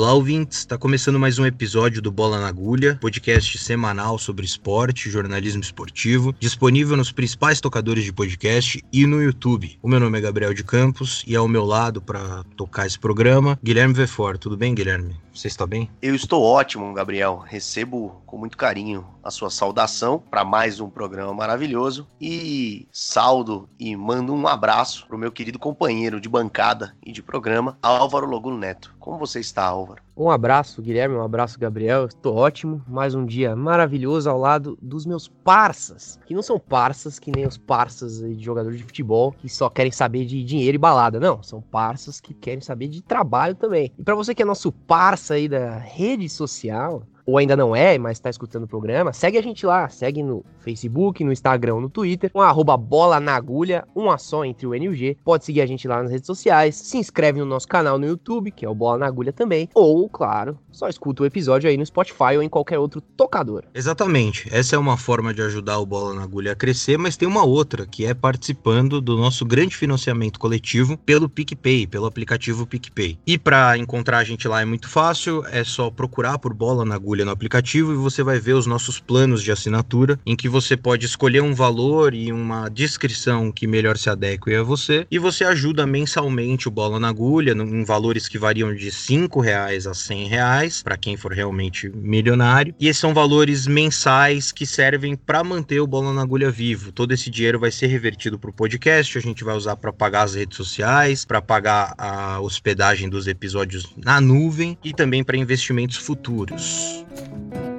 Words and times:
Olá, 0.00 0.14
ouvintes. 0.14 0.60
Está 0.60 0.78
começando 0.78 1.18
mais 1.18 1.38
um 1.38 1.44
episódio 1.44 2.00
do 2.00 2.10
Bola 2.10 2.40
na 2.40 2.48
Agulha, 2.48 2.96
podcast 3.02 3.58
semanal 3.58 4.18
sobre 4.18 4.46
esporte 4.46 5.06
e 5.06 5.12
jornalismo 5.12 5.60
esportivo, 5.60 6.34
disponível 6.40 6.96
nos 6.96 7.12
principais 7.12 7.60
tocadores 7.60 8.02
de 8.02 8.10
podcast 8.10 8.82
e 8.90 9.04
no 9.04 9.22
YouTube. 9.22 9.78
O 9.82 9.88
meu 9.90 10.00
nome 10.00 10.16
é 10.16 10.22
Gabriel 10.22 10.54
de 10.54 10.64
Campos 10.64 11.22
e 11.26 11.36
ao 11.36 11.46
meu 11.46 11.66
lado 11.66 12.00
para 12.00 12.42
tocar 12.56 12.86
esse 12.86 12.98
programa, 12.98 13.58
Guilherme 13.62 13.92
Vefor. 13.92 14.38
Tudo 14.38 14.56
bem, 14.56 14.74
Guilherme? 14.74 15.14
Você 15.34 15.48
está 15.48 15.66
bem? 15.66 15.88
Eu 16.02 16.14
estou 16.14 16.42
ótimo, 16.42 16.92
Gabriel. 16.92 17.38
Recebo 17.38 18.20
com 18.26 18.36
muito 18.36 18.56
carinho 18.56 19.06
a 19.22 19.30
sua 19.30 19.50
saudação 19.50 20.18
para 20.18 20.44
mais 20.44 20.80
um 20.80 20.90
programa 20.90 21.32
maravilhoso 21.32 22.06
e 22.20 22.88
saldo 22.92 23.68
e 23.78 23.94
mando 23.96 24.34
um 24.34 24.46
abraço 24.46 25.06
pro 25.06 25.18
meu 25.18 25.30
querido 25.30 25.58
companheiro 25.58 26.20
de 26.20 26.28
bancada 26.28 26.94
e 27.04 27.12
de 27.12 27.22
programa, 27.22 27.78
Álvaro 27.82 28.26
Logulo 28.26 28.58
Neto. 28.58 28.94
Como 28.98 29.18
você 29.18 29.40
está, 29.40 29.64
Álvaro? 29.64 30.02
Um 30.20 30.28
abraço, 30.28 30.82
Guilherme, 30.82 31.14
um 31.16 31.22
abraço, 31.22 31.58
Gabriel. 31.58 32.04
Estou 32.04 32.36
ótimo. 32.36 32.84
Mais 32.86 33.14
um 33.14 33.24
dia 33.24 33.56
maravilhoso 33.56 34.28
ao 34.28 34.38
lado 34.38 34.76
dos 34.82 35.06
meus 35.06 35.26
parças, 35.26 36.20
que 36.26 36.34
não 36.34 36.42
são 36.42 36.58
parças 36.58 37.18
que 37.18 37.32
nem 37.34 37.46
os 37.46 37.56
parças 37.56 38.20
de 38.20 38.44
jogadores 38.44 38.76
de 38.76 38.84
futebol 38.84 39.32
que 39.32 39.48
só 39.48 39.70
querem 39.70 39.90
saber 39.90 40.26
de 40.26 40.44
dinheiro 40.44 40.74
e 40.74 40.78
balada. 40.78 41.18
Não, 41.18 41.42
são 41.42 41.62
parças 41.62 42.20
que 42.20 42.34
querem 42.34 42.60
saber 42.60 42.88
de 42.88 43.00
trabalho 43.00 43.54
também. 43.54 43.94
E 43.98 44.04
para 44.04 44.14
você 44.14 44.34
que 44.34 44.42
é 44.42 44.44
nosso 44.44 44.70
parça 44.70 45.32
aí 45.32 45.48
da 45.48 45.78
rede 45.78 46.28
social, 46.28 47.02
ou 47.30 47.38
ainda 47.38 47.56
não 47.56 47.76
é, 47.76 47.96
mas 47.96 48.18
está 48.18 48.28
escutando 48.28 48.64
o 48.64 48.68
programa, 48.68 49.12
segue 49.12 49.38
a 49.38 49.42
gente 49.42 49.64
lá, 49.64 49.88
segue 49.88 50.22
no 50.22 50.44
Facebook, 50.58 51.22
no 51.22 51.32
Instagram, 51.32 51.80
no 51.80 51.88
Twitter, 51.88 52.30
com 52.32 52.40
arroba 52.40 52.76
bola 52.76 53.20
na 53.20 53.36
agulha, 53.36 53.86
um 53.94 54.10
só 54.18 54.44
entre 54.44 54.66
o 54.66 54.74
N 54.74 54.86
e 54.86 54.88
o 54.88 54.94
G. 54.94 55.16
Pode 55.24 55.44
seguir 55.44 55.60
a 55.60 55.66
gente 55.66 55.86
lá 55.86 56.02
nas 56.02 56.10
redes 56.10 56.26
sociais, 56.26 56.74
se 56.74 56.98
inscreve 56.98 57.38
no 57.38 57.46
nosso 57.46 57.68
canal 57.68 57.98
no 57.98 58.06
YouTube, 58.06 58.50
que 58.50 58.66
é 58.66 58.68
o 58.68 58.74
Bola 58.74 58.98
na 58.98 59.06
Agulha 59.06 59.32
também, 59.32 59.68
ou, 59.72 60.08
claro, 60.08 60.58
só 60.72 60.88
escuta 60.88 61.22
o 61.22 61.26
episódio 61.26 61.70
aí 61.70 61.76
no 61.76 61.86
Spotify 61.86 62.36
ou 62.36 62.42
em 62.42 62.48
qualquer 62.48 62.78
outro 62.78 63.00
tocador. 63.00 63.64
Exatamente, 63.72 64.48
essa 64.52 64.74
é 64.74 64.78
uma 64.78 64.96
forma 64.96 65.32
de 65.32 65.42
ajudar 65.42 65.78
o 65.78 65.86
Bola 65.86 66.14
na 66.14 66.24
Agulha 66.24 66.52
a 66.52 66.56
crescer, 66.56 66.98
mas 66.98 67.16
tem 67.16 67.28
uma 67.28 67.44
outra, 67.44 67.86
que 67.86 68.04
é 68.04 68.12
participando 68.12 69.00
do 69.00 69.16
nosso 69.16 69.44
grande 69.44 69.76
financiamento 69.76 70.40
coletivo 70.40 70.96
pelo 70.98 71.28
PicPay, 71.28 71.86
pelo 71.86 72.06
aplicativo 72.06 72.66
PicPay. 72.66 73.18
E 73.26 73.38
para 73.38 73.78
encontrar 73.78 74.18
a 74.18 74.24
gente 74.24 74.48
lá 74.48 74.60
é 74.60 74.64
muito 74.64 74.88
fácil, 74.88 75.44
é 75.46 75.62
só 75.62 75.90
procurar 75.90 76.38
por 76.38 76.52
Bola 76.52 76.84
na 76.84 76.96
Agulha 76.96 77.19
no 77.24 77.30
aplicativo 77.30 77.92
e 77.92 77.96
você 77.96 78.22
vai 78.22 78.38
ver 78.38 78.54
os 78.54 78.66
nossos 78.66 78.98
planos 78.98 79.42
de 79.42 79.52
assinatura, 79.52 80.18
em 80.24 80.36
que 80.36 80.48
você 80.48 80.76
pode 80.76 81.06
escolher 81.06 81.42
um 81.42 81.54
valor 81.54 82.14
e 82.14 82.32
uma 82.32 82.68
descrição 82.68 83.50
que 83.52 83.66
melhor 83.66 83.96
se 83.96 84.10
adeque 84.10 84.54
a 84.54 84.62
você, 84.62 85.06
e 85.10 85.18
você 85.18 85.44
ajuda 85.44 85.86
mensalmente 85.86 86.68
o 86.68 86.70
Bola 86.70 86.98
na 86.98 87.08
Agulha, 87.08 87.52
em 87.52 87.84
valores 87.84 88.28
que 88.28 88.38
variam 88.38 88.74
de 88.74 88.90
5 88.90 89.40
reais 89.40 89.86
a 89.86 89.94
100 89.94 90.28
reais, 90.28 90.82
para 90.82 90.96
quem 90.96 91.16
for 91.16 91.32
realmente 91.32 91.90
milionário, 91.94 92.74
e 92.78 92.88
esses 92.88 93.00
são 93.00 93.14
valores 93.14 93.66
mensais 93.66 94.52
que 94.52 94.66
servem 94.66 95.16
para 95.16 95.42
manter 95.44 95.80
o 95.80 95.86
Bola 95.86 96.12
na 96.12 96.22
Agulha 96.22 96.50
vivo. 96.50 96.92
Todo 96.92 97.12
esse 97.12 97.30
dinheiro 97.30 97.58
vai 97.58 97.70
ser 97.70 97.86
revertido 97.86 98.38
para 98.38 98.50
o 98.50 98.52
podcast, 98.52 99.18
a 99.18 99.20
gente 99.20 99.44
vai 99.44 99.56
usar 99.56 99.76
para 99.76 99.92
pagar 99.92 100.22
as 100.22 100.34
redes 100.34 100.56
sociais, 100.56 101.24
para 101.24 101.42
pagar 101.42 101.94
a 101.98 102.40
hospedagem 102.40 103.08
dos 103.08 103.26
episódios 103.26 103.90
na 103.96 104.20
nuvem 104.20 104.78
e 104.84 104.92
também 104.92 105.24
para 105.24 105.36
investimentos 105.36 105.96
futuros. 105.96 107.04
thank 107.12 107.54
you 107.54 107.69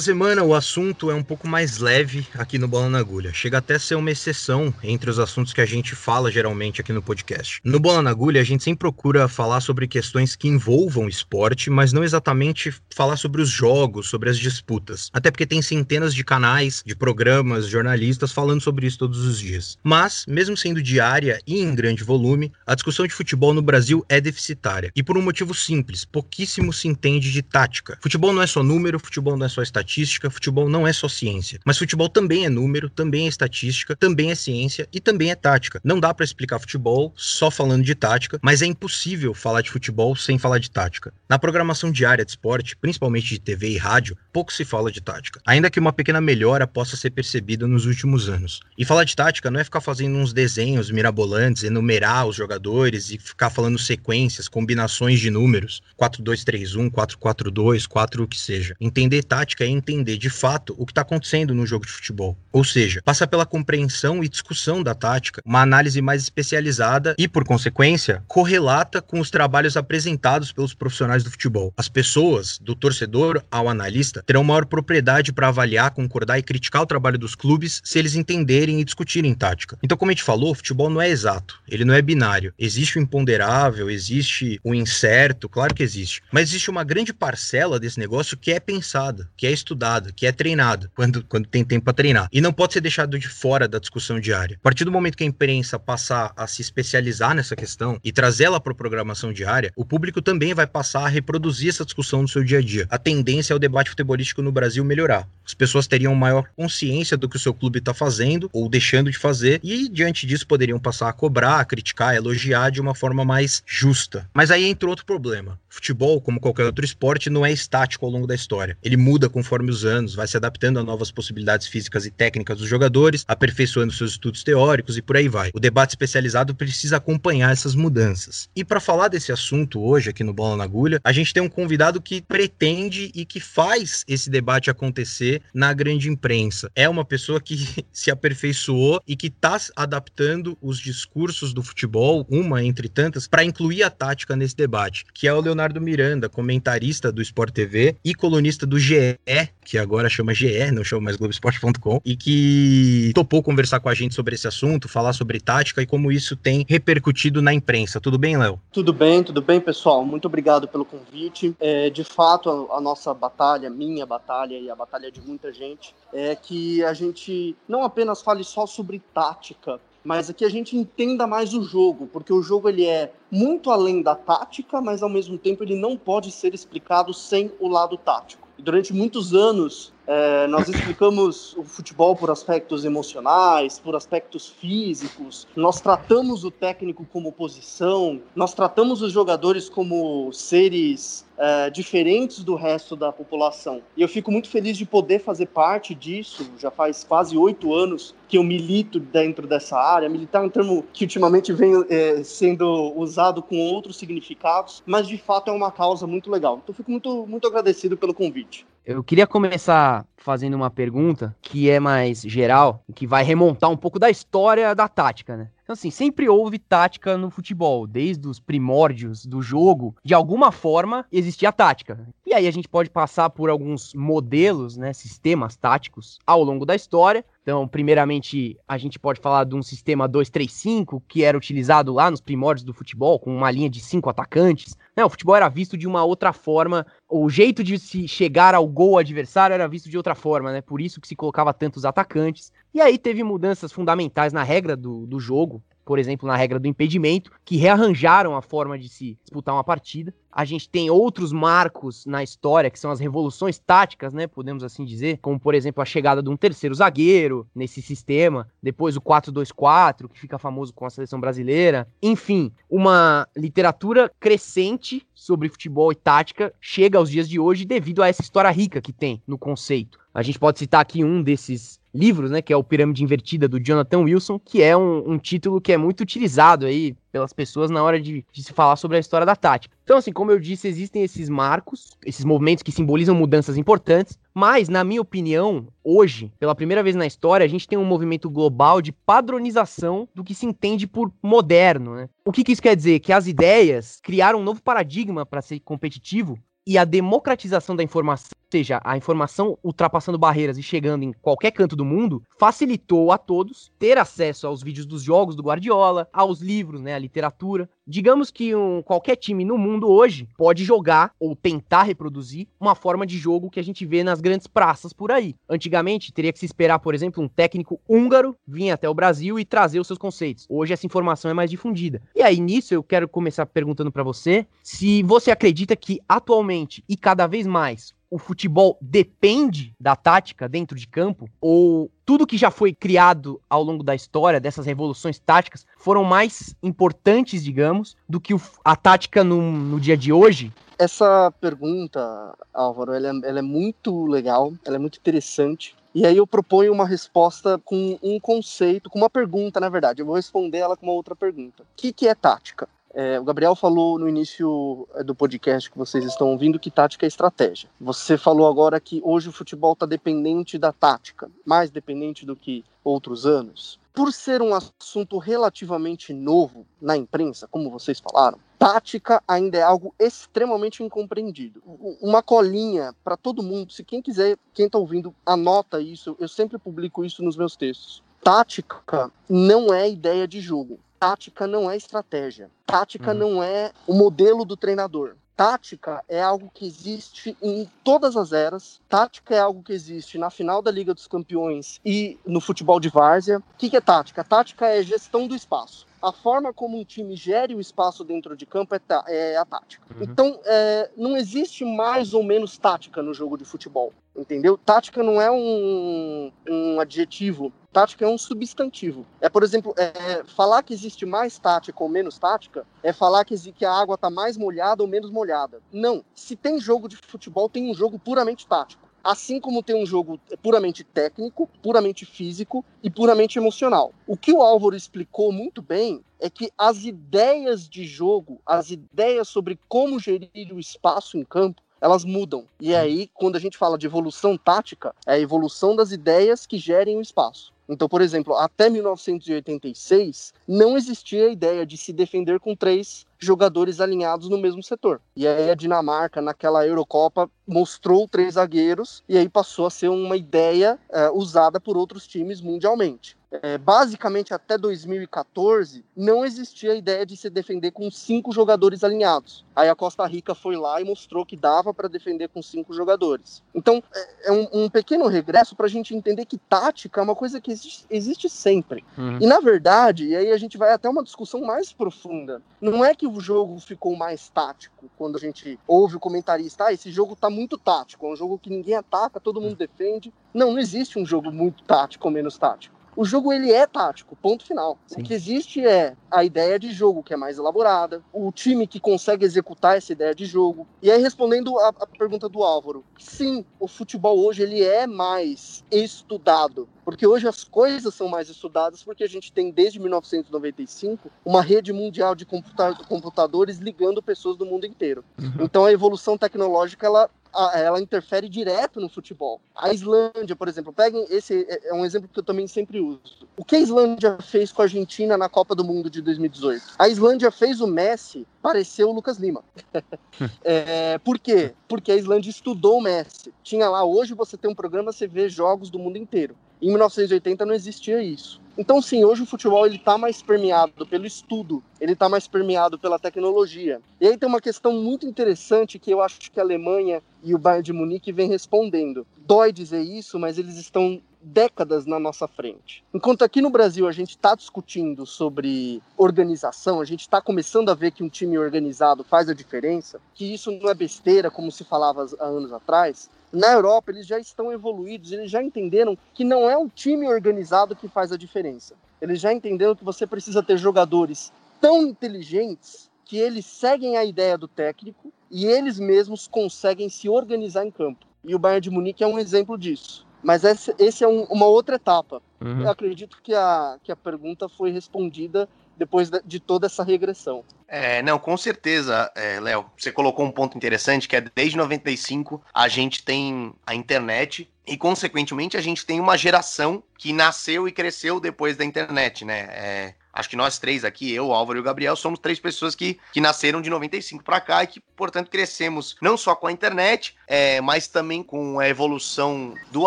Essa 0.00 0.06
semana 0.06 0.42
o 0.42 0.54
assunto 0.54 1.10
é 1.10 1.14
um 1.14 1.22
pouco 1.22 1.46
mais 1.46 1.76
leve 1.76 2.26
aqui 2.32 2.56
no 2.56 2.66
Bola 2.66 2.88
na 2.88 2.98
Agulha. 2.98 3.34
Chega 3.34 3.58
até 3.58 3.74
a 3.74 3.78
ser 3.78 3.96
uma 3.96 4.10
exceção 4.10 4.72
entre 4.82 5.10
os 5.10 5.18
assuntos 5.18 5.52
que 5.52 5.60
a 5.60 5.66
gente 5.66 5.94
fala 5.94 6.32
geralmente 6.32 6.80
aqui 6.80 6.90
no 6.90 7.02
podcast. 7.02 7.60
No 7.62 7.78
Bola 7.78 8.00
na 8.00 8.08
Agulha, 8.08 8.40
a 8.40 8.44
gente 8.44 8.64
sempre 8.64 8.78
procura 8.78 9.28
falar 9.28 9.60
sobre 9.60 9.86
questões 9.86 10.34
que 10.34 10.48
envolvam 10.48 11.06
esporte, 11.06 11.68
mas 11.68 11.92
não 11.92 12.02
exatamente 12.02 12.74
falar 12.94 13.18
sobre 13.18 13.42
os 13.42 13.50
jogos, 13.50 14.08
sobre 14.08 14.30
as 14.30 14.38
disputas. 14.38 15.10
Até 15.12 15.30
porque 15.30 15.44
tem 15.44 15.60
centenas 15.60 16.14
de 16.14 16.24
canais, 16.24 16.82
de 16.82 16.96
programas, 16.96 17.68
jornalistas 17.68 18.32
falando 18.32 18.62
sobre 18.62 18.86
isso 18.86 19.00
todos 19.00 19.20
os 19.26 19.38
dias. 19.38 19.76
Mas, 19.84 20.24
mesmo 20.26 20.56
sendo 20.56 20.82
diária 20.82 21.38
e 21.46 21.60
em 21.60 21.74
grande 21.74 22.02
volume, 22.02 22.50
a 22.66 22.74
discussão 22.74 23.06
de 23.06 23.12
futebol 23.12 23.52
no 23.52 23.60
Brasil 23.60 24.02
é 24.08 24.18
deficitária. 24.18 24.90
E 24.96 25.02
por 25.02 25.18
um 25.18 25.22
motivo 25.22 25.54
simples: 25.54 26.06
pouquíssimo 26.06 26.72
se 26.72 26.88
entende 26.88 27.30
de 27.30 27.42
tática. 27.42 27.98
Futebol 28.00 28.32
não 28.32 28.40
é 28.40 28.46
só 28.46 28.62
número, 28.62 28.98
futebol 28.98 29.36
não 29.36 29.44
é 29.44 29.48
só 29.50 29.60
estatística 29.60 29.89
estatística, 29.90 30.30
futebol 30.30 30.68
não 30.68 30.86
é 30.86 30.92
só 30.92 31.08
ciência. 31.08 31.58
Mas 31.64 31.76
futebol 31.76 32.08
também 32.08 32.44
é 32.44 32.48
número, 32.48 32.88
também 32.88 33.24
é 33.24 33.28
estatística, 33.28 33.96
também 33.96 34.30
é 34.30 34.34
ciência 34.34 34.88
e 34.92 35.00
também 35.00 35.30
é 35.30 35.34
tática. 35.34 35.80
Não 35.82 35.98
dá 35.98 36.14
para 36.14 36.24
explicar 36.24 36.60
futebol 36.60 37.12
só 37.16 37.50
falando 37.50 37.82
de 37.82 37.94
tática, 37.94 38.38
mas 38.40 38.62
é 38.62 38.66
impossível 38.66 39.34
falar 39.34 39.62
de 39.62 39.70
futebol 39.70 40.14
sem 40.14 40.38
falar 40.38 40.58
de 40.58 40.70
tática. 40.70 41.12
Na 41.28 41.38
programação 41.38 41.90
diária 41.90 42.24
de 42.24 42.30
esporte, 42.30 42.76
principalmente 42.76 43.28
de 43.28 43.40
TV 43.40 43.70
e 43.70 43.76
rádio, 43.76 44.16
pouco 44.32 44.52
se 44.52 44.64
fala 44.64 44.92
de 44.92 45.00
tática, 45.00 45.40
ainda 45.44 45.70
que 45.70 45.80
uma 45.80 45.92
pequena 45.92 46.20
melhora 46.20 46.66
possa 46.66 46.96
ser 46.96 47.10
percebida 47.10 47.66
nos 47.66 47.86
últimos 47.86 48.28
anos. 48.28 48.60
E 48.78 48.84
falar 48.84 49.04
de 49.04 49.16
tática 49.16 49.50
não 49.50 49.58
é 49.58 49.64
ficar 49.64 49.80
fazendo 49.80 50.16
uns 50.16 50.32
desenhos 50.32 50.90
mirabolantes, 50.90 51.64
enumerar 51.64 52.26
os 52.26 52.36
jogadores 52.36 53.10
e 53.10 53.18
ficar 53.18 53.50
falando 53.50 53.78
sequências, 53.78 54.48
combinações 54.48 55.18
de 55.18 55.30
números, 55.30 55.82
4-2-3-1, 55.98 56.90
4-4-2, 56.90 57.86
4 57.88 58.22
o 58.22 58.28
que 58.28 58.38
seja. 58.38 58.76
Entender 58.80 59.24
tática 59.24 59.64
é 59.64 59.79
entender 59.80 60.16
de 60.16 60.30
fato 60.30 60.74
o 60.78 60.86
que 60.86 60.92
está 60.92 61.02
acontecendo 61.02 61.54
no 61.54 61.66
jogo 61.66 61.84
de 61.84 61.92
futebol. 61.92 62.36
Ou 62.52 62.64
seja, 62.64 63.02
passa 63.04 63.26
pela 63.26 63.46
compreensão 63.46 64.22
e 64.22 64.28
discussão 64.28 64.82
da 64.82 64.94
tática, 64.94 65.42
uma 65.44 65.60
análise 65.60 66.00
mais 66.00 66.22
especializada 66.22 67.14
e, 67.18 67.26
por 67.26 67.44
consequência, 67.44 68.22
correlata 68.28 69.02
com 69.02 69.20
os 69.20 69.30
trabalhos 69.30 69.76
apresentados 69.76 70.52
pelos 70.52 70.74
profissionais 70.74 71.24
do 71.24 71.30
futebol. 71.30 71.72
As 71.76 71.88
pessoas, 71.88 72.58
do 72.58 72.74
torcedor 72.74 73.42
ao 73.50 73.68
analista, 73.68 74.22
terão 74.24 74.44
maior 74.44 74.66
propriedade 74.66 75.32
para 75.32 75.48
avaliar, 75.48 75.90
concordar 75.90 76.38
e 76.38 76.42
criticar 76.42 76.82
o 76.82 76.86
trabalho 76.86 77.18
dos 77.18 77.34
clubes 77.34 77.80
se 77.84 77.98
eles 77.98 78.14
entenderem 78.14 78.80
e 78.80 78.84
discutirem 78.84 79.34
tática. 79.34 79.78
Então, 79.82 79.96
como 79.96 80.10
a 80.10 80.14
gente 80.14 80.22
falou, 80.22 80.52
o 80.52 80.54
futebol 80.54 80.90
não 80.90 81.00
é 81.00 81.08
exato, 81.08 81.60
ele 81.68 81.84
não 81.84 81.94
é 81.94 82.02
binário. 82.02 82.52
Existe 82.58 82.98
o 82.98 83.02
imponderável, 83.02 83.88
existe 83.90 84.60
o 84.62 84.74
incerto, 84.74 85.48
claro 85.48 85.74
que 85.74 85.82
existe, 85.82 86.22
mas 86.32 86.50
existe 86.50 86.70
uma 86.70 86.84
grande 86.84 87.12
parcela 87.12 87.78
desse 87.78 87.98
negócio 87.98 88.36
que 88.36 88.52
é 88.52 88.60
pensada, 88.60 89.28
que 89.36 89.46
é 89.46 89.50
estudado, 89.70 90.12
que 90.12 90.26
é 90.26 90.32
treinado, 90.32 90.90
quando, 90.94 91.24
quando 91.24 91.46
tem 91.46 91.64
tempo 91.64 91.84
para 91.84 91.94
treinar. 91.94 92.28
E 92.32 92.40
não 92.40 92.52
pode 92.52 92.72
ser 92.72 92.80
deixado 92.80 93.18
de 93.18 93.28
fora 93.28 93.68
da 93.68 93.78
discussão 93.78 94.18
diária. 94.18 94.56
A 94.60 94.62
partir 94.62 94.84
do 94.84 94.90
momento 94.90 95.16
que 95.16 95.24
a 95.24 95.26
imprensa 95.26 95.78
passar 95.78 96.32
a 96.36 96.46
se 96.46 96.60
especializar 96.60 97.34
nessa 97.34 97.54
questão 97.54 97.98
e 98.02 98.12
trazê-la 98.12 98.60
para 98.60 98.72
a 98.72 98.76
programação 98.76 99.32
diária, 99.32 99.72
o 99.76 99.84
público 99.84 100.20
também 100.20 100.52
vai 100.54 100.66
passar 100.66 101.04
a 101.04 101.08
reproduzir 101.08 101.68
essa 101.68 101.84
discussão 101.84 102.22
no 102.22 102.28
seu 102.28 102.42
dia 102.42 102.58
a 102.58 102.62
dia. 102.62 102.86
A 102.90 102.98
tendência 102.98 103.52
é 103.52 103.56
o 103.56 103.58
debate 103.58 103.90
futebolístico 103.90 104.42
no 104.42 104.52
Brasil 104.52 104.84
melhorar. 104.84 105.26
As 105.46 105.54
pessoas 105.54 105.86
teriam 105.86 106.14
maior 106.14 106.44
consciência 106.56 107.16
do 107.16 107.28
que 107.28 107.36
o 107.36 107.40
seu 107.40 107.54
clube 107.54 107.78
está 107.78 107.94
fazendo 107.94 108.48
ou 108.52 108.68
deixando 108.68 109.10
de 109.10 109.18
fazer 109.18 109.60
e, 109.62 109.88
diante 109.88 110.26
disso, 110.26 110.46
poderiam 110.46 110.78
passar 110.78 111.08
a 111.08 111.12
cobrar, 111.12 111.60
a 111.60 111.64
criticar, 111.64 112.10
a 112.10 112.16
elogiar 112.16 112.70
de 112.70 112.80
uma 112.80 112.94
forma 112.94 113.24
mais 113.24 113.62
justa. 113.66 114.28
Mas 114.34 114.50
aí 114.50 114.64
entra 114.64 114.88
outro 114.88 115.04
problema. 115.04 115.58
Futebol, 115.68 116.20
como 116.20 116.40
qualquer 116.40 116.64
outro 116.64 116.84
esporte, 116.84 117.30
não 117.30 117.44
é 117.44 117.52
estático 117.52 118.04
ao 118.04 118.12
longo 118.12 118.26
da 118.26 118.34
história. 118.34 118.76
Ele 118.82 118.96
muda 118.96 119.28
com 119.28 119.42
conforme 119.60 119.70
os 119.70 119.84
anos, 119.84 120.14
vai 120.14 120.26
se 120.26 120.36
adaptando 120.36 120.78
a 120.78 120.82
novas 120.82 121.10
possibilidades 121.10 121.66
físicas 121.66 122.06
e 122.06 122.10
técnicas 122.10 122.58
dos 122.58 122.68
jogadores, 122.68 123.24
aperfeiçoando 123.28 123.92
seus 123.92 124.12
estudos 124.12 124.42
teóricos 124.42 124.96
e 124.96 125.02
por 125.02 125.16
aí 125.16 125.28
vai. 125.28 125.50
O 125.52 125.60
debate 125.60 125.90
especializado 125.90 126.54
precisa 126.54 126.96
acompanhar 126.96 127.52
essas 127.52 127.74
mudanças. 127.74 128.48
E 128.56 128.64
para 128.64 128.80
falar 128.80 129.08
desse 129.08 129.30
assunto 129.32 129.80
hoje 129.80 130.10
aqui 130.10 130.24
no 130.24 130.32
Bola 130.32 130.56
na 130.56 130.64
Agulha, 130.64 131.00
a 131.04 131.12
gente 131.12 131.34
tem 131.34 131.42
um 131.42 131.48
convidado 131.48 132.00
que 132.00 132.22
pretende 132.22 133.10
e 133.14 133.24
que 133.26 133.38
faz 133.38 134.04
esse 134.08 134.30
debate 134.30 134.70
acontecer 134.70 135.42
na 135.52 135.74
grande 135.74 136.08
imprensa. 136.08 136.70
É 136.74 136.88
uma 136.88 137.04
pessoa 137.04 137.40
que 137.40 137.84
se 137.92 138.10
aperfeiçoou 138.10 139.02
e 139.06 139.14
que 139.14 139.26
está 139.26 139.58
adaptando 139.76 140.56
os 140.62 140.78
discursos 140.78 141.52
do 141.52 141.62
futebol, 141.62 142.26
uma 142.30 142.64
entre 142.64 142.88
tantas, 142.88 143.26
para 143.26 143.44
incluir 143.44 143.82
a 143.82 143.90
tática 143.90 144.34
nesse 144.34 144.56
debate, 144.56 145.04
que 145.12 145.28
é 145.28 145.34
o 145.34 145.40
Leonardo 145.40 145.80
Miranda, 145.80 146.28
comentarista 146.28 147.12
do 147.12 147.20
Sport 147.20 147.52
TV 147.52 147.96
e 148.02 148.14
colunista 148.14 148.64
do 148.64 148.78
GE 148.78 149.18
que 149.64 149.78
agora 149.78 150.08
chama 150.08 150.34
GE, 150.34 150.70
não 150.72 150.82
chama 150.82 151.02
mais 151.02 151.16
Globoesporte.com, 151.16 152.00
e 152.04 152.16
que 152.16 153.12
topou 153.14 153.42
conversar 153.42 153.80
com 153.80 153.88
a 153.88 153.94
gente 153.94 154.14
sobre 154.14 154.34
esse 154.34 154.48
assunto, 154.48 154.88
falar 154.88 155.12
sobre 155.12 155.40
tática 155.40 155.82
e 155.82 155.86
como 155.86 156.10
isso 156.10 156.36
tem 156.36 156.64
repercutido 156.68 157.40
na 157.40 157.52
imprensa. 157.52 158.00
Tudo 158.00 158.18
bem, 158.18 158.36
Léo? 158.36 158.60
Tudo 158.72 158.92
bem, 158.92 159.22
tudo 159.22 159.40
bem, 159.40 159.60
pessoal. 159.60 160.04
Muito 160.04 160.26
obrigado 160.26 160.66
pelo 160.66 160.84
convite. 160.84 161.54
É, 161.60 161.90
de 161.90 162.04
fato, 162.04 162.68
a, 162.70 162.78
a 162.78 162.80
nossa 162.80 163.12
batalha, 163.14 163.70
minha 163.70 164.06
batalha 164.06 164.58
e 164.58 164.70
a 164.70 164.74
batalha 164.74 165.10
de 165.10 165.20
muita 165.20 165.52
gente, 165.52 165.94
é 166.12 166.34
que 166.34 166.82
a 166.84 166.92
gente 166.92 167.56
não 167.68 167.84
apenas 167.84 168.22
fale 168.22 168.42
só 168.42 168.66
sobre 168.66 169.00
tática, 169.14 169.80
mas 170.02 170.30
que 170.32 170.44
a 170.44 170.48
gente 170.48 170.76
entenda 170.76 171.26
mais 171.26 171.54
o 171.54 171.62
jogo, 171.62 172.06
porque 172.06 172.32
o 172.32 172.42
jogo 172.42 172.68
ele 172.68 172.86
é 172.86 173.12
muito 173.30 173.70
além 173.70 174.02
da 174.02 174.14
tática, 174.14 174.80
mas 174.80 175.02
ao 175.02 175.08
mesmo 175.08 175.38
tempo 175.38 175.62
ele 175.62 175.76
não 175.76 175.96
pode 175.96 176.30
ser 176.30 176.54
explicado 176.54 177.12
sem 177.12 177.52
o 177.60 177.68
lado 177.68 177.96
tático. 177.96 178.48
Durante 178.62 178.92
muitos 178.92 179.34
anos 179.34 179.92
é, 180.06 180.46
nós 180.46 180.68
explicamos 180.68 181.56
o 181.56 181.62
futebol 181.62 182.16
por 182.16 182.30
aspectos 182.30 182.84
emocionais, 182.84 183.78
por 183.78 183.94
aspectos 183.94 184.48
físicos, 184.48 185.46
nós 185.54 185.80
tratamos 185.80 186.44
o 186.44 186.50
técnico 186.50 187.06
como 187.12 187.32
posição, 187.32 188.20
nós 188.34 188.54
tratamos 188.54 189.02
os 189.02 189.12
jogadores 189.12 189.68
como 189.68 190.32
seres 190.32 191.24
é, 191.40 191.70
diferentes 191.70 192.44
do 192.44 192.54
resto 192.54 192.94
da 192.94 193.10
população. 193.10 193.80
E 193.96 194.02
eu 194.02 194.08
fico 194.08 194.30
muito 194.30 194.48
feliz 194.48 194.76
de 194.76 194.84
poder 194.84 195.20
fazer 195.20 195.46
parte 195.46 195.94
disso. 195.94 196.50
Já 196.58 196.70
faz 196.70 197.02
quase 197.02 197.36
oito 197.36 197.72
anos 197.72 198.14
que 198.28 198.36
eu 198.36 198.44
milito 198.44 199.00
dentro 199.00 199.46
dessa 199.46 199.78
área. 199.78 200.08
Militar 200.08 200.42
é 200.42 200.46
um 200.46 200.50
termo 200.50 200.84
que 200.92 201.04
ultimamente 201.04 201.52
vem 201.52 201.72
é, 201.88 202.22
sendo 202.22 202.92
usado 202.94 203.42
com 203.42 203.58
outros 203.58 203.96
significados, 203.96 204.82
mas 204.84 205.08
de 205.08 205.16
fato 205.16 205.50
é 205.50 205.54
uma 205.54 205.72
causa 205.72 206.06
muito 206.06 206.30
legal. 206.30 206.60
Então, 206.62 206.74
fico 206.74 206.90
muito, 206.90 207.26
muito 207.26 207.46
agradecido 207.46 207.96
pelo 207.96 208.12
convite. 208.12 208.66
Eu 208.84 209.04
queria 209.04 209.26
começar 209.26 210.06
fazendo 210.16 210.54
uma 210.54 210.70
pergunta 210.70 211.36
que 211.42 211.68
é 211.68 211.78
mais 211.78 212.22
geral, 212.22 212.82
que 212.94 213.06
vai 213.06 213.22
remontar 213.22 213.70
um 213.70 213.76
pouco 213.76 213.98
da 213.98 214.10
história 214.10 214.74
da 214.74 214.88
tática, 214.88 215.36
né? 215.36 215.50
Então, 215.62 215.74
assim, 215.74 215.90
sempre 215.90 216.28
houve 216.28 216.58
tática 216.58 217.16
no 217.16 217.30
futebol, 217.30 217.86
desde 217.86 218.26
os 218.26 218.40
primórdios 218.40 219.24
do 219.24 219.40
jogo, 219.40 219.94
de 220.04 220.12
alguma 220.12 220.50
forma 220.50 221.06
existia 221.12 221.52
tática. 221.52 222.08
E 222.26 222.34
aí 222.34 222.48
a 222.48 222.50
gente 222.50 222.68
pode 222.68 222.90
passar 222.90 223.30
por 223.30 223.48
alguns 223.48 223.94
modelos, 223.94 224.76
né, 224.76 224.92
sistemas 224.92 225.54
táticos 225.54 226.18
ao 226.26 226.42
longo 226.42 226.66
da 226.66 226.74
história. 226.74 227.24
Então, 227.42 227.68
primeiramente, 227.68 228.58
a 228.66 228.76
gente 228.76 228.98
pode 228.98 229.20
falar 229.20 229.44
de 229.44 229.54
um 229.54 229.62
sistema 229.62 230.08
2-3-5, 230.08 231.00
que 231.06 231.22
era 231.22 231.38
utilizado 231.38 231.92
lá 231.92 232.10
nos 232.10 232.20
primórdios 232.20 232.64
do 232.64 232.74
futebol, 232.74 233.20
com 233.20 233.34
uma 233.34 233.50
linha 233.50 233.70
de 233.70 233.80
cinco 233.80 234.10
atacantes. 234.10 234.76
Né, 235.00 235.04
o 235.04 235.08
futebol 235.08 235.34
era 235.34 235.48
visto 235.48 235.78
de 235.78 235.86
uma 235.86 236.04
outra 236.04 236.30
forma, 236.30 236.86
o 237.08 237.30
jeito 237.30 237.64
de 237.64 237.78
se 237.78 238.06
chegar 238.06 238.54
ao 238.54 238.68
gol 238.68 238.98
adversário 238.98 239.54
era 239.54 239.66
visto 239.66 239.88
de 239.88 239.96
outra 239.96 240.14
forma, 240.14 240.52
né? 240.52 240.60
Por 240.60 240.78
isso 240.78 241.00
que 241.00 241.08
se 241.08 241.16
colocava 241.16 241.54
tantos 241.54 241.86
atacantes. 241.86 242.52
E 242.74 242.82
aí 242.82 242.98
teve 242.98 243.24
mudanças 243.24 243.72
fundamentais 243.72 244.30
na 244.30 244.42
regra 244.42 244.76
do, 244.76 245.06
do 245.06 245.18
jogo, 245.18 245.62
por 245.86 245.98
exemplo, 245.98 246.28
na 246.28 246.36
regra 246.36 246.58
do 246.58 246.68
impedimento, 246.68 247.32
que 247.46 247.56
rearranjaram 247.56 248.36
a 248.36 248.42
forma 248.42 248.78
de 248.78 248.90
se 248.90 249.18
disputar 249.22 249.54
uma 249.54 249.64
partida. 249.64 250.14
A 250.32 250.44
gente 250.44 250.68
tem 250.68 250.90
outros 250.90 251.32
marcos 251.32 252.06
na 252.06 252.22
história, 252.22 252.70
que 252.70 252.78
são 252.78 252.90
as 252.90 253.00
revoluções 253.00 253.58
táticas, 253.58 254.12
né? 254.12 254.26
Podemos 254.26 254.62
assim 254.62 254.84
dizer, 254.84 255.18
como 255.20 255.38
por 255.38 255.54
exemplo 255.54 255.82
a 255.82 255.86
chegada 255.86 256.22
de 256.22 256.28
um 256.28 256.36
terceiro 256.36 256.74
zagueiro 256.74 257.46
nesse 257.54 257.82
sistema, 257.82 258.48
depois 258.62 258.96
o 258.96 259.00
4-2-4, 259.00 260.08
que 260.08 260.20
fica 260.20 260.38
famoso 260.38 260.72
com 260.72 260.86
a 260.86 260.90
seleção 260.90 261.20
brasileira. 261.20 261.88
Enfim, 262.02 262.52
uma 262.68 263.26
literatura 263.36 264.10
crescente 264.20 265.06
sobre 265.14 265.48
futebol 265.48 265.92
e 265.92 265.94
tática 265.94 266.52
chega 266.60 266.98
aos 266.98 267.10
dias 267.10 267.28
de 267.28 267.38
hoje 267.38 267.64
devido 267.64 268.02
a 268.02 268.08
essa 268.08 268.22
história 268.22 268.50
rica 268.50 268.80
que 268.80 268.92
tem 268.92 269.22
no 269.26 269.36
conceito. 269.38 269.98
A 270.12 270.22
gente 270.22 270.38
pode 270.38 270.58
citar 270.58 270.80
aqui 270.80 271.04
um 271.04 271.22
desses 271.22 271.80
livros, 271.94 272.30
né, 272.30 272.40
que 272.40 272.52
é 272.52 272.56
o 272.56 272.64
Pirâmide 272.64 273.02
Invertida 273.02 273.48
do 273.48 273.60
Jonathan 273.60 274.00
Wilson, 274.00 274.38
que 274.38 274.62
é 274.62 274.76
um, 274.76 275.12
um 275.12 275.18
título 275.18 275.60
que 275.60 275.72
é 275.72 275.76
muito 275.76 276.00
utilizado 276.00 276.66
aí 276.66 276.96
pelas 277.10 277.32
pessoas 277.32 277.70
na 277.70 277.82
hora 277.82 278.00
de, 278.00 278.24
de, 278.32 278.42
se 278.42 278.52
falar 278.52 278.76
sobre 278.76 278.96
a 278.96 279.00
história 279.00 279.26
da 279.26 279.36
tática. 279.36 279.76
Então, 279.84 279.96
assim, 279.96 280.12
como 280.12 280.30
eu 280.30 280.38
disse, 280.38 280.68
existem 280.68 281.02
esses 281.02 281.28
marcos, 281.28 281.90
esses 282.04 282.24
movimentos 282.24 282.62
que 282.62 282.72
simbolizam 282.72 283.14
mudanças 283.14 283.56
importantes, 283.56 284.18
mas, 284.34 284.68
na 284.68 284.84
minha 284.84 285.00
opinião, 285.00 285.66
hoje, 285.82 286.32
pela 286.38 286.54
primeira 286.54 286.82
vez 286.82 286.94
na 286.94 287.06
história, 287.06 287.44
a 287.44 287.48
gente 287.48 287.66
tem 287.66 287.78
um 287.78 287.84
movimento 287.84 288.30
global 288.30 288.80
de 288.80 288.92
padronização 288.92 290.08
do 290.14 290.24
que 290.24 290.34
se 290.34 290.46
entende 290.46 290.86
por 290.86 291.12
moderno. 291.22 291.94
Né? 291.94 292.08
O 292.24 292.32
que, 292.32 292.44
que 292.44 292.52
isso 292.52 292.62
quer 292.62 292.76
dizer? 292.76 293.00
Que 293.00 293.12
as 293.12 293.26
ideias 293.26 294.00
criaram 294.02 294.40
um 294.40 294.44
novo 294.44 294.62
paradigma 294.62 295.26
para 295.26 295.42
ser 295.42 295.60
competitivo 295.60 296.38
e 296.66 296.78
a 296.78 296.84
democratização 296.84 297.74
da 297.74 297.82
informação, 297.82 298.30
seja, 298.50 298.80
a 298.84 298.96
informação 298.96 299.56
ultrapassando 299.62 300.18
barreiras 300.18 300.58
e 300.58 300.62
chegando 300.62 301.04
em 301.04 301.12
qualquer 301.12 301.52
canto 301.52 301.76
do 301.76 301.84
mundo, 301.84 302.22
facilitou 302.38 303.12
a 303.12 303.18
todos 303.18 303.70
ter 303.78 303.96
acesso 303.96 304.46
aos 304.46 304.62
vídeos 304.62 304.86
dos 304.86 305.02
jogos 305.02 305.36
do 305.36 305.42
Guardiola, 305.42 306.08
aos 306.12 306.40
livros, 306.40 306.80
né, 306.80 306.94
à 306.94 306.98
literatura. 306.98 307.68
Digamos 307.86 308.30
que 308.30 308.54
um, 308.54 308.82
qualquer 308.82 309.16
time 309.16 309.44
no 309.44 309.56
mundo 309.56 309.88
hoje 309.88 310.28
pode 310.36 310.64
jogar 310.64 311.12
ou 311.18 311.36
tentar 311.36 311.84
reproduzir 311.84 312.48
uma 312.58 312.74
forma 312.74 313.06
de 313.06 313.16
jogo 313.16 313.50
que 313.50 313.60
a 313.60 313.64
gente 313.64 313.86
vê 313.86 314.02
nas 314.02 314.20
grandes 314.20 314.46
praças 314.46 314.92
por 314.92 315.12
aí. 315.12 315.34
Antigamente, 315.48 316.12
teria 316.12 316.32
que 316.32 316.38
se 316.38 316.46
esperar, 316.46 316.78
por 316.78 316.94
exemplo, 316.94 317.22
um 317.22 317.28
técnico 317.28 317.80
húngaro 317.88 318.36
vir 318.46 318.70
até 318.70 318.88
o 318.88 318.94
Brasil 318.94 319.38
e 319.38 319.44
trazer 319.44 319.80
os 319.80 319.86
seus 319.86 319.98
conceitos. 319.98 320.46
Hoje 320.48 320.72
essa 320.72 320.86
informação 320.86 321.30
é 321.30 321.34
mais 321.34 321.50
difundida. 321.50 322.02
E 322.14 322.22
aí, 322.22 322.40
nisso, 322.40 322.74
eu 322.74 322.82
quero 322.82 323.08
começar 323.08 323.46
perguntando 323.46 323.92
para 323.92 324.02
você 324.02 324.46
se 324.62 325.02
você 325.02 325.30
acredita 325.30 325.76
que 325.76 326.00
atualmente 326.08 326.84
e 326.88 326.96
cada 326.96 327.26
vez 327.26 327.46
mais 327.46 327.94
o 328.10 328.18
futebol 328.18 328.76
depende 328.80 329.74
da 329.78 329.94
tática 329.94 330.48
dentro 330.48 330.76
de 330.76 330.86
campo? 330.86 331.28
Ou 331.40 331.90
tudo 332.04 332.26
que 332.26 332.36
já 332.36 332.50
foi 332.50 332.72
criado 332.72 333.40
ao 333.48 333.62
longo 333.62 333.84
da 333.84 333.94
história, 333.94 334.40
dessas 334.40 334.66
revoluções 334.66 335.18
táticas, 335.18 335.66
foram 335.78 336.02
mais 336.02 336.54
importantes, 336.62 337.44
digamos, 337.44 337.96
do 338.08 338.20
que 338.20 338.34
a 338.64 338.74
tática 338.74 339.22
no, 339.22 339.40
no 339.40 339.78
dia 339.78 339.96
de 339.96 340.12
hoje? 340.12 340.52
Essa 340.78 341.32
pergunta, 341.40 342.34
Álvaro, 342.52 342.92
ela 342.92 343.08
é, 343.08 343.28
ela 343.28 343.38
é 343.38 343.42
muito 343.42 344.06
legal, 344.06 344.52
ela 344.64 344.76
é 344.76 344.78
muito 344.78 344.98
interessante. 344.98 345.76
E 345.94 346.06
aí 346.06 346.16
eu 346.16 346.26
proponho 346.26 346.72
uma 346.72 346.86
resposta 346.86 347.60
com 347.64 347.98
um 348.02 348.18
conceito, 348.18 348.88
com 348.88 348.98
uma 348.98 349.10
pergunta, 349.10 349.60
na 349.60 349.68
verdade. 349.68 350.00
Eu 350.00 350.06
vou 350.06 350.14
responder 350.14 350.58
ela 350.58 350.76
com 350.76 350.86
uma 350.86 350.94
outra 350.94 351.14
pergunta. 351.14 351.64
O 351.64 351.66
que, 351.76 351.92
que 351.92 352.08
é 352.08 352.14
tática? 352.14 352.68
É, 352.92 353.20
o 353.20 353.24
Gabriel 353.24 353.54
falou 353.54 353.98
no 353.98 354.08
início 354.08 354.88
é, 354.94 355.04
do 355.04 355.14
podcast 355.14 355.70
que 355.70 355.78
vocês 355.78 356.04
estão 356.04 356.28
ouvindo 356.28 356.58
que 356.58 356.70
tática 356.70 357.06
é 357.06 357.08
estratégia. 357.08 357.68
Você 357.80 358.18
falou 358.18 358.48
agora 358.48 358.80
que 358.80 359.00
hoje 359.04 359.28
o 359.28 359.32
futebol 359.32 359.74
está 359.74 359.86
dependente 359.86 360.58
da 360.58 360.72
tática, 360.72 361.30
mais 361.44 361.70
dependente 361.70 362.26
do 362.26 362.34
que 362.34 362.64
outros 362.82 363.26
anos. 363.26 363.78
Por 363.92 364.12
ser 364.12 364.42
um 364.42 364.54
assunto 364.54 365.18
relativamente 365.18 366.12
novo 366.12 366.66
na 366.80 366.96
imprensa, 366.96 367.46
como 367.48 367.70
vocês 367.70 368.00
falaram, 368.00 368.38
tática 368.58 369.22
ainda 369.26 369.58
é 369.58 369.62
algo 369.62 369.94
extremamente 369.98 370.82
incompreendido. 370.82 371.62
Uma 372.00 372.22
colinha 372.22 372.94
para 373.04 373.16
todo 373.16 373.42
mundo, 373.42 373.72
se 373.72 373.84
quem 373.84 374.02
quiser, 374.02 374.36
quem 374.52 374.66
está 374.66 374.78
ouvindo, 374.78 375.14
anota 375.24 375.80
isso. 375.80 376.16
Eu 376.18 376.28
sempre 376.28 376.58
publico 376.58 377.04
isso 377.04 377.22
nos 377.22 377.36
meus 377.36 377.56
textos. 377.56 378.02
Tática 378.22 379.10
não 379.28 379.72
é 379.72 379.88
ideia 379.88 380.26
de 380.26 380.40
jogo 380.40 380.78
tática 381.00 381.46
não 381.46 381.70
é 381.70 381.76
estratégia. 381.76 382.50
Tática 382.66 383.12
uhum. 383.12 383.18
não 383.18 383.42
é 383.42 383.72
o 383.86 383.94
modelo 383.94 384.44
do 384.44 384.54
treinador. 384.54 385.16
Tática 385.34 386.04
é 386.06 386.20
algo 386.20 386.50
que 386.52 386.66
existe 386.66 387.34
em 387.40 387.66
todas 387.82 388.14
as 388.14 388.30
eras. 388.34 388.78
Tática 388.86 389.34
é 389.34 389.40
algo 389.40 389.62
que 389.62 389.72
existe 389.72 390.18
na 390.18 390.28
final 390.28 390.60
da 390.60 390.70
Liga 390.70 390.92
dos 390.92 391.06
Campeões 391.06 391.80
e 391.82 392.18
no 392.26 392.42
futebol 392.42 392.78
de 392.78 392.90
várzea. 392.90 393.38
O 393.38 393.42
que, 393.56 393.70
que 393.70 393.76
é 393.78 393.80
tática? 393.80 394.22
Tática 394.22 394.66
é 394.66 394.82
gestão 394.82 395.26
do 395.26 395.34
espaço 395.34 395.88
a 396.02 396.12
forma 396.12 396.52
como 396.52 396.78
um 396.78 396.84
time 396.84 397.14
gere 397.14 397.54
o 397.54 397.60
espaço 397.60 398.04
dentro 398.04 398.36
de 398.36 398.46
campo 398.46 398.74
é, 398.74 398.80
é 399.08 399.36
a 399.36 399.44
tática. 399.44 399.84
Uhum. 399.94 400.02
Então, 400.02 400.40
é, 400.44 400.90
não 400.96 401.16
existe 401.16 401.64
mais 401.64 402.14
ou 402.14 402.22
menos 402.22 402.56
tática 402.58 403.02
no 403.02 403.12
jogo 403.12 403.36
de 403.36 403.44
futebol, 403.44 403.92
entendeu? 404.16 404.56
Tática 404.56 405.02
não 405.02 405.20
é 405.20 405.30
um, 405.30 406.32
um 406.48 406.80
adjetivo, 406.80 407.52
tática 407.72 408.04
é 408.04 408.08
um 408.08 408.18
substantivo. 408.18 409.06
É, 409.20 409.28
por 409.28 409.42
exemplo, 409.42 409.74
é, 409.76 410.24
falar 410.24 410.62
que 410.62 410.72
existe 410.72 411.04
mais 411.04 411.38
tática 411.38 411.82
ou 411.82 411.88
menos 411.88 412.18
tática 412.18 412.66
é 412.82 412.92
falar 412.92 413.24
que, 413.24 413.36
que 413.52 413.64
a 413.64 413.72
água 413.72 413.94
está 413.94 414.10
mais 414.10 414.36
molhada 414.36 414.82
ou 414.82 414.88
menos 414.88 415.10
molhada. 415.10 415.60
Não. 415.72 416.04
Se 416.14 416.34
tem 416.34 416.58
jogo 416.58 416.88
de 416.88 416.96
futebol, 416.96 417.48
tem 417.48 417.70
um 417.70 417.74
jogo 417.74 417.98
puramente 417.98 418.46
tático. 418.46 418.89
Assim 419.02 419.40
como 419.40 419.62
tem 419.62 419.74
um 419.74 419.86
jogo 419.86 420.20
puramente 420.42 420.84
técnico, 420.84 421.48
puramente 421.62 422.04
físico 422.04 422.64
e 422.82 422.90
puramente 422.90 423.38
emocional. 423.38 423.92
O 424.06 424.16
que 424.16 424.32
o 424.32 424.42
Álvaro 424.42 424.76
explicou 424.76 425.32
muito 425.32 425.62
bem 425.62 426.02
é 426.18 426.28
que 426.28 426.50
as 426.56 426.84
ideias 426.84 427.68
de 427.68 427.84
jogo, 427.84 428.40
as 428.44 428.70
ideias 428.70 429.28
sobre 429.28 429.58
como 429.68 429.98
gerir 429.98 430.52
o 430.52 430.58
espaço 430.58 431.16
em 431.16 431.24
campo, 431.24 431.62
elas 431.80 432.04
mudam. 432.04 432.44
E 432.60 432.74
aí, 432.74 433.10
quando 433.14 433.36
a 433.36 433.40
gente 433.40 433.56
fala 433.56 433.78
de 433.78 433.86
evolução 433.86 434.36
tática, 434.36 434.94
é 435.06 435.14
a 435.14 435.18
evolução 435.18 435.74
das 435.74 435.92
ideias 435.92 436.46
que 436.46 436.58
gerem 436.58 436.98
o 436.98 437.00
espaço. 437.00 437.52
Então, 437.68 437.88
por 437.88 438.02
exemplo, 438.02 438.34
até 438.34 438.68
1986 438.68 440.34
não 440.46 440.76
existia 440.76 441.26
a 441.26 441.30
ideia 441.30 441.64
de 441.64 441.76
se 441.76 441.92
defender 441.92 442.40
com 442.40 442.54
três 442.54 443.06
jogadores 443.20 443.80
alinhados 443.80 444.28
no 444.28 444.38
mesmo 444.38 444.62
setor. 444.62 445.00
E 445.14 445.26
aí 445.26 445.50
a 445.50 445.54
Dinamarca, 445.54 446.20
naquela 446.22 446.66
Eurocopa, 446.66 447.30
mostrou 447.46 448.08
três 448.08 448.34
zagueiros 448.34 449.02
e 449.08 449.18
aí 449.18 449.28
passou 449.28 449.66
a 449.66 449.70
ser 449.70 449.88
uma 449.88 450.16
ideia 450.16 450.78
é, 450.88 451.10
usada 451.10 451.60
por 451.60 451.76
outros 451.76 452.06
times 452.06 452.40
mundialmente. 452.40 453.18
É, 453.32 453.56
basicamente 453.56 454.34
até 454.34 454.58
2014 454.58 455.84
não 455.96 456.24
existia 456.24 456.72
a 456.72 456.74
ideia 456.74 457.06
de 457.06 457.16
se 457.16 457.30
defender 457.30 457.70
com 457.70 457.88
cinco 457.88 458.32
jogadores 458.32 458.82
alinhados. 458.82 459.44
Aí 459.54 459.68
a 459.68 459.74
Costa 459.76 460.04
Rica 460.04 460.34
foi 460.34 460.56
lá 460.56 460.80
e 460.80 460.84
mostrou 460.84 461.24
que 461.24 461.36
dava 461.36 461.72
para 461.72 461.88
defender 461.88 462.28
com 462.28 462.42
cinco 462.42 462.74
jogadores. 462.74 463.40
Então 463.54 463.80
é, 463.94 464.28
é 464.30 464.32
um, 464.32 464.48
um 464.64 464.68
pequeno 464.68 465.06
regresso 465.06 465.54
para 465.54 465.66
a 465.66 465.68
gente 465.68 465.94
entender 465.94 466.24
que 466.24 466.38
tática 466.38 467.00
é 467.00 467.04
uma 467.04 467.14
coisa 467.14 467.40
que 467.40 467.52
existe, 467.52 467.86
existe 467.88 468.28
sempre. 468.28 468.84
Uhum. 468.98 469.18
E 469.20 469.26
na 469.26 469.38
verdade, 469.38 470.08
e 470.08 470.16
aí 470.16 470.32
a 470.32 470.36
gente 470.36 470.58
vai 470.58 470.72
até 470.72 470.88
uma 470.88 471.04
discussão 471.04 471.40
mais 471.40 471.72
profunda. 471.72 472.42
Não 472.60 472.84
é 472.84 472.96
que 472.96 473.06
o 473.18 473.20
jogo 473.20 473.58
ficou 473.58 473.96
mais 473.96 474.28
tático 474.28 474.90
quando 474.96 475.16
a 475.16 475.20
gente 475.20 475.58
ouve 475.66 475.96
o 475.96 476.00
comentarista, 476.00 476.66
ah, 476.66 476.72
esse 476.72 476.90
jogo 476.90 477.14
está 477.14 477.28
muito 477.28 477.58
tático, 477.58 478.06
é 478.06 478.10
um 478.10 478.16
jogo 478.16 478.38
que 478.38 478.50
ninguém 478.50 478.74
ataca, 478.74 479.20
todo 479.20 479.40
mundo 479.40 479.56
defende. 479.56 480.12
Não, 480.32 480.52
não 480.52 480.58
existe 480.58 480.98
um 480.98 481.04
jogo 481.04 481.30
muito 481.30 481.62
tático 481.64 482.06
ou 482.06 482.12
menos 482.12 482.38
tático 482.38 482.79
o 483.00 483.04
jogo 483.06 483.32
ele 483.32 483.50
é 483.50 483.66
tático, 483.66 484.14
ponto 484.14 484.44
final. 484.44 484.78
Sim. 484.86 485.00
O 485.00 485.04
que 485.04 485.14
existe 485.14 485.66
é 485.66 485.96
a 486.10 486.22
ideia 486.22 486.58
de 486.58 486.70
jogo 486.70 487.02
que 487.02 487.14
é 487.14 487.16
mais 487.16 487.38
elaborada, 487.38 488.02
o 488.12 488.30
time 488.30 488.66
que 488.66 488.78
consegue 488.78 489.24
executar 489.24 489.78
essa 489.78 489.90
ideia 489.90 490.14
de 490.14 490.26
jogo. 490.26 490.66
E 490.82 490.90
aí 490.90 491.00
respondendo 491.00 491.58
a, 491.58 491.68
a 491.68 491.86
pergunta 491.86 492.28
do 492.28 492.42
Álvaro, 492.42 492.84
sim, 492.98 493.42
o 493.58 493.66
futebol 493.66 494.22
hoje 494.22 494.42
ele 494.42 494.62
é 494.62 494.86
mais 494.86 495.64
estudado, 495.70 496.68
porque 496.84 497.06
hoje 497.06 497.26
as 497.26 497.42
coisas 497.42 497.94
são 497.94 498.06
mais 498.06 498.28
estudadas 498.28 498.82
porque 498.82 499.02
a 499.02 499.08
gente 499.08 499.32
tem 499.32 499.50
desde 499.50 499.80
1995 499.80 501.10
uma 501.24 501.40
rede 501.40 501.72
mundial 501.72 502.14
de 502.14 502.26
computadores 502.26 503.56
ligando 503.56 504.02
pessoas 504.02 504.36
do 504.36 504.44
mundo 504.44 504.66
inteiro. 504.66 505.02
Uhum. 505.18 505.44
Então 505.44 505.64
a 505.64 505.72
evolução 505.72 506.18
tecnológica 506.18 506.84
ela 506.86 507.08
ela 507.54 507.80
interfere 507.80 508.28
direto 508.28 508.80
no 508.80 508.88
futebol. 508.88 509.40
A 509.54 509.72
Islândia, 509.72 510.34
por 510.34 510.48
exemplo, 510.48 510.72
peguem 510.72 511.06
esse 511.10 511.46
é, 511.48 511.68
é 511.68 511.74
um 511.74 511.84
exemplo 511.84 512.08
que 512.12 512.18
eu 512.18 512.24
também 512.24 512.46
sempre 512.46 512.80
uso. 512.80 513.26
O 513.36 513.44
que 513.44 513.56
a 513.56 513.60
Islândia 513.60 514.18
fez 514.20 514.52
com 514.52 514.62
a 514.62 514.64
Argentina 514.64 515.16
na 515.16 515.28
Copa 515.28 515.54
do 515.54 515.64
Mundo 515.64 515.88
de 515.88 516.02
2018? 516.02 516.74
A 516.78 516.88
Islândia 516.88 517.30
fez 517.30 517.60
o 517.60 517.66
Messi 517.66 518.26
parecer 518.42 518.84
o 518.84 518.92
Lucas 518.92 519.18
Lima. 519.18 519.44
é, 520.42 520.98
por 520.98 521.18
quê? 521.18 521.54
Porque 521.68 521.92
a 521.92 521.96
Islândia 521.96 522.30
estudou 522.30 522.78
o 522.78 522.82
Messi. 522.82 523.32
Tinha 523.42 523.68
lá, 523.68 523.84
hoje 523.84 524.14
você 524.14 524.36
tem 524.36 524.50
um 524.50 524.54
programa, 524.54 524.92
você 524.92 525.06
vê 525.06 525.28
jogos 525.28 525.70
do 525.70 525.78
mundo 525.78 525.96
inteiro. 525.96 526.34
Em 526.60 526.68
1980 526.68 527.46
não 527.46 527.54
existia 527.54 528.02
isso. 528.02 528.40
Então, 528.60 528.82
sim, 528.82 529.02
hoje 529.06 529.22
o 529.22 529.26
futebol 529.26 529.64
ele 529.64 529.76
está 529.76 529.96
mais 529.96 530.20
permeado 530.20 530.86
pelo 530.86 531.06
estudo, 531.06 531.62
ele 531.80 531.94
está 531.94 532.10
mais 532.10 532.28
permeado 532.28 532.78
pela 532.78 532.98
tecnologia. 532.98 533.80
E 533.98 534.06
aí 534.06 534.18
tem 534.18 534.28
uma 534.28 534.38
questão 534.38 534.74
muito 534.74 535.06
interessante 535.06 535.78
que 535.78 535.90
eu 535.90 536.02
acho 536.02 536.30
que 536.30 536.38
a 536.38 536.42
Alemanha 536.42 537.02
e 537.24 537.34
o 537.34 537.38
Bayern 537.38 537.64
de 537.64 537.72
Munique 537.72 538.12
vem 538.12 538.28
respondendo. 538.28 539.06
Dói 539.16 539.50
dizer 539.50 539.80
isso, 539.80 540.18
mas 540.18 540.36
eles 540.36 540.58
estão 540.58 541.00
décadas 541.22 541.86
na 541.86 541.98
nossa 541.98 542.26
frente. 542.26 542.82
Enquanto 542.94 543.22
aqui 543.22 543.40
no 543.40 543.50
Brasil 543.50 543.86
a 543.86 543.92
gente 543.92 544.10
está 544.10 544.34
discutindo 544.34 545.04
sobre 545.04 545.82
organização, 545.96 546.80
a 546.80 546.84
gente 546.84 547.00
está 547.00 547.20
começando 547.20 547.70
a 547.70 547.74
ver 547.74 547.90
que 547.90 548.02
um 548.02 548.08
time 548.08 548.38
organizado 548.38 549.04
faz 549.04 549.28
a 549.28 549.34
diferença, 549.34 550.00
que 550.14 550.32
isso 550.32 550.50
não 550.50 550.70
é 550.70 550.74
besteira 550.74 551.30
como 551.30 551.52
se 551.52 551.64
falava 551.64 552.06
há 552.18 552.24
anos 552.24 552.52
atrás. 552.52 553.10
Na 553.32 553.52
Europa 553.52 553.90
eles 553.90 554.06
já 554.06 554.18
estão 554.18 554.52
evoluídos, 554.52 555.12
eles 555.12 555.30
já 555.30 555.42
entenderam 555.42 555.96
que 556.14 556.24
não 556.24 556.48
é 556.48 556.56
o 556.56 556.68
time 556.68 557.08
organizado 557.08 557.76
que 557.76 557.88
faz 557.88 558.12
a 558.12 558.16
diferença. 558.16 558.74
Eles 559.00 559.20
já 559.20 559.32
entenderam 559.32 559.74
que 559.74 559.84
você 559.84 560.06
precisa 560.06 560.42
ter 560.42 560.58
jogadores 560.58 561.32
tão 561.60 561.82
inteligentes 561.82 562.90
que 563.04 563.18
eles 563.18 563.44
seguem 563.44 563.96
a 563.96 564.04
ideia 564.04 564.38
do 564.38 564.46
técnico 564.46 565.12
e 565.30 565.46
eles 565.46 565.78
mesmos 565.78 566.26
conseguem 566.26 566.88
se 566.88 567.08
organizar 567.08 567.66
em 567.66 567.70
campo. 567.70 568.06
E 568.24 568.34
o 568.34 568.38
Bayern 568.38 568.60
de 568.60 568.70
Munique 568.70 569.02
é 569.02 569.06
um 569.06 569.18
exemplo 569.18 569.56
disso. 569.56 570.06
Mas 570.22 570.44
esse, 570.44 570.74
esse 570.78 571.04
é 571.04 571.08
um, 571.08 571.24
uma 571.24 571.46
outra 571.46 571.76
etapa. 571.76 572.22
Uhum. 572.40 572.62
Eu 572.62 572.70
acredito 572.70 573.20
que 573.22 573.34
a, 573.34 573.78
que 573.82 573.90
a 573.90 573.96
pergunta 573.96 574.48
foi 574.48 574.70
respondida 574.70 575.48
depois 575.76 576.10
de, 576.10 576.20
de 576.24 576.40
toda 576.40 576.66
essa 576.66 576.82
regressão. 576.84 577.42
É, 577.72 578.02
não, 578.02 578.18
com 578.18 578.36
certeza, 578.36 579.12
é, 579.14 579.38
Léo. 579.38 579.64
Você 579.78 579.92
colocou 579.92 580.26
um 580.26 580.32
ponto 580.32 580.56
interessante 580.56 581.08
que 581.08 581.14
é 581.14 581.20
desde 581.20 581.56
95 581.56 582.42
a 582.52 582.66
gente 582.66 583.04
tem 583.04 583.54
a 583.64 583.76
internet 583.76 584.50
e, 584.66 584.76
consequentemente, 584.76 585.56
a 585.56 585.60
gente 585.60 585.86
tem 585.86 586.00
uma 586.00 586.18
geração 586.18 586.82
que 586.98 587.12
nasceu 587.12 587.68
e 587.68 587.72
cresceu 587.72 588.18
depois 588.18 588.56
da 588.56 588.64
internet, 588.64 589.24
né? 589.24 589.48
É, 589.52 589.94
Acho 590.12 590.28
que 590.28 590.36
nós 590.36 590.58
três 590.58 590.84
aqui, 590.84 591.12
eu, 591.12 591.32
Álvaro 591.32 591.58
e 591.58 591.60
o 591.60 591.64
Gabriel, 591.64 591.94
somos 591.94 592.18
três 592.18 592.40
pessoas 592.40 592.74
que, 592.74 592.98
que 593.12 593.20
nasceram 593.20 593.62
de 593.62 593.70
95 593.70 594.24
para 594.24 594.40
cá 594.40 594.64
e 594.64 594.66
que, 594.66 594.80
portanto, 594.80 595.30
crescemos 595.30 595.96
não 596.00 596.16
só 596.16 596.34
com 596.34 596.48
a 596.48 596.52
internet, 596.52 597.16
é, 597.28 597.60
mas 597.60 597.86
também 597.86 598.22
com 598.22 598.58
a 598.58 598.68
evolução 598.68 599.54
do 599.70 599.86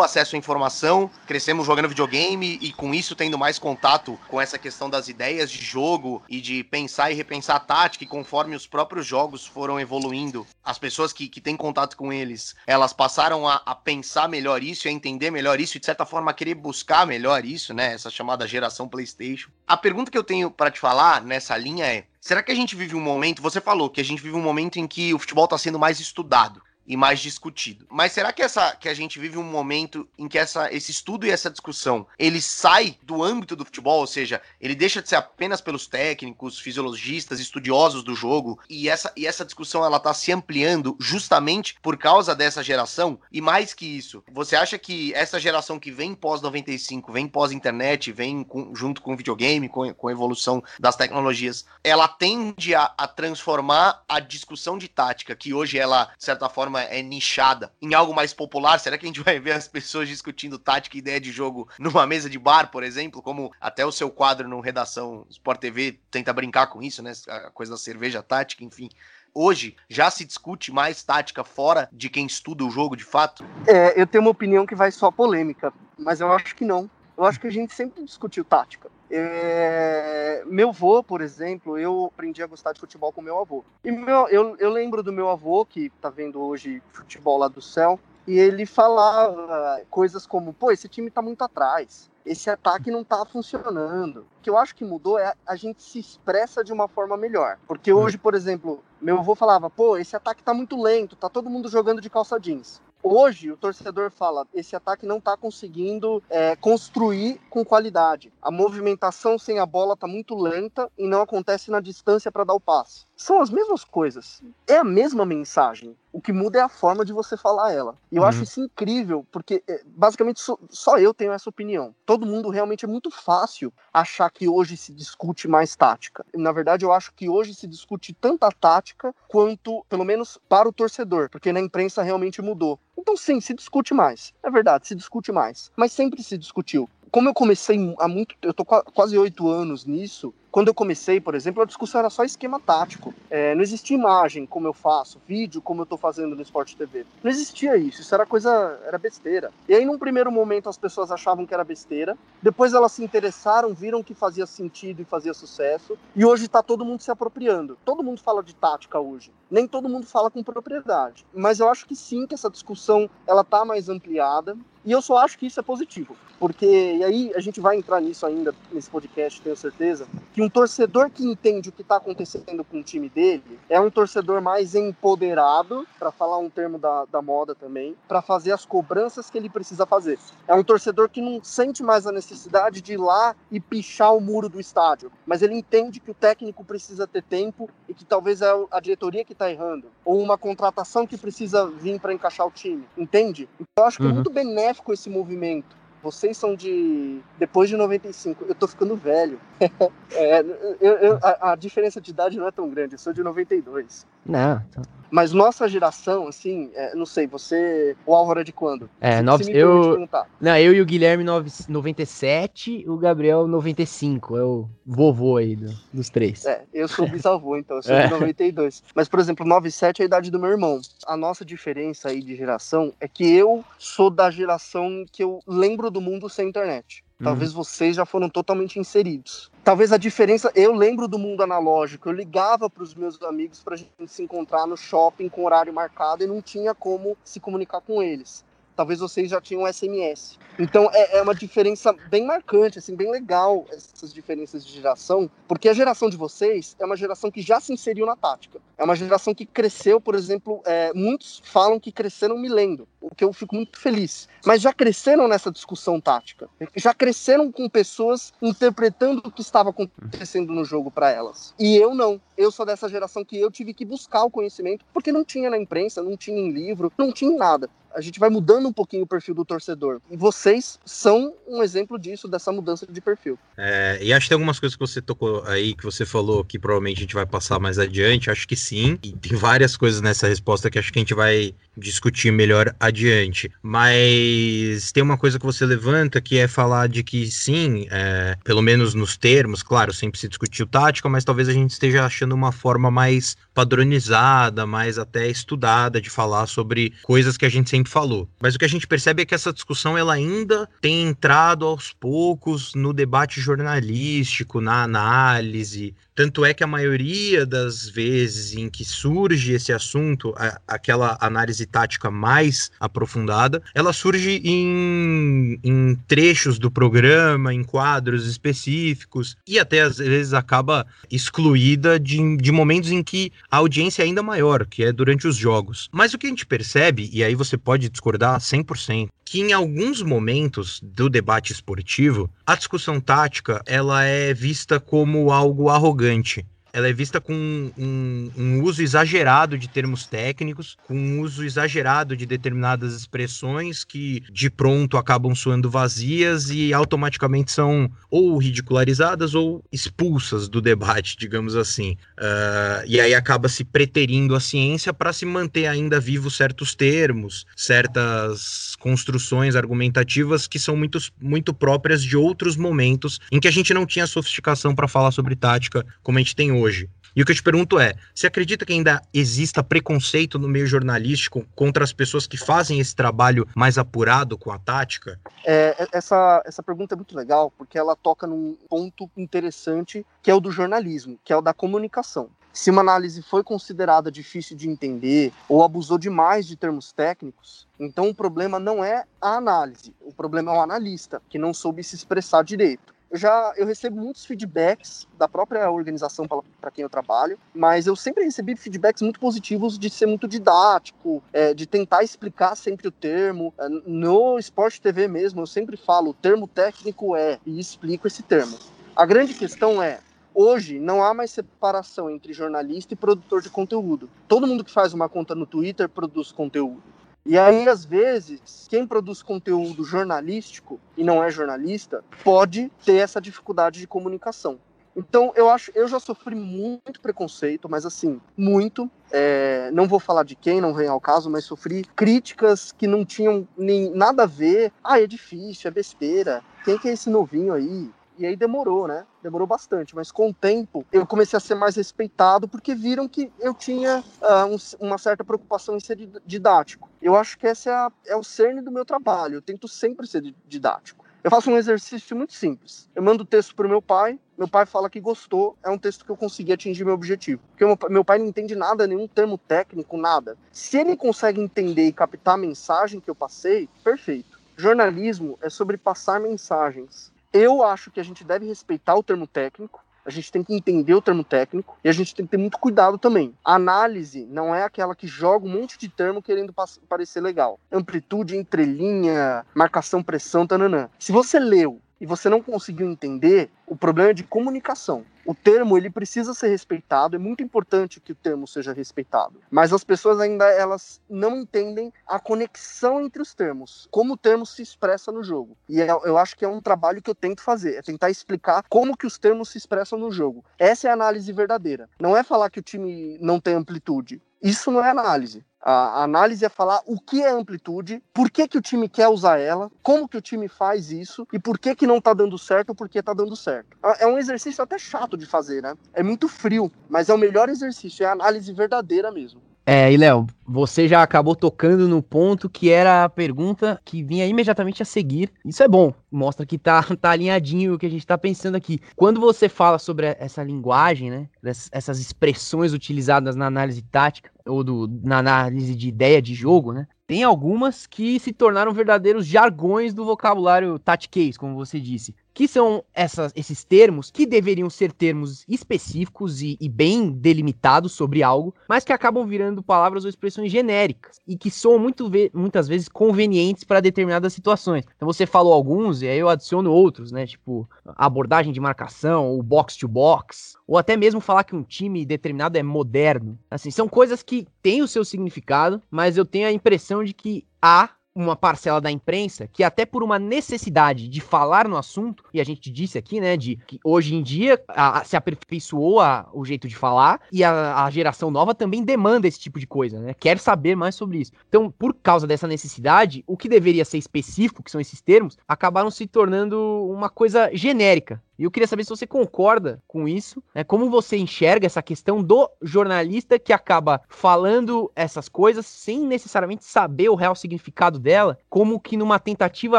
acesso 0.00 0.34
à 0.34 0.38
informação. 0.38 1.10
Crescemos 1.26 1.66
jogando 1.66 1.88
videogame 1.88 2.58
e, 2.60 2.72
com 2.72 2.94
isso, 2.94 3.14
tendo 3.14 3.36
mais 3.36 3.58
contato 3.58 4.18
com 4.28 4.40
essa 4.40 4.58
questão 4.58 4.88
das 4.88 5.08
ideias 5.08 5.50
de 5.50 5.62
jogo 5.62 6.22
e 6.28 6.40
de 6.40 6.64
pensar 6.64 7.10
e 7.10 7.14
repensar 7.14 7.60
tática. 7.74 8.04
E 8.04 8.06
conforme 8.06 8.54
os 8.54 8.68
próprios 8.68 9.04
jogos 9.04 9.44
foram 9.44 9.80
evoluindo, 9.80 10.46
as 10.62 10.78
pessoas 10.78 11.12
que, 11.12 11.28
que 11.28 11.40
têm 11.40 11.56
contato 11.56 11.96
com 11.96 12.12
eles, 12.12 12.54
elas 12.68 12.92
passaram 12.92 13.48
a, 13.48 13.60
a 13.66 13.74
pensar 13.74 14.28
melhor 14.28 14.62
isso, 14.62 14.86
a 14.86 14.90
entender 14.92 15.32
melhor 15.32 15.60
isso 15.60 15.76
e, 15.76 15.80
de 15.80 15.86
certa 15.86 16.06
forma, 16.06 16.30
a 16.30 16.34
querer 16.34 16.54
buscar 16.54 17.04
melhor 17.04 17.44
isso, 17.44 17.74
né? 17.74 17.92
Essa 17.92 18.10
chamada 18.10 18.46
geração 18.46 18.88
PlayStation. 18.88 19.50
A 19.66 19.76
pergunta 19.76 20.10
que 20.10 20.18
eu 20.18 20.22
tenho 20.22 20.50
para 20.50 20.70
te 20.70 20.78
falar 20.78 21.20
nessa 21.20 21.56
linha 21.56 21.84
é: 21.86 22.06
será 22.20 22.42
que 22.44 22.52
a 22.52 22.54
gente 22.54 22.76
vive 22.76 22.94
um 22.94 23.00
momento? 23.00 23.42
Você 23.42 23.60
falou 23.60 23.90
que 23.90 24.00
a 24.00 24.04
gente 24.04 24.22
vive 24.22 24.36
um 24.36 24.42
momento 24.42 24.78
em 24.78 24.86
que 24.86 25.12
o 25.12 25.18
futebol 25.18 25.46
está 25.46 25.58
sendo 25.58 25.78
mais 25.78 25.98
estudado 25.98 26.62
e 26.86 26.96
mais 26.96 27.20
discutido. 27.20 27.86
Mas 27.90 28.12
será 28.12 28.32
que 28.32 28.42
essa 28.42 28.74
que 28.76 28.88
a 28.88 28.94
gente 28.94 29.18
vive 29.18 29.38
um 29.38 29.42
momento 29.42 30.08
em 30.18 30.28
que 30.28 30.38
essa, 30.38 30.72
esse 30.72 30.90
estudo 30.90 31.26
e 31.26 31.30
essa 31.30 31.50
discussão 31.50 32.06
ele 32.18 32.40
sai 32.40 32.96
do 33.02 33.22
âmbito 33.22 33.56
do 33.56 33.64
futebol, 33.64 34.00
ou 34.00 34.06
seja, 34.06 34.40
ele 34.60 34.74
deixa 34.74 35.02
de 35.02 35.08
ser 35.08 35.16
apenas 35.16 35.60
pelos 35.60 35.86
técnicos, 35.86 36.58
fisiologistas, 36.58 37.40
estudiosos 37.40 38.02
do 38.02 38.14
jogo 38.14 38.58
e 38.68 38.88
essa, 38.88 39.12
e 39.16 39.26
essa 39.26 39.44
discussão 39.44 39.84
ela 39.84 40.00
tá 40.00 40.12
se 40.12 40.32
ampliando 40.32 40.96
justamente 41.00 41.76
por 41.82 41.96
causa 41.96 42.34
dessa 42.34 42.62
geração 42.62 43.18
e 43.32 43.40
mais 43.40 43.72
que 43.72 43.86
isso. 43.86 44.22
Você 44.32 44.56
acha 44.56 44.78
que 44.78 45.12
essa 45.14 45.40
geração 45.40 45.78
que 45.78 45.90
vem 45.90 46.14
pós 46.14 46.40
95, 46.40 47.12
vem 47.12 47.26
pós 47.26 47.52
internet, 47.52 48.12
vem 48.12 48.44
com, 48.44 48.74
junto 48.74 49.00
com 49.00 49.14
o 49.14 49.16
videogame, 49.16 49.68
com, 49.68 49.92
com 49.94 50.08
a 50.08 50.12
evolução 50.12 50.62
das 50.78 50.96
tecnologias, 50.96 51.64
ela 51.82 52.08
tende 52.08 52.74
a, 52.74 52.92
a 52.96 53.06
transformar 53.06 54.02
a 54.08 54.20
discussão 54.20 54.78
de 54.78 54.88
tática 54.88 55.34
que 55.34 55.52
hoje 55.52 55.78
ela 55.78 56.10
de 56.16 56.24
certa 56.24 56.48
forma 56.48 56.73
forma 56.74 56.82
é 56.82 57.00
nichada 57.02 57.72
em 57.80 57.94
algo 57.94 58.12
mais 58.12 58.34
popular? 58.34 58.78
Será 58.78 58.98
que 58.98 59.06
a 59.06 59.08
gente 59.08 59.20
vai 59.20 59.38
ver 59.38 59.52
as 59.52 59.68
pessoas 59.68 60.08
discutindo 60.08 60.58
tática 60.58 60.96
e 60.96 60.98
ideia 60.98 61.20
de 61.20 61.30
jogo 61.30 61.68
numa 61.78 62.06
mesa 62.06 62.28
de 62.28 62.38
bar, 62.38 62.70
por 62.70 62.82
exemplo? 62.82 63.22
Como 63.22 63.52
até 63.60 63.86
o 63.86 63.92
seu 63.92 64.10
quadro 64.10 64.48
no 64.48 64.60
Redação 64.60 65.24
Sport 65.30 65.60
TV 65.60 66.00
tenta 66.10 66.32
brincar 66.32 66.66
com 66.66 66.82
isso, 66.82 67.02
né? 67.02 67.12
A 67.28 67.50
coisa 67.50 67.72
da 67.72 67.78
cerveja 67.78 68.22
tática, 68.22 68.64
enfim 68.64 68.90
hoje 69.36 69.74
já 69.88 70.08
se 70.12 70.24
discute 70.24 70.70
mais 70.70 71.02
tática 71.02 71.42
fora 71.42 71.88
de 71.92 72.08
quem 72.08 72.24
estuda 72.24 72.64
o 72.64 72.70
jogo 72.70 72.94
de 72.94 73.02
fato? 73.02 73.44
É, 73.66 74.00
eu 74.00 74.06
tenho 74.06 74.22
uma 74.22 74.30
opinião 74.30 74.64
que 74.64 74.76
vai 74.76 74.92
só 74.92 75.10
polêmica, 75.10 75.72
mas 75.98 76.20
eu 76.20 76.32
acho 76.32 76.54
que 76.54 76.64
não. 76.64 76.88
Eu 77.18 77.24
acho 77.24 77.40
que 77.40 77.48
a 77.48 77.50
gente 77.50 77.74
sempre 77.74 78.04
discutiu 78.04 78.44
tática. 78.44 78.88
É... 79.16 80.42
Meu 80.46 80.70
avô, 80.70 81.02
por 81.02 81.20
exemplo, 81.20 81.78
eu 81.78 82.06
aprendi 82.12 82.42
a 82.42 82.46
gostar 82.46 82.72
de 82.72 82.80
futebol 82.80 83.12
com 83.12 83.22
meu 83.22 83.38
avô. 83.38 83.64
E 83.84 83.92
meu, 83.92 84.28
eu, 84.28 84.56
eu 84.58 84.70
lembro 84.70 85.02
do 85.02 85.12
meu 85.12 85.30
avô, 85.30 85.64
que 85.64 85.90
tá 86.00 86.10
vendo 86.10 86.40
hoje 86.40 86.82
futebol 86.92 87.38
lá 87.38 87.46
do 87.46 87.62
céu, 87.62 87.98
e 88.26 88.38
ele 88.38 88.66
falava 88.66 89.80
coisas 89.88 90.26
como: 90.26 90.52
pô, 90.52 90.72
esse 90.72 90.88
time 90.88 91.10
tá 91.10 91.22
muito 91.22 91.42
atrás, 91.42 92.10
esse 92.26 92.50
ataque 92.50 92.90
não 92.90 93.04
tá 93.04 93.24
funcionando. 93.24 94.26
O 94.38 94.42
que 94.42 94.50
eu 94.50 94.56
acho 94.56 94.74
que 94.74 94.84
mudou 94.84 95.18
é 95.18 95.32
a 95.46 95.54
gente 95.54 95.82
se 95.82 95.98
expressa 95.98 96.64
de 96.64 96.72
uma 96.72 96.88
forma 96.88 97.16
melhor. 97.16 97.58
Porque 97.68 97.92
hum. 97.92 97.98
hoje, 97.98 98.18
por 98.18 98.34
exemplo, 98.34 98.82
meu 99.00 99.18
avô 99.18 99.34
falava: 99.34 99.70
pô, 99.70 99.96
esse 99.96 100.16
ataque 100.16 100.42
tá 100.42 100.52
muito 100.52 100.80
lento, 100.80 101.14
tá 101.14 101.28
todo 101.28 101.50
mundo 101.50 101.68
jogando 101.68 102.00
de 102.00 102.10
calça 102.10 102.40
jeans. 102.40 102.82
Hoje, 103.06 103.52
o 103.52 103.56
torcedor 103.58 104.10
fala: 104.10 104.46
esse 104.54 104.74
ataque 104.74 105.04
não 105.04 105.18
está 105.18 105.36
conseguindo 105.36 106.22
é, 106.30 106.56
construir 106.56 107.38
com 107.50 107.62
qualidade. 107.62 108.32
A 108.40 108.50
movimentação 108.50 109.38
sem 109.38 109.58
a 109.58 109.66
bola 109.66 109.92
está 109.92 110.06
muito 110.06 110.34
lenta 110.34 110.90
e 110.96 111.06
não 111.06 111.20
acontece 111.20 111.70
na 111.70 111.80
distância 111.80 112.32
para 112.32 112.44
dar 112.44 112.54
o 112.54 112.60
passe. 112.60 113.04
São 113.14 113.42
as 113.42 113.50
mesmas 113.50 113.84
coisas. 113.84 114.42
É 114.66 114.78
a 114.78 114.84
mesma 114.84 115.26
mensagem. 115.26 115.94
O 116.12 116.20
que 116.20 116.32
muda 116.32 116.58
é 116.58 116.62
a 116.62 116.68
forma 116.68 117.04
de 117.04 117.12
você 117.12 117.36
falar 117.36 117.72
ela. 117.72 117.96
E 118.10 118.16
eu 118.16 118.22
uhum. 118.22 118.28
acho 118.28 118.42
isso 118.42 118.60
incrível, 118.60 119.26
porque 119.30 119.62
é, 119.68 119.82
basicamente 119.84 120.40
só, 120.40 120.56
só 120.70 120.98
eu 120.98 121.12
tenho 121.12 121.32
essa 121.32 121.50
opinião. 121.50 121.94
Todo 122.06 122.26
mundo 122.26 122.50
realmente 122.50 122.84
é 122.84 122.88
muito 122.88 123.10
fácil 123.10 123.72
achar 123.92 124.30
que 124.30 124.48
hoje 124.48 124.76
se 124.76 124.92
discute 124.92 125.46
mais 125.46 125.76
tática. 125.76 126.24
Na 126.34 126.52
verdade, 126.52 126.84
eu 126.84 126.92
acho 126.92 127.12
que 127.14 127.28
hoje 127.28 127.54
se 127.54 127.66
discute 127.66 128.14
tanta 128.14 128.48
tática 128.48 129.14
quanto, 129.28 129.84
pelo 129.88 130.04
menos, 130.04 130.38
para 130.48 130.68
o 130.68 130.72
torcedor, 130.72 131.28
porque 131.28 131.52
na 131.52 131.60
imprensa 131.60 132.02
realmente 132.02 132.40
mudou. 132.40 132.78
Então, 133.04 133.18
sim, 133.18 133.38
se 133.38 133.52
discute 133.52 133.92
mais. 133.92 134.32
É 134.42 134.50
verdade, 134.50 134.88
se 134.88 134.94
discute 134.94 135.30
mais. 135.30 135.70
Mas 135.76 135.92
sempre 135.92 136.22
se 136.22 136.38
discutiu. 136.38 136.88
Como 137.10 137.28
eu 137.28 137.34
comecei 137.34 137.76
há 137.98 138.08
muito. 138.08 138.34
Eu 138.40 138.54
tô 138.54 138.64
quase 138.64 139.18
oito 139.18 139.46
anos 139.46 139.84
nisso. 139.84 140.32
Quando 140.54 140.68
eu 140.68 140.74
comecei, 140.74 141.20
por 141.20 141.34
exemplo, 141.34 141.64
a 141.64 141.66
discussão 141.66 141.98
era 141.98 142.08
só 142.08 142.22
esquema 142.22 142.60
tático. 142.60 143.12
É, 143.28 143.56
não 143.56 143.62
existia 143.62 143.96
imagem 143.96 144.46
como 144.46 144.68
eu 144.68 144.72
faço, 144.72 145.20
vídeo 145.26 145.60
como 145.60 145.80
eu 145.80 145.82
estou 145.82 145.98
fazendo 145.98 146.36
no 146.36 146.42
Sport 146.42 146.74
TV. 146.74 147.04
Não 147.24 147.28
existia 147.28 147.76
isso, 147.76 148.02
isso 148.02 148.14
era 148.14 148.24
coisa, 148.24 148.78
era 148.86 148.96
besteira. 148.96 149.50
E 149.68 149.74
aí, 149.74 149.84
num 149.84 149.98
primeiro 149.98 150.30
momento, 150.30 150.68
as 150.68 150.78
pessoas 150.78 151.10
achavam 151.10 151.44
que 151.44 151.52
era 151.52 151.64
besteira, 151.64 152.16
depois 152.40 152.72
elas 152.72 152.92
se 152.92 153.02
interessaram, 153.02 153.74
viram 153.74 154.00
que 154.00 154.14
fazia 154.14 154.46
sentido 154.46 155.02
e 155.02 155.04
fazia 155.04 155.34
sucesso, 155.34 155.98
e 156.14 156.24
hoje 156.24 156.44
está 156.44 156.62
todo 156.62 156.84
mundo 156.84 157.02
se 157.02 157.10
apropriando. 157.10 157.76
Todo 157.84 158.04
mundo 158.04 158.20
fala 158.22 158.40
de 158.40 158.54
tática 158.54 159.00
hoje. 159.00 159.32
Nem 159.50 159.66
todo 159.66 159.88
mundo 159.88 160.06
fala 160.06 160.30
com 160.30 160.40
propriedade. 160.44 161.26
Mas 161.34 161.58
eu 161.58 161.68
acho 161.68 161.84
que 161.84 161.96
sim, 161.96 162.28
que 162.28 162.34
essa 162.34 162.48
discussão 162.48 163.10
ela 163.26 163.42
tá 163.42 163.64
mais 163.64 163.88
ampliada. 163.88 164.56
E 164.84 164.92
eu 164.92 165.00
só 165.00 165.16
acho 165.16 165.38
que 165.38 165.46
isso 165.46 165.58
é 165.58 165.62
positivo, 165.62 166.14
porque 166.38 166.66
e 166.66 167.02
aí 167.02 167.32
a 167.34 167.40
gente 167.40 167.58
vai 167.58 167.78
entrar 167.78 168.02
nisso 168.02 168.26
ainda 168.26 168.54
nesse 168.70 168.90
podcast, 168.90 169.40
tenho 169.40 169.56
certeza, 169.56 170.06
que 170.34 170.42
um 170.44 170.48
torcedor 170.48 171.10
que 171.10 171.24
entende 171.24 171.70
o 171.70 171.72
que 171.72 171.82
está 171.82 171.96
acontecendo 171.96 172.62
com 172.64 172.78
o 172.78 172.82
time 172.82 173.08
dele 173.08 173.58
é 173.68 173.80
um 173.80 173.90
torcedor 173.90 174.42
mais 174.42 174.74
empoderado, 174.74 175.86
para 175.98 176.12
falar 176.12 176.38
um 176.38 176.50
termo 176.50 176.78
da, 176.78 177.06
da 177.06 177.22
moda 177.22 177.54
também, 177.54 177.96
para 178.06 178.20
fazer 178.20 178.52
as 178.52 178.66
cobranças 178.66 179.30
que 179.30 179.38
ele 179.38 179.48
precisa 179.48 179.86
fazer. 179.86 180.18
É 180.46 180.54
um 180.54 180.62
torcedor 180.62 181.08
que 181.08 181.22
não 181.22 181.42
sente 181.42 181.82
mais 181.82 182.06
a 182.06 182.12
necessidade 182.12 182.82
de 182.82 182.92
ir 182.92 182.98
lá 182.98 183.34
e 183.50 183.58
pichar 183.58 184.14
o 184.14 184.20
muro 184.20 184.48
do 184.48 184.60
estádio, 184.60 185.10
mas 185.26 185.40
ele 185.40 185.54
entende 185.54 185.98
que 185.98 186.10
o 186.10 186.14
técnico 186.14 186.64
precisa 186.64 187.06
ter 187.06 187.22
tempo 187.22 187.70
e 187.88 187.94
que 187.94 188.04
talvez 188.04 188.42
é 188.42 188.50
a 188.70 188.80
diretoria 188.80 189.24
que 189.24 189.32
está 189.32 189.50
errando, 189.50 189.86
ou 190.04 190.20
uma 190.20 190.36
contratação 190.36 191.06
que 191.06 191.16
precisa 191.16 191.66
vir 191.66 191.98
para 191.98 192.12
encaixar 192.12 192.46
o 192.46 192.50
time, 192.50 192.86
entende? 192.96 193.48
Então 193.54 193.84
eu 193.84 193.84
acho 193.84 193.96
que 193.96 194.02
é 194.02 194.06
uhum. 194.06 194.12
é 194.12 194.14
muito 194.14 194.30
benéfico 194.30 194.54
benéfico 194.74 194.92
esse 194.92 195.08
movimento. 195.08 195.83
Vocês 196.04 196.36
são 196.36 196.54
de. 196.54 197.18
Depois 197.38 197.70
de 197.70 197.78
95. 197.78 198.44
Eu 198.46 198.54
tô 198.54 198.68
ficando 198.68 198.94
velho. 198.94 199.40
é, 200.12 200.40
eu, 200.78 200.92
eu, 200.98 201.18
a, 201.22 201.52
a, 201.52 201.56
diferença 201.56 201.98
de 201.98 202.10
idade 202.10 202.38
não 202.38 202.46
é 202.46 202.50
tão 202.50 202.68
grande. 202.68 202.94
Eu 202.94 202.98
sou 202.98 203.14
de 203.14 203.22
92. 203.22 204.06
Não. 204.26 204.62
Então... 204.68 204.84
Mas 205.14 205.32
nossa 205.32 205.68
geração, 205.68 206.26
assim, 206.26 206.72
é, 206.74 206.92
não 206.92 207.06
sei, 207.06 207.24
você. 207.24 207.96
O 208.04 208.12
Álvaro 208.12 208.40
é 208.40 208.44
de 208.44 208.50
quando? 208.50 208.90
É, 209.00 209.22
nove, 209.22 209.44
eu. 209.48 210.08
Não, 210.40 210.58
eu 210.58 210.74
e 210.74 210.80
o 210.80 210.84
Guilherme 210.84 211.22
9, 211.22 211.50
97, 211.68 212.84
o 212.88 212.96
Gabriel 212.96 213.46
95. 213.46 214.36
É 214.36 214.42
o 214.42 214.68
vovô 214.84 215.36
aí 215.36 215.54
do, 215.54 215.72
dos 215.92 216.10
três. 216.10 216.44
É, 216.44 216.64
eu 216.74 216.88
sou 216.88 217.08
bisavô, 217.08 217.56
então, 217.56 217.76
eu 217.76 217.82
sou 217.84 217.94
é. 217.94 218.08
de 218.08 218.12
92. 218.12 218.82
Mas, 218.92 219.08
por 219.08 219.20
exemplo, 219.20 219.46
97 219.46 220.00
é 220.00 220.02
a 220.02 220.06
idade 220.06 220.32
do 220.32 220.40
meu 220.40 220.50
irmão. 220.50 220.80
A 221.06 221.16
nossa 221.16 221.44
diferença 221.44 222.08
aí 222.08 222.20
de 222.20 222.34
geração 222.34 222.92
é 223.00 223.06
que 223.06 223.24
eu 223.36 223.64
sou 223.78 224.10
da 224.10 224.32
geração 224.32 225.06
que 225.12 225.22
eu 225.22 225.38
lembro 225.46 225.92
do 225.94 226.00
mundo 226.00 226.28
sem 226.28 226.48
internet. 226.48 227.02
Talvez 227.22 227.50
uhum. 227.50 227.62
vocês 227.62 227.96
já 227.96 228.04
foram 228.04 228.28
totalmente 228.28 228.78
inseridos. 228.78 229.50
Talvez 229.62 229.92
a 229.92 229.96
diferença, 229.96 230.50
eu 230.54 230.74
lembro 230.74 231.08
do 231.08 231.18
mundo 231.18 231.42
analógico, 231.42 232.08
eu 232.08 232.12
ligava 232.12 232.68
para 232.68 232.82
os 232.82 232.94
meus 232.94 233.20
amigos 233.22 233.62
para 233.62 233.74
a 233.74 233.76
gente 233.78 233.92
se 234.08 234.22
encontrar 234.22 234.66
no 234.66 234.76
shopping 234.76 235.28
com 235.28 235.44
horário 235.44 235.72
marcado 235.72 236.24
e 236.24 236.26
não 236.26 236.42
tinha 236.42 236.74
como 236.74 237.16
se 237.24 237.40
comunicar 237.40 237.80
com 237.80 238.02
eles 238.02 238.44
talvez 238.76 239.00
vocês 239.00 239.30
já 239.30 239.40
tinham 239.40 239.70
SMS. 239.72 240.38
Então 240.58 240.88
é, 240.92 241.18
é, 241.18 241.22
uma 241.22 241.34
diferença 241.34 241.92
bem 242.10 242.26
marcante, 242.26 242.78
assim, 242.78 242.94
bem 242.94 243.10
legal 243.10 243.66
essas 243.70 244.12
diferenças 244.12 244.64
de 244.64 244.72
geração, 244.72 245.30
porque 245.48 245.68
a 245.68 245.72
geração 245.72 246.08
de 246.08 246.16
vocês 246.16 246.76
é 246.78 246.84
uma 246.84 246.96
geração 246.96 247.30
que 247.30 247.42
já 247.42 247.60
se 247.60 247.72
inseriu 247.72 248.06
na 248.06 248.16
tática. 248.16 248.60
É 248.76 248.84
uma 248.84 248.96
geração 248.96 249.34
que 249.34 249.46
cresceu, 249.46 250.00
por 250.00 250.14
exemplo, 250.14 250.60
é, 250.64 250.92
muitos 250.92 251.42
falam 251.44 251.78
que 251.78 251.92
cresceram 251.92 252.38
me 252.38 252.48
lendo, 252.48 252.88
o 253.10 253.14
que 253.14 253.24
eu 253.24 253.32
fico 253.32 253.54
muito 253.54 253.78
feliz. 253.78 254.28
Mas 254.44 254.62
já 254.62 254.72
cresceram 254.72 255.28
nessa 255.28 255.50
discussão 255.50 256.00
tática. 256.00 256.48
Já 256.74 256.94
cresceram 256.94 257.52
com 257.52 257.68
pessoas 257.68 258.32
interpretando 258.40 259.22
o 259.24 259.30
que 259.30 259.42
estava 259.42 259.70
acontecendo 259.70 260.52
no 260.52 260.64
jogo 260.64 260.90
para 260.90 261.10
elas. 261.10 261.54
E 261.58 261.76
eu 261.76 261.94
não. 261.94 262.20
Eu 262.36 262.50
sou 262.50 262.64
dessa 262.64 262.88
geração 262.88 263.24
que 263.24 263.38
eu 263.38 263.50
tive 263.50 263.74
que 263.74 263.84
buscar 263.84 264.24
o 264.24 264.30
conhecimento 264.30 264.84
porque 264.92 265.12
não 265.12 265.24
tinha 265.24 265.50
na 265.50 265.58
imprensa, 265.58 266.02
não 266.02 266.16
tinha 266.16 266.40
em 266.40 266.50
livro, 266.50 266.92
não 266.98 267.12
tinha 267.12 267.36
nada 267.36 267.68
a 267.94 268.00
gente 268.00 268.18
vai 268.18 268.28
mudando 268.28 268.66
um 268.66 268.72
pouquinho 268.72 269.04
o 269.04 269.06
perfil 269.06 269.34
do 269.34 269.44
torcedor. 269.44 270.00
E 270.10 270.16
vocês 270.16 270.78
são 270.84 271.32
um 271.46 271.62
exemplo 271.62 271.98
disso, 271.98 272.26
dessa 272.26 272.50
mudança 272.50 272.86
de 272.86 273.00
perfil. 273.00 273.38
É, 273.56 273.98
e 274.02 274.12
acho 274.12 274.26
que 274.26 274.30
tem 274.30 274.36
algumas 274.36 274.58
coisas 274.58 274.76
que 274.76 274.84
você 274.84 275.00
tocou 275.00 275.44
aí, 275.44 275.74
que 275.74 275.84
você 275.84 276.04
falou 276.04 276.44
que 276.44 276.58
provavelmente 276.58 276.98
a 276.98 277.00
gente 277.02 277.14
vai 277.14 277.24
passar 277.24 277.60
mais 277.60 277.78
adiante. 277.78 278.30
Acho 278.30 278.48
que 278.48 278.56
sim. 278.56 278.98
E 279.02 279.12
tem 279.12 279.38
várias 279.38 279.76
coisas 279.76 280.00
nessa 280.00 280.26
resposta 280.26 280.68
que 280.68 280.78
acho 280.78 280.92
que 280.92 280.98
a 280.98 281.02
gente 281.02 281.14
vai 281.14 281.54
discutir 281.76 282.30
melhor 282.30 282.74
adiante. 282.78 283.50
Mas 283.62 284.92
tem 284.92 285.02
uma 285.02 285.16
coisa 285.16 285.38
que 285.38 285.46
você 285.46 285.64
levanta 285.64 286.20
que 286.20 286.38
é 286.38 286.48
falar 286.48 286.88
de 286.88 287.02
que 287.02 287.30
sim, 287.30 287.86
é, 287.90 288.36
pelo 288.44 288.62
menos 288.62 288.94
nos 288.94 289.16
termos, 289.16 289.62
claro, 289.62 289.92
sempre 289.92 290.18
se 290.18 290.28
discutiu 290.28 290.66
tática, 290.66 291.08
mas 291.08 291.24
talvez 291.24 291.48
a 291.48 291.52
gente 291.52 291.70
esteja 291.70 292.04
achando 292.04 292.34
uma 292.34 292.52
forma 292.52 292.90
mais 292.90 293.36
padronizada, 293.52 294.66
mais 294.66 294.98
até 294.98 295.28
estudada 295.28 296.00
de 296.00 296.10
falar 296.10 296.46
sobre 296.46 296.92
coisas 297.02 297.36
que 297.36 297.46
a 297.46 297.48
gente 297.48 297.70
sempre 297.70 297.90
falou. 297.90 298.28
Mas 298.40 298.54
o 298.54 298.58
que 298.58 298.64
a 298.64 298.68
gente 298.68 298.86
percebe 298.86 299.22
é 299.22 299.24
que 299.24 299.34
essa 299.34 299.52
discussão 299.52 299.96
ela 299.96 300.14
ainda 300.14 300.68
tem 300.80 301.08
entrado 301.08 301.64
aos 301.64 301.92
poucos 301.92 302.74
no 302.74 302.92
debate 302.92 303.40
jornalístico, 303.40 304.60
na 304.60 304.82
análise, 304.82 305.94
tanto 306.14 306.44
é 306.44 306.54
que 306.54 306.62
a 306.62 306.66
maioria 306.66 307.44
das 307.44 307.88
vezes 307.88 308.56
em 308.56 308.68
que 308.68 308.84
surge 308.84 309.52
esse 309.52 309.72
assunto, 309.72 310.32
a, 310.36 310.60
aquela 310.66 311.18
análise 311.20 311.66
tática 311.66 312.10
mais 312.10 312.70
aprofundada, 312.78 313.62
ela 313.74 313.92
surge 313.92 314.40
em, 314.44 315.58
em 315.62 315.94
trechos 316.06 316.58
do 316.58 316.70
programa, 316.70 317.52
em 317.52 317.64
quadros 317.64 318.26
específicos, 318.26 319.36
e 319.46 319.58
até 319.58 319.80
às 319.82 319.98
vezes 319.98 320.32
acaba 320.32 320.86
excluída 321.10 321.98
de, 321.98 322.36
de 322.36 322.52
momentos 322.52 322.90
em 322.90 323.02
que 323.02 323.32
a 323.50 323.56
audiência 323.58 324.02
é 324.02 324.06
ainda 324.06 324.22
maior, 324.22 324.66
que 324.66 324.84
é 324.84 324.92
durante 324.92 325.26
os 325.26 325.36
jogos. 325.36 325.88
Mas 325.92 326.14
o 326.14 326.18
que 326.18 326.26
a 326.26 326.30
gente 326.30 326.46
percebe, 326.46 327.10
e 327.12 327.24
aí 327.24 327.34
você 327.34 327.56
pode 327.56 327.88
discordar 327.88 328.38
100%, 328.38 329.08
que 329.24 329.40
em 329.40 329.52
alguns 329.52 330.02
momentos 330.02 330.80
do 330.82 331.08
debate 331.08 331.52
esportivo, 331.52 332.30
a 332.46 332.54
discussão 332.54 333.00
tática 333.00 333.62
ela 333.66 334.04
é 334.04 334.34
vista 334.34 334.78
como 334.78 335.32
algo 335.32 335.68
arrogante 335.68 336.46
ela 336.74 336.88
é 336.88 336.92
vista 336.92 337.20
com 337.20 337.32
um, 337.78 338.30
um, 338.36 338.62
uso 338.64 338.82
exagerado 338.82 339.56
de 339.56 339.68
termos 339.68 340.06
técnicos, 340.06 340.76
com 340.88 340.94
um 340.96 341.20
uso 341.20 341.44
exagerado 341.44 342.16
de 342.16 342.26
determinadas 342.26 342.96
expressões 342.96 343.84
que 343.84 344.24
de 344.32 344.50
pronto 344.50 344.96
acabam 344.96 345.32
soando 345.36 345.70
vazias 345.70 346.50
e 346.50 346.74
automaticamente 346.74 347.52
são 347.52 347.88
ou 348.10 348.36
ridicularizadas 348.38 349.36
ou 349.36 349.62
expulsas 349.70 350.48
do 350.48 350.60
debate, 350.60 351.16
digamos 351.16 351.54
assim. 351.54 351.92
Uh, 352.18 352.82
e 352.88 353.00
aí 353.00 353.14
acaba 353.14 353.48
se 353.48 353.62
preterindo 353.62 354.34
a 354.34 354.40
ciência 354.40 354.92
para 354.92 355.12
se 355.12 355.24
manter 355.24 355.66
ainda 355.66 356.00
vivos 356.00 356.36
certos 356.36 356.74
termos, 356.74 357.46
certas 357.54 358.74
construções 358.80 359.54
argumentativas 359.54 360.48
que 360.48 360.58
são 360.58 360.76
muito, 360.76 360.98
muito 361.22 361.54
próprias 361.54 362.02
de 362.02 362.16
outros 362.16 362.56
momentos 362.56 363.20
em 363.30 363.38
que 363.38 363.46
a 363.46 363.52
gente 363.52 363.72
não 363.72 363.86
tinha 363.86 364.08
sofisticação 364.08 364.74
para 364.74 364.88
falar 364.88 365.12
sobre 365.12 365.36
tática 365.36 365.86
como 366.02 366.18
a 366.18 366.20
gente 366.20 366.34
tem 366.34 366.50
hoje 366.50 366.63
hoje. 366.64 366.88
E 367.16 367.22
o 367.22 367.24
que 367.24 367.30
eu 367.30 367.36
te 367.36 367.42
pergunto 367.42 367.78
é: 367.78 367.94
você 368.12 368.26
acredita 368.26 368.66
que 368.66 368.72
ainda 368.72 369.00
exista 369.12 369.62
preconceito 369.62 370.38
no 370.38 370.48
meio 370.48 370.66
jornalístico 370.66 371.46
contra 371.54 371.84
as 371.84 371.92
pessoas 371.92 372.26
que 372.26 372.36
fazem 372.36 372.80
esse 372.80 372.94
trabalho 372.96 373.46
mais 373.54 373.78
apurado 373.78 374.36
com 374.36 374.50
a 374.50 374.58
tática? 374.58 375.20
É, 375.44 375.86
essa, 375.92 376.42
essa 376.44 376.62
pergunta 376.62 376.94
é 376.94 376.96
muito 376.96 377.16
legal, 377.16 377.52
porque 377.56 377.78
ela 377.78 377.94
toca 377.94 378.26
num 378.26 378.56
ponto 378.68 379.08
interessante, 379.16 380.04
que 380.22 380.30
é 380.30 380.34
o 380.34 380.40
do 380.40 380.50
jornalismo, 380.50 381.18
que 381.24 381.32
é 381.32 381.36
o 381.36 381.42
da 381.42 381.54
comunicação. 381.54 382.28
Se 382.52 382.70
uma 382.70 382.82
análise 382.82 383.20
foi 383.20 383.42
considerada 383.42 384.12
difícil 384.12 384.56
de 384.56 384.68
entender 384.68 385.32
ou 385.48 385.64
abusou 385.64 385.98
demais 385.98 386.46
de 386.46 386.54
termos 386.54 386.92
técnicos, 386.92 387.66
então 387.80 388.08
o 388.08 388.14
problema 388.14 388.60
não 388.60 388.84
é 388.84 389.04
a 389.20 389.36
análise, 389.36 389.92
o 390.00 390.12
problema 390.12 390.52
é 390.52 390.56
o 390.56 390.60
analista, 390.60 391.20
que 391.28 391.36
não 391.36 391.52
soube 391.52 391.82
se 391.82 391.96
expressar 391.96 392.44
direito 392.44 392.93
eu 393.14 393.18
já 393.18 393.52
eu 393.56 393.64
recebo 393.64 393.96
muitos 393.96 394.26
feedbacks 394.26 395.06
da 395.16 395.28
própria 395.28 395.70
organização 395.70 396.26
para 396.60 396.70
quem 396.72 396.82
eu 396.82 396.90
trabalho, 396.90 397.38
mas 397.54 397.86
eu 397.86 397.94
sempre 397.94 398.24
recebi 398.24 398.56
feedbacks 398.56 399.02
muito 399.02 399.20
positivos 399.20 399.78
de 399.78 399.88
ser 399.88 400.06
muito 400.06 400.26
didático, 400.26 401.22
é, 401.32 401.54
de 401.54 401.64
tentar 401.64 402.02
explicar 402.02 402.56
sempre 402.56 402.88
o 402.88 402.90
termo. 402.90 403.54
É, 403.56 403.68
no 403.68 404.36
Sport 404.40 404.80
TV 404.80 405.06
mesmo, 405.06 405.42
eu 405.42 405.46
sempre 405.46 405.76
falo 405.76 406.10
o 406.10 406.14
termo 406.14 406.48
técnico 406.48 407.14
é 407.14 407.38
e 407.46 407.60
explico 407.60 408.08
esse 408.08 408.24
termo. 408.24 408.58
A 408.96 409.06
grande 409.06 409.32
questão 409.32 409.80
é 409.80 410.00
Hoje 410.36 410.80
não 410.80 411.00
há 411.00 411.14
mais 411.14 411.30
separação 411.30 412.10
entre 412.10 412.32
jornalista 412.32 412.92
e 412.92 412.96
produtor 412.96 413.40
de 413.40 413.48
conteúdo. 413.48 414.10
Todo 414.26 414.48
mundo 414.48 414.64
que 414.64 414.72
faz 414.72 414.92
uma 414.92 415.08
conta 415.08 415.32
no 415.32 415.46
Twitter 415.46 415.88
produz 415.88 416.32
conteúdo. 416.32 416.82
E 417.26 417.38
aí, 417.38 417.66
às 417.66 417.86
vezes, 417.86 418.66
quem 418.68 418.86
produz 418.86 419.22
conteúdo 419.22 419.82
jornalístico 419.82 420.78
e 420.94 421.02
não 421.02 421.24
é 421.24 421.30
jornalista 421.30 422.04
pode 422.22 422.70
ter 422.84 422.96
essa 422.96 423.18
dificuldade 423.18 423.80
de 423.80 423.86
comunicação. 423.86 424.58
Então, 424.96 425.32
eu 425.34 425.48
acho, 425.48 425.72
eu 425.74 425.88
já 425.88 425.98
sofri 425.98 426.34
muito 426.34 427.00
preconceito, 427.00 427.68
mas 427.68 427.84
assim, 427.86 428.20
muito. 428.36 428.88
É, 429.10 429.70
não 429.72 429.88
vou 429.88 429.98
falar 429.98 430.22
de 430.22 430.36
quem, 430.36 430.60
não 430.60 430.74
vem 430.74 430.86
ao 430.86 431.00
caso, 431.00 431.30
mas 431.30 431.44
sofri 431.44 431.84
críticas 431.96 432.70
que 432.70 432.86
não 432.86 433.04
tinham 433.04 433.48
nem 433.56 433.90
nada 433.90 434.24
a 434.24 434.26
ver. 434.26 434.70
Ah, 434.84 435.00
é 435.00 435.06
difícil, 435.06 435.68
é 435.68 435.70
besteira. 435.70 436.42
Quem 436.64 436.78
que 436.78 436.88
é 436.88 436.92
esse 436.92 437.10
novinho 437.10 437.54
aí? 437.54 437.90
E 438.16 438.24
aí 438.24 438.36
demorou, 438.36 438.86
né? 438.86 439.04
Demorou 439.22 439.46
bastante, 439.46 439.94
mas 439.94 440.12
com 440.12 440.30
o 440.30 440.34
tempo 440.34 440.84
eu 440.92 441.06
comecei 441.06 441.36
a 441.36 441.40
ser 441.40 441.54
mais 441.54 441.74
respeitado 441.76 442.46
porque 442.46 442.74
viram 442.74 443.08
que 443.08 443.32
eu 443.40 443.52
tinha 443.52 444.04
uh, 444.20 444.46
um, 444.46 444.86
uma 444.86 444.98
certa 444.98 445.24
preocupação 445.24 445.76
em 445.76 445.80
ser 445.80 445.96
didático. 446.24 446.88
Eu 447.02 447.16
acho 447.16 447.36
que 447.36 447.46
esse 447.46 447.68
é, 447.68 447.72
a, 447.72 447.92
é 448.06 448.16
o 448.16 448.22
cerne 448.22 448.60
do 448.60 448.70
meu 448.70 448.84
trabalho. 448.84 449.36
Eu 449.36 449.42
tento 449.42 449.66
sempre 449.66 450.06
ser 450.06 450.22
didático. 450.46 451.04
Eu 451.24 451.30
faço 451.30 451.50
um 451.50 451.56
exercício 451.56 452.14
muito 452.14 452.34
simples. 452.34 452.86
Eu 452.94 453.02
mando 453.02 453.22
o 453.22 453.26
texto 453.26 453.54
para 453.54 453.66
o 453.66 453.68
meu 453.68 453.80
pai, 453.80 454.20
meu 454.36 454.46
pai 454.46 454.66
fala 454.66 454.90
que 454.90 455.00
gostou, 455.00 455.56
é 455.64 455.70
um 455.70 455.78
texto 455.78 456.04
que 456.04 456.10
eu 456.10 456.18
consegui 456.18 456.52
atingir 456.52 456.84
meu 456.84 456.92
objetivo. 456.92 457.40
Porque 457.50 457.88
meu 457.88 458.04
pai 458.04 458.18
não 458.18 458.26
entende 458.26 458.54
nada, 458.54 458.86
nenhum 458.86 459.08
termo 459.08 459.38
técnico, 459.38 459.96
nada. 459.96 460.36
Se 460.52 460.76
ele 460.76 460.94
consegue 460.98 461.40
entender 461.40 461.86
e 461.86 461.92
captar 461.94 462.34
a 462.34 462.36
mensagem 462.36 463.00
que 463.00 463.08
eu 463.08 463.14
passei, 463.14 463.70
perfeito. 463.82 464.38
Jornalismo 464.54 465.38
é 465.40 465.48
sobre 465.48 465.78
passar 465.78 466.20
mensagens. 466.20 467.10
Eu 467.34 467.64
acho 467.64 467.90
que 467.90 467.98
a 467.98 468.04
gente 468.04 468.22
deve 468.22 468.46
respeitar 468.46 468.94
o 468.94 469.02
termo 469.02 469.26
técnico, 469.26 469.82
a 470.06 470.10
gente 470.10 470.30
tem 470.30 470.44
que 470.44 470.54
entender 470.54 470.94
o 470.94 471.02
termo 471.02 471.24
técnico 471.24 471.76
e 471.82 471.88
a 471.88 471.92
gente 471.92 472.14
tem 472.14 472.24
que 472.24 472.30
ter 472.30 472.36
muito 472.36 472.58
cuidado 472.58 472.96
também. 472.96 473.34
A 473.44 473.54
análise 473.54 474.24
não 474.26 474.54
é 474.54 474.62
aquela 474.62 474.94
que 474.94 475.08
joga 475.08 475.44
um 475.44 475.50
monte 475.50 475.76
de 475.76 475.88
termo 475.88 476.22
querendo 476.22 476.54
parecer 476.88 477.20
legal. 477.20 477.58
Amplitude, 477.72 478.36
entrelinha, 478.36 479.44
marcação, 479.52 480.00
pressão, 480.00 480.46
tananã. 480.46 480.88
Se 480.96 481.10
você 481.10 481.40
leu 481.40 481.80
e 482.00 482.06
você 482.06 482.28
não 482.28 482.42
conseguiu 482.42 482.90
entender, 482.90 483.50
o 483.66 483.76
problema 483.76 484.10
é 484.10 484.14
de 484.14 484.24
comunicação. 484.24 485.04
O 485.26 485.34
termo 485.34 485.78
ele 485.78 485.88
precisa 485.88 486.34
ser 486.34 486.48
respeitado, 486.48 487.16
é 487.16 487.18
muito 487.18 487.42
importante 487.42 488.00
que 488.00 488.12
o 488.12 488.14
termo 488.14 488.46
seja 488.46 488.74
respeitado. 488.74 489.40
Mas 489.50 489.72
as 489.72 489.82
pessoas 489.82 490.20
ainda 490.20 490.44
elas 490.50 491.00
não 491.08 491.36
entendem 491.36 491.92
a 492.06 492.18
conexão 492.18 493.00
entre 493.00 493.22
os 493.22 493.34
termos, 493.34 493.88
como 493.90 494.14
o 494.14 494.18
termo 494.18 494.44
se 494.44 494.60
expressa 494.60 495.10
no 495.10 495.22
jogo. 495.22 495.56
E 495.68 495.80
é, 495.80 495.88
eu 495.90 496.18
acho 496.18 496.36
que 496.36 496.44
é 496.44 496.48
um 496.48 496.60
trabalho 496.60 497.00
que 497.00 497.08
eu 497.08 497.14
tento 497.14 497.42
fazer, 497.42 497.76
é 497.76 497.82
tentar 497.82 498.10
explicar 498.10 498.64
como 498.68 498.96
que 498.96 499.06
os 499.06 499.18
termos 499.18 499.48
se 499.48 499.58
expressam 499.58 499.98
no 499.98 500.10
jogo. 500.10 500.44
Essa 500.58 500.88
é 500.88 500.90
a 500.90 500.94
análise 500.94 501.32
verdadeira. 501.32 501.88
Não 501.98 502.16
é 502.16 502.22
falar 502.22 502.50
que 502.50 502.60
o 502.60 502.62
time 502.62 503.18
não 503.20 503.40
tem 503.40 503.54
amplitude. 503.54 504.20
Isso 504.42 504.70
não 504.70 504.84
é 504.84 504.90
análise. 504.90 505.42
A 505.66 506.04
análise 506.04 506.44
é 506.44 506.48
falar 506.50 506.82
o 506.86 507.00
que 507.00 507.22
é 507.22 507.30
amplitude, 507.30 508.02
por 508.12 508.30
que, 508.30 508.46
que 508.46 508.58
o 508.58 508.60
time 508.60 508.86
quer 508.86 509.08
usar 509.08 509.38
ela, 509.38 509.70
como 509.82 510.06
que 510.06 510.18
o 510.18 510.20
time 510.20 510.46
faz 510.46 510.92
isso 510.92 511.26
e 511.32 511.38
por 511.38 511.58
que, 511.58 511.74
que 511.74 511.86
não 511.86 512.02
tá 512.02 512.12
dando 512.12 512.36
certo 512.36 512.74
por 512.74 512.86
que 512.86 513.02
tá 513.02 513.14
dando 513.14 513.34
certo. 513.34 513.74
É 513.98 514.06
um 514.06 514.18
exercício 514.18 514.62
até 514.62 514.78
chato 514.78 515.16
de 515.16 515.24
fazer, 515.24 515.62
né? 515.62 515.74
É 515.94 516.02
muito 516.02 516.28
frio, 516.28 516.70
mas 516.86 517.08
é 517.08 517.14
o 517.14 517.18
melhor 517.18 517.48
exercício, 517.48 518.04
é 518.04 518.06
a 518.06 518.12
análise 518.12 518.52
verdadeira 518.52 519.10
mesmo. 519.10 519.40
É, 519.66 519.90
e 519.90 519.96
Léo, 519.96 520.26
você 520.46 520.86
já 520.86 521.02
acabou 521.02 521.34
tocando 521.34 521.88
no 521.88 522.02
ponto 522.02 522.50
que 522.50 522.68
era 522.70 523.04
a 523.04 523.08
pergunta 523.08 523.80
que 523.82 524.02
vinha 524.02 524.26
imediatamente 524.26 524.82
a 524.82 524.84
seguir. 524.84 525.32
Isso 525.42 525.62
é 525.62 525.68
bom, 525.68 525.94
mostra 526.12 526.44
que 526.44 526.58
tá, 526.58 526.82
tá 527.00 527.10
alinhadinho 527.10 527.74
o 527.74 527.78
que 527.78 527.86
a 527.86 527.90
gente 527.90 528.06
tá 528.06 528.18
pensando 528.18 528.56
aqui. 528.56 528.78
Quando 528.94 529.18
você 529.18 529.48
fala 529.48 529.78
sobre 529.78 530.14
essa 530.18 530.42
linguagem, 530.42 531.10
né, 531.10 531.28
essas 531.72 531.98
expressões 531.98 532.74
utilizadas 532.74 533.34
na 533.36 533.46
análise 533.46 533.80
tática, 533.80 534.30
ou 534.46 534.62
do, 534.64 534.88
na 535.02 535.18
análise 535.18 535.74
de 535.74 535.88
ideia 535.88 536.20
de 536.22 536.34
jogo, 536.34 536.72
né, 536.72 536.86
tem 537.06 537.22
algumas 537.22 537.86
que 537.86 538.18
se 538.20 538.32
tornaram 538.32 538.72
verdadeiros 538.72 539.26
jargões 539.26 539.94
do 539.94 540.04
vocabulário 540.04 540.78
tactiquês, 540.78 541.36
como 541.36 541.54
você 541.54 541.80
disse. 541.80 542.14
Que 542.34 542.48
são 542.48 542.84
essas, 542.92 543.32
esses 543.36 543.64
termos 543.64 544.10
que 544.10 544.26
deveriam 544.26 544.68
ser 544.68 544.92
termos 544.92 545.44
específicos 545.48 546.42
e, 546.42 546.58
e, 546.60 546.68
bem 546.68 547.10
delimitados 547.10 547.92
sobre 547.92 548.22
algo, 548.22 548.54
mas 548.68 548.84
que 548.84 548.92
acabam 548.92 549.24
virando 549.26 549.62
palavras 549.62 550.04
ou 550.04 550.10
expressões 550.10 550.50
genéricas 550.50 551.20
e 551.26 551.38
que 551.38 551.50
são 551.50 551.78
muito 551.78 552.10
muitas 552.32 552.66
vezes 552.66 552.88
convenientes 552.88 553.62
para 553.62 553.80
determinadas 553.80 554.32
situações. 554.32 554.84
Então 554.96 555.06
você 555.06 555.26
falou 555.26 555.52
alguns 555.52 556.02
e 556.02 556.08
aí 556.08 556.18
eu 556.18 556.28
adiciono 556.28 556.72
outros, 556.72 557.12
né? 557.12 557.24
Tipo 557.26 557.68
abordagem 557.96 558.52
de 558.52 558.60
marcação, 558.60 559.38
o 559.38 559.42
box 559.42 559.76
to 559.76 559.86
box, 559.86 560.56
ou 560.66 560.76
até 560.76 560.96
mesmo 560.96 561.20
falar 561.20 561.44
que 561.44 561.54
um 561.54 561.62
time 561.62 562.04
determinado 562.04 562.58
é 562.58 562.62
moderno. 562.62 563.38
Assim, 563.50 563.70
são 563.70 563.88
coisas 563.88 564.22
que 564.22 564.46
têm 564.60 564.82
o 564.82 564.88
seu 564.88 565.04
significado, 565.04 565.80
mas 565.90 566.16
eu 566.16 566.24
tenho 566.24 566.48
a 566.48 566.52
impressão 566.52 567.04
de 567.04 567.12
que 567.12 567.46
há 567.62 567.90
uma 568.14 568.36
parcela 568.36 568.80
da 568.80 568.90
imprensa 568.90 569.48
que 569.52 569.64
até 569.64 569.84
por 569.84 570.02
uma 570.02 570.18
necessidade 570.18 571.08
de 571.08 571.20
falar 571.20 571.66
no 571.66 571.76
assunto, 571.76 572.24
e 572.32 572.40
a 572.40 572.44
gente 572.44 572.70
disse 572.70 572.96
aqui, 572.96 573.20
né, 573.20 573.36
de 573.36 573.56
que 573.66 573.80
hoje 573.84 574.14
em 574.14 574.22
dia 574.22 574.62
a, 574.68 575.00
a, 575.00 575.04
se 575.04 575.16
aperfeiçoou 575.16 576.00
a, 576.00 576.28
o 576.32 576.44
jeito 576.44 576.68
de 576.68 576.76
falar 576.76 577.20
e 577.32 577.42
a, 577.42 577.90
geração 577.90 578.30
nova 578.30 578.54
também 578.54 578.82
demanda 578.84 579.26
esse 579.26 579.38
tipo 579.38 579.58
de 579.58 579.66
coisa, 579.66 579.98
né, 580.00 580.14
quer 580.14 580.38
saber 580.38 580.76
mais 580.76 580.94
sobre 580.94 581.18
isso. 581.18 581.32
Então, 581.48 581.70
por 581.70 581.94
causa 581.94 582.26
dessa 582.26 582.46
necessidade, 582.46 583.24
o 583.26 583.36
que 583.36 583.48
deveria 583.48 583.84
ser 583.84 583.98
específico, 583.98 584.62
que 584.62 584.70
são 584.70 584.80
esses 584.80 585.00
termos, 585.00 585.36
acabaram 585.46 585.90
se 585.90 586.06
tornando 586.06 586.58
uma 586.90 587.08
coisa 587.08 587.50
genérica, 587.52 588.22
e 588.38 588.44
eu 588.44 588.50
queria 588.50 588.66
saber 588.66 588.84
se 588.84 588.90
você 588.90 589.06
concorda 589.06 589.80
com 589.86 590.08
isso, 590.08 590.42
né? 590.54 590.64
Como 590.64 590.90
você 590.90 591.16
enxerga 591.16 591.66
essa 591.66 591.82
questão 591.82 592.22
do 592.22 592.50
jornalista 592.62 593.38
que 593.38 593.52
acaba 593.52 594.00
falando 594.08 594.90
essas 594.94 595.28
coisas 595.28 595.66
sem 595.66 596.00
necessariamente 596.00 596.64
saber 596.64 597.08
o 597.08 597.14
real 597.14 597.34
significado 597.34 597.98
dela, 597.98 598.38
como 598.48 598.80
que 598.80 598.96
numa 598.96 599.18
tentativa 599.18 599.78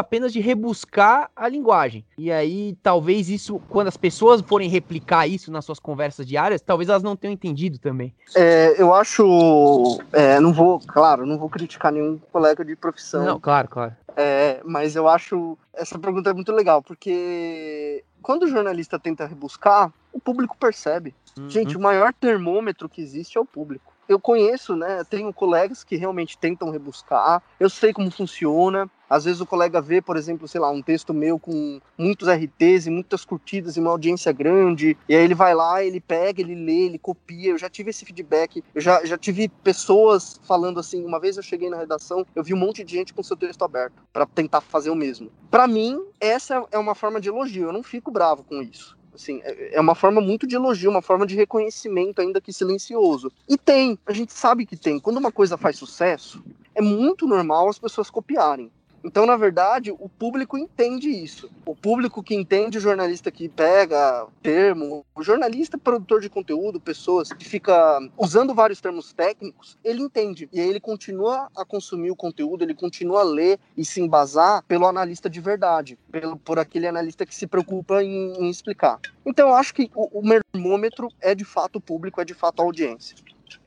apenas 0.00 0.32
de 0.32 0.40
rebuscar 0.40 1.30
a 1.36 1.48
linguagem. 1.48 2.04
E 2.16 2.32
aí, 2.32 2.76
talvez 2.82 3.28
isso, 3.28 3.60
quando 3.68 3.88
as 3.88 3.96
pessoas 3.96 4.40
forem 4.40 4.68
replicar 4.68 5.26
isso 5.26 5.50
nas 5.50 5.64
suas 5.64 5.78
conversas 5.78 6.26
diárias, 6.26 6.60
talvez 6.60 6.88
elas 6.88 7.02
não 7.02 7.16
tenham 7.16 7.32
entendido 7.32 7.78
também. 7.78 8.14
É, 8.34 8.74
eu 8.80 8.94
acho. 8.94 10.00
É, 10.12 10.40
não 10.40 10.52
vou, 10.52 10.80
claro, 10.80 11.26
não 11.26 11.38
vou 11.38 11.48
criticar 11.48 11.92
nenhum 11.92 12.18
colega 12.32 12.64
de 12.64 12.74
profissão. 12.74 13.24
Não, 13.24 13.40
claro, 13.40 13.68
claro. 13.68 13.94
É, 14.16 14.60
mas 14.64 14.96
eu 14.96 15.06
acho 15.06 15.58
essa 15.76 15.98
pergunta 15.98 16.30
é 16.30 16.34
muito 16.34 16.52
legal, 16.52 16.82
porque 16.82 18.02
quando 18.26 18.42
o 18.42 18.48
jornalista 18.48 18.98
tenta 18.98 19.24
rebuscar, 19.24 19.92
o 20.12 20.18
público 20.18 20.56
percebe. 20.58 21.14
Uhum. 21.38 21.48
Gente, 21.48 21.76
o 21.76 21.80
maior 21.80 22.12
termômetro 22.12 22.88
que 22.88 23.00
existe 23.00 23.38
é 23.38 23.40
o 23.40 23.44
público 23.44 23.92
eu 24.08 24.18
conheço, 24.20 24.76
né? 24.76 25.04
Tenho 25.04 25.32
colegas 25.32 25.84
que 25.84 25.96
realmente 25.96 26.38
tentam 26.38 26.70
rebuscar. 26.70 27.42
Eu 27.58 27.68
sei 27.68 27.92
como 27.92 28.10
funciona. 28.10 28.90
Às 29.08 29.24
vezes 29.24 29.40
o 29.40 29.46
colega 29.46 29.80
vê, 29.80 30.02
por 30.02 30.16
exemplo, 30.16 30.48
sei 30.48 30.60
lá, 30.60 30.68
um 30.68 30.82
texto 30.82 31.14
meu 31.14 31.38
com 31.38 31.80
muitos 31.96 32.28
RTs 32.28 32.86
e 32.86 32.90
muitas 32.90 33.24
curtidas 33.24 33.76
e 33.76 33.80
uma 33.80 33.90
audiência 33.90 34.32
grande, 34.32 34.96
e 35.08 35.14
aí 35.14 35.22
ele 35.22 35.34
vai 35.34 35.54
lá, 35.54 35.84
ele 35.84 36.00
pega, 36.00 36.40
ele 36.40 36.56
lê, 36.56 36.86
ele 36.86 36.98
copia. 36.98 37.50
Eu 37.50 37.58
já 37.58 37.70
tive 37.70 37.90
esse 37.90 38.04
feedback, 38.04 38.64
eu 38.74 38.80
já, 38.80 39.04
já 39.04 39.16
tive 39.16 39.48
pessoas 39.48 40.40
falando 40.42 40.80
assim. 40.80 41.04
Uma 41.04 41.20
vez 41.20 41.36
eu 41.36 41.42
cheguei 41.42 41.70
na 41.70 41.76
redação, 41.76 42.26
eu 42.34 42.42
vi 42.42 42.52
um 42.52 42.58
monte 42.58 42.82
de 42.82 42.92
gente 42.92 43.14
com 43.14 43.22
seu 43.22 43.36
texto 43.36 43.62
aberto 43.62 44.02
para 44.12 44.26
tentar 44.26 44.60
fazer 44.60 44.90
o 44.90 44.96
mesmo. 44.96 45.30
Para 45.50 45.68
mim, 45.68 46.04
essa 46.20 46.66
é 46.72 46.78
uma 46.78 46.94
forma 46.94 47.20
de 47.20 47.28
elogio. 47.28 47.68
Eu 47.68 47.72
não 47.72 47.84
fico 47.84 48.10
bravo 48.10 48.42
com 48.42 48.60
isso. 48.60 48.96
Assim, 49.16 49.40
é, 49.44 49.76
é 49.76 49.80
uma 49.80 49.94
forma 49.94 50.20
muito 50.20 50.46
de 50.46 50.54
elogio, 50.54 50.90
uma 50.90 51.02
forma 51.02 51.26
de 51.26 51.34
reconhecimento, 51.34 52.20
ainda 52.20 52.40
que 52.40 52.52
silencioso. 52.52 53.32
E 53.48 53.56
tem, 53.56 53.98
a 54.06 54.12
gente 54.12 54.32
sabe 54.32 54.66
que 54.66 54.76
tem. 54.76 55.00
Quando 55.00 55.16
uma 55.16 55.32
coisa 55.32 55.56
faz 55.56 55.76
sucesso, 55.76 56.44
é 56.74 56.82
muito 56.82 57.26
normal 57.26 57.68
as 57.68 57.78
pessoas 57.78 58.10
copiarem. 58.10 58.70
Então, 59.06 59.24
na 59.24 59.36
verdade, 59.36 59.92
o 59.92 60.08
público 60.08 60.58
entende 60.58 61.08
isso. 61.08 61.48
O 61.64 61.76
público 61.76 62.24
que 62.24 62.34
entende 62.34 62.76
o 62.76 62.80
jornalista 62.80 63.30
que 63.30 63.48
pega 63.48 64.26
termo, 64.42 65.06
o 65.14 65.22
jornalista 65.22 65.78
produtor 65.78 66.20
de 66.20 66.28
conteúdo, 66.28 66.80
pessoas 66.80 67.32
que 67.32 67.44
fica 67.44 68.00
usando 68.18 68.52
vários 68.52 68.80
termos 68.80 69.12
técnicos, 69.12 69.78
ele 69.84 70.02
entende. 70.02 70.48
E 70.52 70.60
aí 70.60 70.68
ele 70.68 70.80
continua 70.80 71.48
a 71.56 71.64
consumir 71.64 72.10
o 72.10 72.16
conteúdo, 72.16 72.64
ele 72.64 72.74
continua 72.74 73.20
a 73.20 73.22
ler 73.24 73.60
e 73.76 73.84
se 73.84 74.00
embasar 74.00 74.64
pelo 74.64 74.88
analista 74.88 75.30
de 75.30 75.40
verdade, 75.40 75.96
pelo, 76.10 76.36
por 76.36 76.58
aquele 76.58 76.88
analista 76.88 77.24
que 77.24 77.34
se 77.34 77.46
preocupa 77.46 78.02
em, 78.02 78.32
em 78.32 78.50
explicar. 78.50 78.98
Então, 79.24 79.50
eu 79.50 79.54
acho 79.54 79.72
que 79.72 79.88
o, 79.94 80.18
o 80.18 80.40
termômetro 80.52 81.08
é 81.20 81.32
de 81.32 81.44
fato 81.44 81.76
o 81.76 81.80
público, 81.80 82.20
é 82.20 82.24
de 82.24 82.34
fato 82.34 82.60
a 82.60 82.64
audiência. 82.64 83.16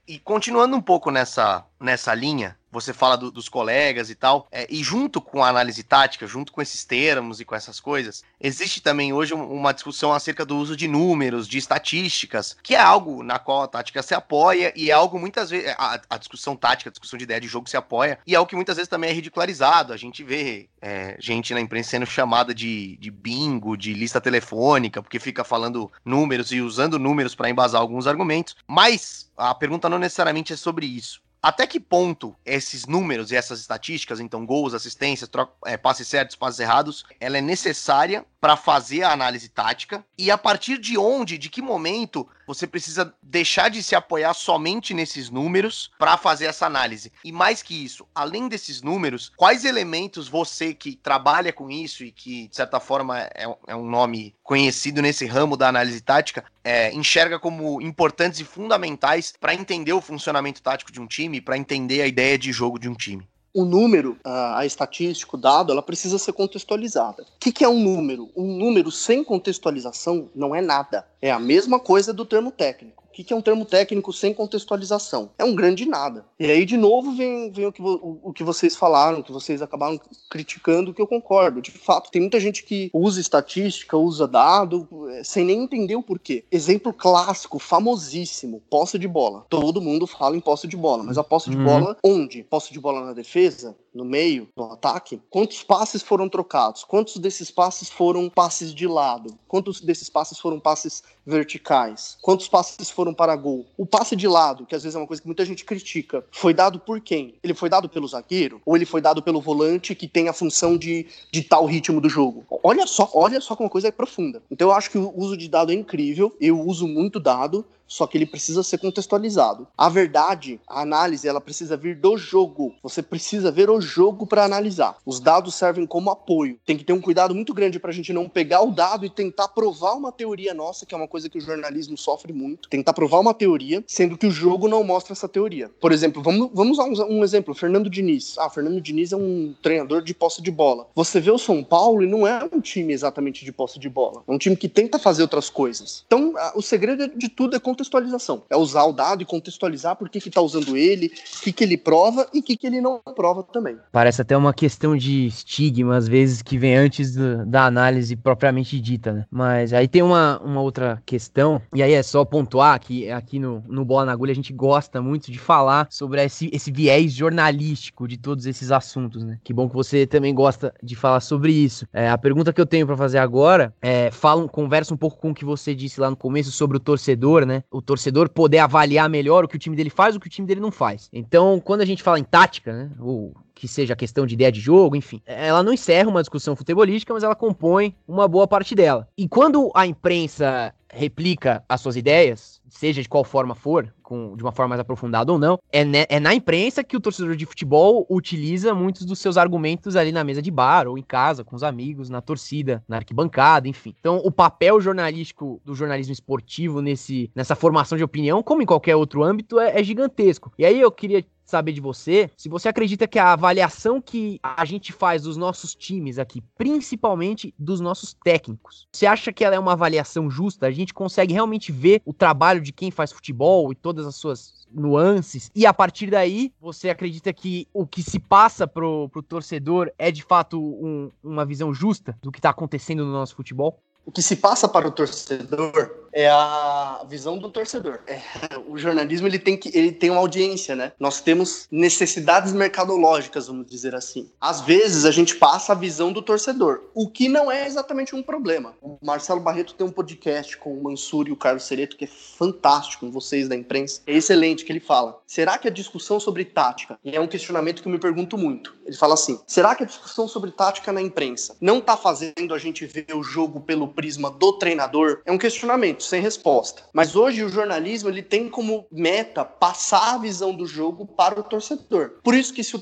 E 0.05 0.19
continuando 0.19 0.75
um 0.75 0.81
pouco 0.81 1.09
nessa, 1.11 1.63
nessa 1.79 2.13
linha, 2.13 2.58
você 2.71 2.93
fala 2.93 3.17
do, 3.17 3.31
dos 3.31 3.49
colegas 3.49 4.09
e 4.09 4.15
tal, 4.15 4.47
é, 4.51 4.67
e 4.69 4.83
junto 4.83 5.21
com 5.21 5.43
a 5.43 5.49
análise 5.49 5.83
tática, 5.83 6.27
junto 6.27 6.51
com 6.51 6.61
esses 6.61 6.83
termos 6.83 7.39
e 7.39 7.45
com 7.45 7.55
essas 7.55 7.79
coisas, 7.79 8.23
existe 8.39 8.81
também 8.81 9.13
hoje 9.13 9.33
uma 9.33 9.73
discussão 9.73 10.13
acerca 10.13 10.45
do 10.45 10.57
uso 10.57 10.75
de 10.75 10.87
números, 10.87 11.47
de 11.47 11.57
estatísticas, 11.57 12.55
que 12.61 12.75
é 12.75 12.79
algo 12.79 13.23
na 13.23 13.39
qual 13.39 13.63
a 13.63 13.67
tática 13.67 14.01
se 14.01 14.13
apoia 14.13 14.71
e 14.75 14.89
é 14.89 14.93
algo 14.93 15.19
muitas 15.19 15.49
vezes, 15.49 15.73
a, 15.77 15.99
a 16.09 16.17
discussão 16.17 16.55
tática, 16.55 16.89
a 16.89 16.91
discussão 16.91 17.17
de 17.17 17.23
ideia 17.23 17.41
de 17.41 17.47
jogo 17.47 17.69
se 17.69 17.77
apoia, 17.77 18.19
e 18.25 18.33
é 18.33 18.37
algo 18.37 18.49
que 18.49 18.55
muitas 18.55 18.75
vezes 18.75 18.89
também 18.89 19.09
é 19.09 19.13
ridicularizado. 19.13 19.93
A 19.93 19.97
gente 19.97 20.23
vê 20.23 20.69
é, 20.81 21.15
gente 21.19 21.53
na 21.53 21.61
imprensa 21.61 21.89
sendo 21.89 22.05
chamada 22.05 22.53
de, 22.53 22.97
de 22.97 23.09
bingo, 23.09 23.75
de 23.75 23.93
lista 23.93 24.21
telefônica, 24.21 25.01
porque 25.01 25.19
fica 25.19 25.43
falando 25.43 25.91
números 26.05 26.51
e 26.51 26.61
usando 26.61 26.99
números 26.99 27.35
para 27.35 27.49
embasar 27.49 27.81
alguns 27.81 28.07
argumentos, 28.07 28.55
mas 28.67 29.29
a 29.35 29.55
pergunta 29.55 29.89
não 29.89 29.97
necessariamente 29.97 30.53
é 30.53 30.55
sobre 30.55 30.85
isso 30.85 31.21
até 31.41 31.65
que 31.65 31.79
ponto 31.79 32.35
esses 32.45 32.85
números 32.85 33.31
e 33.31 33.35
essas 33.35 33.59
estatísticas, 33.61 34.19
então 34.19 34.45
gols, 34.45 34.73
assistências, 34.73 35.29
é, 35.65 35.77
passes 35.77 36.07
certos, 36.07 36.35
passes 36.35 36.59
errados, 36.59 37.05
ela 37.19 37.37
é 37.37 37.41
necessária 37.41 38.25
para 38.41 38.57
fazer 38.57 39.03
a 39.03 39.11
análise 39.11 39.47
tática? 39.47 40.03
E 40.17 40.29
a 40.29 40.37
partir 40.37 40.77
de 40.77 40.97
onde, 40.97 41.37
de 41.37 41.49
que 41.49 41.61
momento 41.61 42.27
você 42.49 42.65
precisa 42.65 43.13
deixar 43.21 43.69
de 43.69 43.83
se 43.83 43.95
apoiar 43.95 44.33
somente 44.33 44.91
nesses 44.91 45.29
números 45.29 45.91
para 45.99 46.17
fazer 46.17 46.47
essa 46.47 46.65
análise. 46.65 47.11
E 47.23 47.31
mais 47.31 47.61
que 47.61 47.85
isso, 47.85 48.07
além 48.13 48.47
desses 48.47 48.81
números, 48.81 49.31
quais 49.37 49.65
elementos 49.65 50.27
você 50.27 50.73
que 50.73 50.95
trabalha 50.95 51.53
com 51.53 51.69
isso 51.69 52.03
e 52.03 52.11
que, 52.11 52.47
de 52.47 52.55
certa 52.55 52.79
forma, 52.79 53.19
é, 53.19 53.45
é 53.67 53.75
um 53.75 53.87
nome 53.87 54.33
conhecido 54.41 54.99
nesse 54.99 55.27
ramo 55.27 55.55
da 55.55 55.67
análise 55.67 56.01
tática, 56.01 56.43
é, 56.63 56.91
enxerga 56.91 57.37
como 57.37 57.79
importantes 57.83 58.39
e 58.39 58.43
fundamentais 58.43 59.31
para 59.39 59.53
entender 59.53 59.93
o 59.93 60.01
funcionamento 60.01 60.59
tático 60.59 60.91
de 60.91 60.99
um 60.99 61.05
time, 61.05 61.39
para 61.39 61.55
entender 61.55 62.01
a 62.01 62.07
ideia 62.07 62.35
de 62.35 62.51
jogo 62.51 62.79
de 62.79 62.89
um 62.89 62.95
time? 62.95 63.29
O 63.53 63.65
número, 63.65 64.17
a, 64.23 64.65
estatística, 64.65 65.35
o 65.35 65.39
dado, 65.39 65.71
ela 65.71 65.81
precisa 65.81 66.17
ser 66.17 66.33
contextualizada. 66.33 67.23
O 67.23 67.39
que, 67.39 67.51
que 67.51 67.63
é 67.63 67.69
um 67.69 67.79
número? 67.79 68.29
Um 68.35 68.57
número 68.57 68.91
sem 68.91 69.23
contextualização 69.23 70.29
não 70.35 70.55
é 70.55 70.61
nada. 70.61 71.05
É 71.21 71.31
a 71.31 71.39
mesma 71.39 71.79
coisa 71.79 72.13
do 72.13 72.25
termo 72.25 72.51
técnico. 72.51 73.03
O 73.19 73.23
que 73.23 73.33
é 73.33 73.35
um 73.35 73.41
termo 73.41 73.65
técnico 73.65 74.13
sem 74.13 74.33
contextualização? 74.33 75.31
É 75.37 75.43
um 75.43 75.53
grande 75.53 75.85
nada. 75.85 76.25
E 76.39 76.49
aí, 76.49 76.65
de 76.65 76.77
novo, 76.77 77.11
vem, 77.11 77.51
vem 77.51 77.65
o, 77.65 77.71
que 77.71 77.81
o, 77.81 78.19
o, 78.23 78.31
que 78.31 78.45
vocês 78.45 78.77
falaram, 78.77 79.21
que 79.21 79.31
vocês 79.31 79.61
acabaram 79.61 79.99
criticando, 80.29 80.93
que 80.93 81.01
eu 81.01 81.07
concordo. 81.07 81.61
De 81.61 81.71
fato, 81.71 82.09
tem 82.11 82.21
muita 82.21 82.39
gente 82.39 82.63
que 82.63 82.89
usa 82.93 83.19
estatística, 83.19 83.97
usa 83.97 84.25
dado, 84.25 84.87
é, 85.09 85.23
sem 85.23 85.43
nem 85.43 85.63
entender 85.63 85.97
o 85.97 86.03
porquê. 86.03 86.45
Exemplo 86.49 86.93
clássico, 86.93 87.59
famosíssimo, 87.59 88.61
posse 88.69 88.97
de 88.97 89.07
bola. 89.07 89.45
Todo 89.49 89.81
mundo 89.81 90.07
fala 90.07 90.37
em 90.37 90.39
posse 90.39 90.65
de 90.65 90.77
bola, 90.77 91.03
mas 91.03 91.17
a 91.17 91.23
posse 91.23 91.49
de 91.49 91.57
uhum. 91.57 91.65
bola 91.65 91.97
onde? 92.01 92.43
Posse 92.43 92.71
de 92.71 92.79
bola 92.79 93.05
na 93.05 93.11
defesa? 93.11 93.75
no 93.93 94.05
meio, 94.05 94.47
no 94.55 94.71
ataque, 94.71 95.21
quantos 95.29 95.63
passes 95.63 96.01
foram 96.01 96.29
trocados? 96.29 96.83
Quantos 96.83 97.17
desses 97.17 97.49
passes 97.51 97.89
foram 97.89 98.29
passes 98.29 98.73
de 98.73 98.87
lado? 98.87 99.37
Quantos 99.47 99.81
desses 99.81 100.09
passes 100.09 100.37
foram 100.37 100.59
passes 100.59 101.03
verticais? 101.25 102.17
Quantos 102.21 102.47
passes 102.47 102.89
foram 102.89 103.08
para 103.13 103.35
gol? 103.35 103.65
O 103.77 103.85
passe 103.85 104.15
de 104.15 104.27
lado, 104.27 104.65
que 104.65 104.75
às 104.75 104.83
vezes 104.83 104.95
é 104.95 104.99
uma 104.99 105.07
coisa 105.07 105.21
que 105.21 105.27
muita 105.27 105.45
gente 105.45 105.65
critica, 105.65 106.23
foi 106.31 106.53
dado 106.53 106.79
por 106.79 106.99
quem? 106.99 107.35
Ele 107.43 107.53
foi 107.53 107.69
dado 107.69 107.89
pelo 107.89 108.07
zagueiro? 108.07 108.61
Ou 108.65 108.75
ele 108.75 108.85
foi 108.85 109.01
dado 109.01 109.21
pelo 109.21 109.41
volante 109.41 109.95
que 109.95 110.07
tem 110.07 110.29
a 110.29 110.33
função 110.33 110.77
de 110.77 111.05
ditar 111.31 111.59
o 111.59 111.65
ritmo 111.65 111.99
do 112.01 112.09
jogo? 112.09 112.45
Olha 112.63 112.85
só, 112.85 113.09
olha 113.13 113.39
só 113.41 113.55
como 113.55 113.65
uma 113.65 113.71
coisa 113.71 113.87
é 113.87 113.91
profunda. 113.91 114.41
Então 114.49 114.69
eu 114.69 114.73
acho 114.73 114.89
que 114.91 114.97
o 114.97 115.13
uso 115.15 115.37
de 115.37 115.47
dado 115.47 115.71
é 115.71 115.75
incrível, 115.75 116.35
eu 116.39 116.59
uso 116.59 116.87
muito 116.87 117.19
dado, 117.19 117.65
só 117.89 118.07
que 118.07 118.17
ele 118.17 118.25
precisa 118.25 118.63
ser 118.63 118.77
contextualizado. 118.77 119.67
A 119.77 119.89
verdade, 119.89 120.61
a 120.67 120.81
análise, 120.81 121.27
ela 121.27 121.41
precisa 121.41 121.75
vir 121.75 121.95
do 121.95 122.17
jogo. 122.17 122.75
Você 122.83 123.01
precisa 123.01 123.51
ver 123.51 123.69
o 123.69 123.81
jogo 123.81 124.25
para 124.25 124.45
analisar. 124.45 124.95
Os 125.05 125.19
dados 125.19 125.55
servem 125.55 125.85
como 125.85 126.11
apoio. 126.11 126.59
Tem 126.65 126.77
que 126.77 126.83
ter 126.83 126.93
um 126.93 127.01
cuidado 127.01 127.33
muito 127.33 127.53
grande 127.53 127.79
para 127.79 127.89
a 127.89 127.93
gente 127.93 128.13
não 128.13 128.29
pegar 128.29 128.61
o 128.61 128.71
dado 128.71 129.05
e 129.05 129.09
tentar 129.09 129.49
provar 129.49 129.93
uma 129.93 130.11
teoria 130.11 130.53
nossa, 130.53 130.85
que 130.85 130.93
é 130.93 130.97
uma 130.97 131.07
coisa 131.07 131.27
que 131.27 131.37
o 131.37 131.41
jornalismo 131.41 131.97
sofre 131.97 132.31
muito. 132.31 132.69
Tentar 132.69 132.93
provar 132.93 133.19
uma 133.19 133.33
teoria, 133.33 133.83
sendo 133.87 134.17
que 134.17 134.27
o 134.27 134.31
jogo 134.31 134.67
não 134.67 134.83
mostra 134.83 135.13
essa 135.13 135.27
teoria. 135.27 135.71
Por 135.81 135.91
exemplo, 135.91 136.21
vamos, 136.21 136.49
vamos 136.53 136.77
usar 136.77 137.05
um, 137.05 137.23
exemplo: 137.23 137.55
Fernando 137.55 137.89
Diniz. 137.89 138.37
Ah, 138.37 138.49
Fernando 138.49 138.79
Diniz 138.79 139.11
é 139.11 139.17
um 139.17 139.55
treinador 139.61 140.03
de 140.03 140.13
posse 140.13 140.41
de 140.41 140.51
bola. 140.51 140.87
Você 140.93 141.19
vê 141.19 141.31
o 141.31 141.37
São 141.37 141.63
Paulo 141.63 142.03
e 142.03 142.07
não 142.07 142.27
é 142.27 142.47
um 142.51 142.61
time 142.61 142.93
exatamente 142.93 143.43
de 143.43 143.51
posse 143.51 143.79
de 143.79 143.89
bola. 143.89 144.23
É 144.27 144.31
um 144.31 144.37
time 144.37 144.55
que 144.55 144.69
tenta 144.69 144.99
fazer 144.99 145.23
outras 145.23 145.49
coisas. 145.49 146.03
Então, 146.05 146.33
o 146.55 146.61
segredo 146.61 147.07
de 147.17 147.29
tudo 147.29 147.55
é 147.55 147.59
contextualização. 147.79 148.43
É 148.49 148.57
usar 148.57 148.83
o 148.83 148.93
dado 148.93 149.21
e 149.21 149.25
contextualizar 149.25 149.95
por 149.95 150.09
que 150.09 150.17
está 150.17 150.41
usando 150.41 150.75
ele, 150.75 151.07
o 151.07 151.43
que, 151.43 151.53
que 151.53 151.63
ele 151.63 151.77
prova 151.77 152.27
e 152.33 152.39
o 152.39 152.43
que, 152.43 152.57
que 152.57 152.67
ele 152.67 152.81
não 152.81 153.01
prova 153.15 153.43
também. 153.43 153.77
Parece 153.91 154.21
até 154.21 154.35
uma 154.35 154.53
questão 154.53 154.97
de 154.97 155.27
estigma, 155.27 155.95
às 155.95 156.07
vezes, 156.07 156.41
que 156.41 156.57
vem 156.57 156.75
antes 156.75 157.15
do, 157.15 157.45
da 157.45 157.65
análise 157.65 158.15
propriamente 158.15 158.79
dita, 158.79 159.13
né? 159.13 159.25
Mas 159.31 159.73
aí 159.73 159.87
tem 159.87 160.01
uma, 160.01 160.39
uma 160.39 160.61
outra 160.61 161.01
questão, 161.05 161.61
e 161.73 161.81
aí 161.81 161.93
é 161.93 162.03
só 162.03 162.25
pontuar 162.25 162.79
que 162.79 163.09
aqui 163.09 163.39
no, 163.39 163.63
no 163.67 163.85
Bola 163.85 164.05
na 164.05 164.11
Agulha 164.11 164.31
a 164.31 164.35
gente 164.35 164.53
gosta 164.53 165.01
muito 165.01 165.31
de 165.31 165.39
falar 165.39 165.87
sobre 165.89 166.23
esse, 166.23 166.49
esse 166.51 166.71
viés 166.71 167.13
jornalístico 167.13 168.07
de 168.07 168.17
todos 168.17 168.45
esses 168.45 168.71
assuntos, 168.71 169.23
né? 169.23 169.39
Que 169.43 169.53
bom 169.53 169.69
que 169.69 169.75
você 169.75 170.05
também 170.05 170.33
gosta 170.33 170.73
de 170.83 170.95
falar 170.95 171.21
sobre 171.21 171.51
isso. 171.51 171.87
É, 171.93 172.09
a 172.09 172.17
pergunta 172.17 172.51
que 172.51 172.59
eu 172.59 172.65
tenho 172.65 172.85
para 172.85 172.97
fazer 172.97 173.19
agora 173.19 173.73
é, 173.81 174.11
fala, 174.11 174.47
conversa 174.47 174.93
um 174.93 174.97
pouco 174.97 175.17
com 175.17 175.31
o 175.31 175.33
que 175.33 175.45
você 175.45 175.73
disse 175.73 175.99
lá 175.99 176.09
no 176.09 176.15
começo 176.15 176.51
sobre 176.51 176.77
o 176.77 176.79
torcedor, 176.79 177.45
né? 177.45 177.63
O 177.71 177.81
torcedor 177.81 178.29
poder 178.29 178.59
avaliar 178.59 179.09
melhor 179.09 179.43
o 179.43 179.47
que 179.47 179.55
o 179.55 179.59
time 179.59 179.75
dele 179.75 179.89
faz, 179.89 180.15
o 180.15 180.19
que 180.19 180.27
o 180.27 180.29
time 180.29 180.47
dele 180.47 180.59
não 180.59 180.71
faz. 180.71 181.09
Então, 181.13 181.59
quando 181.59 181.81
a 181.81 181.85
gente 181.85 182.01
fala 182.01 182.19
em 182.19 182.23
tática, 182.23 182.73
né, 182.73 182.91
ou 182.99 183.35
que 183.53 183.67
seja 183.67 183.95
questão 183.95 184.25
de 184.25 184.33
ideia 184.33 184.51
de 184.51 184.59
jogo, 184.59 184.95
enfim, 184.95 185.21
ela 185.25 185.61
não 185.61 185.73
encerra 185.73 186.09
uma 186.09 186.21
discussão 186.21 186.55
futebolística, 186.55 187.13
mas 187.13 187.23
ela 187.23 187.35
compõe 187.35 187.95
uma 188.07 188.27
boa 188.27 188.47
parte 188.47 188.73
dela. 188.73 189.07
E 189.17 189.27
quando 189.27 189.69
a 189.75 189.85
imprensa 189.85 190.73
replica 190.91 191.63
as 191.67 191.81
suas 191.81 191.95
ideias, 191.95 192.61
seja 192.69 193.01
de 193.01 193.09
qual 193.09 193.23
forma 193.23 193.53
for, 193.53 193.93
com, 194.09 194.35
de 194.35 194.41
uma 194.41 194.51
forma 194.51 194.69
mais 194.69 194.81
aprofundada 194.81 195.31
ou 195.31 195.37
não, 195.37 195.59
é, 195.71 195.85
ne, 195.85 196.07
é 196.09 196.19
na 196.19 196.33
imprensa 196.33 196.83
que 196.83 196.97
o 196.97 196.99
torcedor 196.99 197.35
de 197.35 197.45
futebol 197.45 198.07
utiliza 198.09 198.73
muitos 198.73 199.05
dos 199.05 199.19
seus 199.19 199.37
argumentos 199.37 199.95
ali 199.95 200.11
na 200.11 200.23
mesa 200.23 200.41
de 200.41 200.49
bar, 200.49 200.87
ou 200.87 200.97
em 200.97 201.03
casa, 201.03 201.43
com 201.43 201.55
os 201.55 201.61
amigos, 201.61 202.09
na 202.09 202.19
torcida, 202.19 202.83
na 202.87 202.97
arquibancada, 202.97 203.67
enfim. 203.67 203.93
Então, 203.99 204.17
o 204.17 204.31
papel 204.31 204.81
jornalístico 204.81 205.61
do 205.63 205.75
jornalismo 205.75 206.11
esportivo 206.11 206.81
nesse, 206.81 207.29
nessa 207.35 207.55
formação 207.55 207.95
de 207.95 208.03
opinião, 208.03 208.41
como 208.41 208.63
em 208.63 208.65
qualquer 208.65 208.95
outro 208.95 209.23
âmbito, 209.23 209.59
é, 209.59 209.79
é 209.79 209.83
gigantesco. 209.83 210.51
E 210.57 210.65
aí 210.65 210.81
eu 210.81 210.91
queria 210.91 211.23
saber 211.49 211.73
de 211.73 211.81
você 211.81 212.29
se 212.37 212.47
você 212.47 212.69
acredita 212.69 213.07
que 213.07 213.17
a 213.17 213.33
avaliação 213.33 213.99
que 213.99 214.39
a 214.43 214.63
gente 214.63 214.93
faz 214.93 215.23
dos 215.23 215.35
nossos 215.35 215.73
times 215.73 216.19
aqui, 216.19 216.41
principalmente 216.57 217.53
dos 217.57 217.79
nossos 217.79 218.13
técnicos, 218.13 218.87
você 218.91 219.05
acha 219.05 219.33
que 219.33 219.43
ela 219.43 219.55
é 219.55 219.59
uma 219.59 219.73
avaliação 219.73 220.29
justa? 220.29 220.67
A 220.67 220.71
gente 220.71 220.93
consegue 220.93 221.33
realmente 221.33 221.71
ver 221.71 222.01
o 222.05 222.13
trabalho 222.13 222.61
de 222.61 222.71
quem 222.71 222.91
faz 222.91 223.11
futebol 223.11 223.71
e 223.71 223.75
todas 223.75 223.98
as 224.05 224.15
suas 224.15 224.67
nuances, 224.71 225.51
e 225.55 225.65
a 225.65 225.73
partir 225.73 226.09
daí 226.11 226.53
você 226.61 226.89
acredita 226.89 227.33
que 227.33 227.67
o 227.73 227.87
que 227.87 228.03
se 228.03 228.19
passa 228.19 228.67
pro, 228.67 229.09
pro 229.09 229.23
torcedor 229.23 229.91
é 229.97 230.11
de 230.11 230.23
fato 230.23 230.61
um, 230.61 231.11
uma 231.23 231.45
visão 231.45 231.73
justa 231.73 232.17
do 232.21 232.31
que 232.31 232.39
está 232.39 232.51
acontecendo 232.51 233.03
no 233.03 233.11
nosso 233.11 233.35
futebol? 233.35 233.79
O 234.05 234.11
que 234.11 234.21
se 234.21 234.35
passa 234.35 234.67
para 234.67 234.87
o 234.87 234.91
torcedor 234.91 236.08
é 236.11 236.29
a 236.29 237.05
visão 237.07 237.37
do 237.37 237.49
torcedor. 237.49 237.99
É, 238.07 238.19
o 238.67 238.77
jornalismo 238.77 239.27
ele 239.27 239.39
tem 239.39 239.57
que 239.57 239.75
ele 239.77 239.91
tem 239.91 240.09
uma 240.09 240.19
audiência, 240.19 240.75
né? 240.75 240.91
Nós 240.99 241.21
temos 241.21 241.67
necessidades 241.71 242.53
mercadológicas, 242.53 243.47
vamos 243.47 243.65
dizer 243.65 243.95
assim. 243.95 244.29
Às 244.39 244.61
vezes 244.61 245.05
a 245.05 245.11
gente 245.11 245.35
passa 245.35 245.73
a 245.73 245.75
visão 245.75 246.11
do 246.11 246.21
torcedor, 246.21 246.81
o 246.93 247.09
que 247.09 247.27
não 247.27 247.51
é 247.51 247.65
exatamente 247.65 248.15
um 248.15 248.23
problema. 248.23 248.75
O 248.81 248.97
Marcelo 249.01 249.39
Barreto 249.39 249.73
tem 249.73 249.85
um 249.85 249.91
podcast 249.91 250.57
com 250.57 250.73
o 250.73 250.83
Mansur 250.83 251.27
e 251.27 251.31
o 251.31 251.37
Carlos 251.37 251.63
Cereto 251.63 251.97
que 251.97 252.05
é 252.05 252.07
fantástico, 252.07 253.09
vocês 253.09 253.47
da 253.47 253.55
imprensa. 253.55 254.01
É 254.05 254.13
excelente 254.13 254.63
que 254.65 254.71
ele 254.71 254.79
fala. 254.79 255.19
Será 255.25 255.57
que 255.57 255.67
a 255.67 255.71
discussão 255.71 256.19
sobre 256.19 256.45
tática, 256.45 256.99
e 257.03 257.15
é 257.15 257.21
um 257.21 257.27
questionamento 257.27 257.81
que 257.81 257.87
eu 257.87 257.91
me 257.91 257.99
pergunto 257.99 258.37
muito. 258.37 258.75
Ele 258.85 258.95
fala 258.95 259.13
assim: 259.13 259.39
será 259.47 259.75
que 259.75 259.83
a 259.83 259.85
discussão 259.85 260.27
sobre 260.27 260.51
tática 260.51 260.91
na 260.91 261.01
imprensa 261.01 261.55
não 261.61 261.79
está 261.79 261.95
fazendo 261.95 262.53
a 262.53 262.57
gente 262.57 262.85
ver 262.85 263.07
o 263.13 263.23
jogo 263.23 263.61
pelo 263.61 263.87
prisma 263.87 264.29
do 264.29 264.53
treinador? 264.53 265.21
É 265.25 265.31
um 265.31 265.37
questionamento 265.37 265.98
sem 266.03 266.21
resposta. 266.21 266.83
Mas 266.93 267.15
hoje 267.15 267.43
o 267.43 267.49
jornalismo 267.49 268.09
ele 268.09 268.21
tem 268.21 268.49
como 268.49 268.85
meta 268.91 269.43
passar 269.43 270.15
a 270.15 270.17
visão 270.17 270.53
do 270.53 270.65
jogo 270.65 271.05
para 271.05 271.39
o 271.39 271.43
torcedor. 271.43 272.13
Por 272.23 272.33
isso 272.33 272.53
que 272.53 272.63
se, 272.63 272.81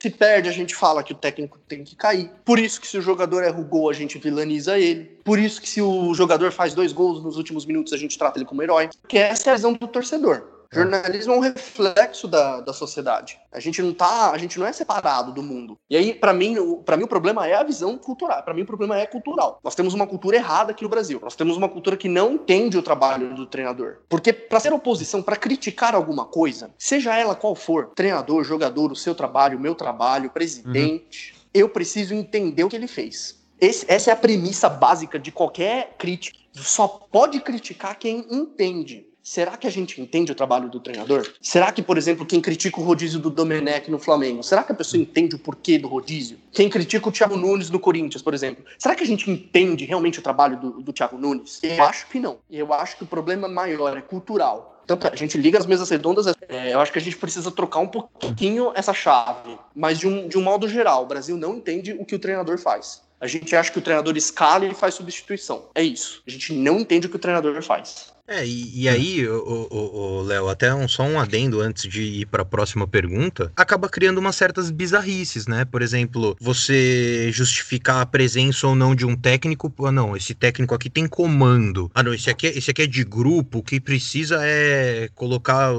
se 0.00 0.10
perde, 0.10 0.48
a 0.48 0.52
gente 0.52 0.74
fala 0.74 1.02
que 1.02 1.12
o 1.12 1.16
técnico 1.16 1.58
tem 1.68 1.84
que 1.84 1.96
cair. 1.96 2.30
Por 2.44 2.58
isso 2.58 2.80
que 2.80 2.86
se 2.86 2.98
o 2.98 3.02
jogador 3.02 3.42
erra 3.42 3.60
o 3.60 3.64
gol, 3.64 3.90
a 3.90 3.94
gente 3.94 4.18
vilaniza 4.18 4.78
ele. 4.78 5.04
Por 5.24 5.38
isso 5.38 5.60
que 5.60 5.68
se 5.68 5.80
o 5.80 6.12
jogador 6.14 6.50
faz 6.50 6.74
dois 6.74 6.92
gols 6.92 7.22
nos 7.22 7.36
últimos 7.36 7.64
minutos, 7.64 7.92
a 7.92 7.96
gente 7.96 8.18
trata 8.18 8.38
ele 8.38 8.44
como 8.44 8.62
herói. 8.62 8.88
Porque 9.00 9.18
essa 9.18 9.50
é 9.50 9.52
a 9.52 9.56
visão 9.56 9.72
do 9.72 9.86
torcedor. 9.86 10.51
Jornalismo 10.72 11.34
é 11.34 11.36
um 11.36 11.40
reflexo 11.40 12.26
da, 12.26 12.60
da 12.60 12.72
sociedade. 12.72 13.38
A 13.52 13.60
gente 13.60 13.82
não 13.82 13.92
tá, 13.92 14.30
a 14.30 14.38
gente 14.38 14.58
não 14.58 14.66
é 14.66 14.72
separado 14.72 15.32
do 15.32 15.42
mundo. 15.42 15.78
E 15.88 15.96
aí, 15.96 16.14
para 16.14 16.32
mim, 16.32 16.56
para 16.84 16.96
mim 16.96 17.04
o 17.04 17.08
problema 17.08 17.46
é 17.46 17.54
a 17.54 17.62
visão 17.62 17.98
cultural. 17.98 18.42
Para 18.42 18.54
mim 18.54 18.62
o 18.62 18.66
problema 18.66 18.98
é 18.98 19.06
cultural. 19.06 19.60
Nós 19.62 19.74
temos 19.74 19.92
uma 19.92 20.06
cultura 20.06 20.36
errada 20.36 20.72
aqui 20.72 20.82
no 20.82 20.88
Brasil. 20.88 21.20
Nós 21.22 21.36
temos 21.36 21.56
uma 21.56 21.68
cultura 21.68 21.96
que 21.96 22.08
não 22.08 22.32
entende 22.32 22.78
o 22.78 22.82
trabalho 22.82 23.34
do 23.34 23.46
treinador. 23.46 23.98
Porque 24.08 24.32
para 24.32 24.60
ser 24.60 24.72
oposição, 24.72 25.22
para 25.22 25.36
criticar 25.36 25.94
alguma 25.94 26.24
coisa, 26.24 26.70
seja 26.78 27.14
ela 27.14 27.34
qual 27.34 27.54
for, 27.54 27.90
treinador, 27.94 28.42
jogador, 28.44 28.90
o 28.90 28.96
seu 28.96 29.14
trabalho, 29.14 29.58
o 29.58 29.60
meu 29.60 29.74
trabalho, 29.74 30.30
presidente, 30.30 31.34
uhum. 31.34 31.50
eu 31.52 31.68
preciso 31.68 32.14
entender 32.14 32.64
o 32.64 32.68
que 32.68 32.76
ele 32.76 32.88
fez. 32.88 33.42
Esse, 33.60 33.84
essa 33.88 34.10
é 34.10 34.12
a 34.12 34.16
premissa 34.16 34.68
básica 34.68 35.18
de 35.18 35.30
qualquer 35.30 35.94
crítica. 35.96 36.36
Só 36.52 36.88
pode 36.88 37.40
criticar 37.40 37.96
quem 37.96 38.26
entende. 38.28 39.06
Será 39.22 39.56
que 39.56 39.66
a 39.66 39.70
gente 39.70 40.00
entende 40.00 40.32
o 40.32 40.34
trabalho 40.34 40.68
do 40.68 40.80
treinador? 40.80 41.30
Será 41.40 41.70
que, 41.70 41.80
por 41.80 41.96
exemplo, 41.96 42.26
quem 42.26 42.40
critica 42.40 42.80
o 42.80 42.84
rodízio 42.84 43.20
do 43.20 43.30
Domenech 43.30 43.88
no 43.90 43.98
Flamengo, 43.98 44.42
será 44.42 44.64
que 44.64 44.72
a 44.72 44.74
pessoa 44.74 45.00
entende 45.00 45.36
o 45.36 45.38
porquê 45.38 45.78
do 45.78 45.86
rodízio? 45.86 46.38
Quem 46.50 46.68
critica 46.68 47.08
o 47.08 47.12
Thiago 47.12 47.36
Nunes 47.36 47.70
no 47.70 47.78
Corinthians, 47.78 48.20
por 48.20 48.34
exemplo, 48.34 48.64
será 48.76 48.96
que 48.96 49.04
a 49.04 49.06
gente 49.06 49.30
entende 49.30 49.84
realmente 49.84 50.18
o 50.18 50.22
trabalho 50.22 50.58
do, 50.58 50.82
do 50.82 50.92
Thiago 50.92 51.16
Nunes? 51.16 51.60
Eu 51.62 51.84
acho 51.84 52.08
que 52.08 52.18
não. 52.18 52.38
Eu 52.50 52.72
acho 52.72 52.96
que 52.96 53.04
o 53.04 53.06
problema 53.06 53.46
maior 53.46 53.96
é 53.96 54.00
cultural. 54.00 54.72
Então, 54.84 54.98
a 55.10 55.14
gente 55.14 55.38
liga 55.38 55.56
as 55.56 55.66
mesas 55.66 55.88
redondas, 55.88 56.26
é, 56.48 56.74
eu 56.74 56.80
acho 56.80 56.90
que 56.90 56.98
a 56.98 57.02
gente 57.02 57.16
precisa 57.16 57.50
trocar 57.52 57.78
um 57.78 57.86
pouquinho 57.86 58.72
essa 58.74 58.92
chave. 58.92 59.56
Mas, 59.74 59.98
de 59.98 60.08
um, 60.08 60.26
de 60.26 60.36
um 60.36 60.42
modo 60.42 60.68
geral, 60.68 61.04
o 61.04 61.06
Brasil 61.06 61.36
não 61.36 61.56
entende 61.56 61.92
o 61.92 62.04
que 62.04 62.16
o 62.16 62.18
treinador 62.18 62.58
faz. 62.58 63.00
A 63.20 63.28
gente 63.28 63.54
acha 63.54 63.70
que 63.70 63.78
o 63.78 63.82
treinador 63.82 64.16
escala 64.16 64.66
e 64.66 64.74
faz 64.74 64.94
substituição. 64.94 65.66
É 65.76 65.82
isso. 65.82 66.20
A 66.26 66.30
gente 66.30 66.52
não 66.52 66.80
entende 66.80 67.06
o 67.06 67.10
que 67.10 67.14
o 67.14 67.20
treinador 67.20 67.62
faz. 67.62 68.11
É, 68.28 68.46
e, 68.46 68.82
e 68.82 68.88
aí, 68.88 69.28
o 69.28 70.22
Léo, 70.22 70.48
até 70.48 70.72
um, 70.72 70.86
só 70.86 71.02
um 71.02 71.18
adendo 71.18 71.60
antes 71.60 71.88
de 71.88 72.02
ir 72.02 72.26
para 72.26 72.42
a 72.42 72.44
próxima 72.46 72.86
pergunta, 72.86 73.52
acaba 73.56 73.88
criando 73.88 74.18
umas 74.18 74.36
certas 74.36 74.70
bizarrices, 74.70 75.46
né? 75.46 75.64
Por 75.64 75.82
exemplo, 75.82 76.36
você 76.40 77.30
justificar 77.32 78.00
a 78.00 78.06
presença 78.06 78.66
ou 78.66 78.74
não 78.74 78.94
de 78.94 79.04
um 79.04 79.16
técnico, 79.16 79.72
ah, 79.84 79.92
não, 79.92 80.16
esse 80.16 80.34
técnico 80.34 80.74
aqui 80.74 80.88
tem 80.88 81.06
comando. 81.06 81.90
Ah, 81.94 82.02
não, 82.02 82.14
esse 82.14 82.30
aqui, 82.30 82.46
é, 82.46 82.56
esse 82.56 82.70
aqui 82.70 82.82
é 82.82 82.86
de 82.86 83.04
grupo, 83.04 83.58
o 83.58 83.62
que 83.62 83.80
precisa 83.80 84.38
é 84.40 85.08
colocar. 85.14 85.72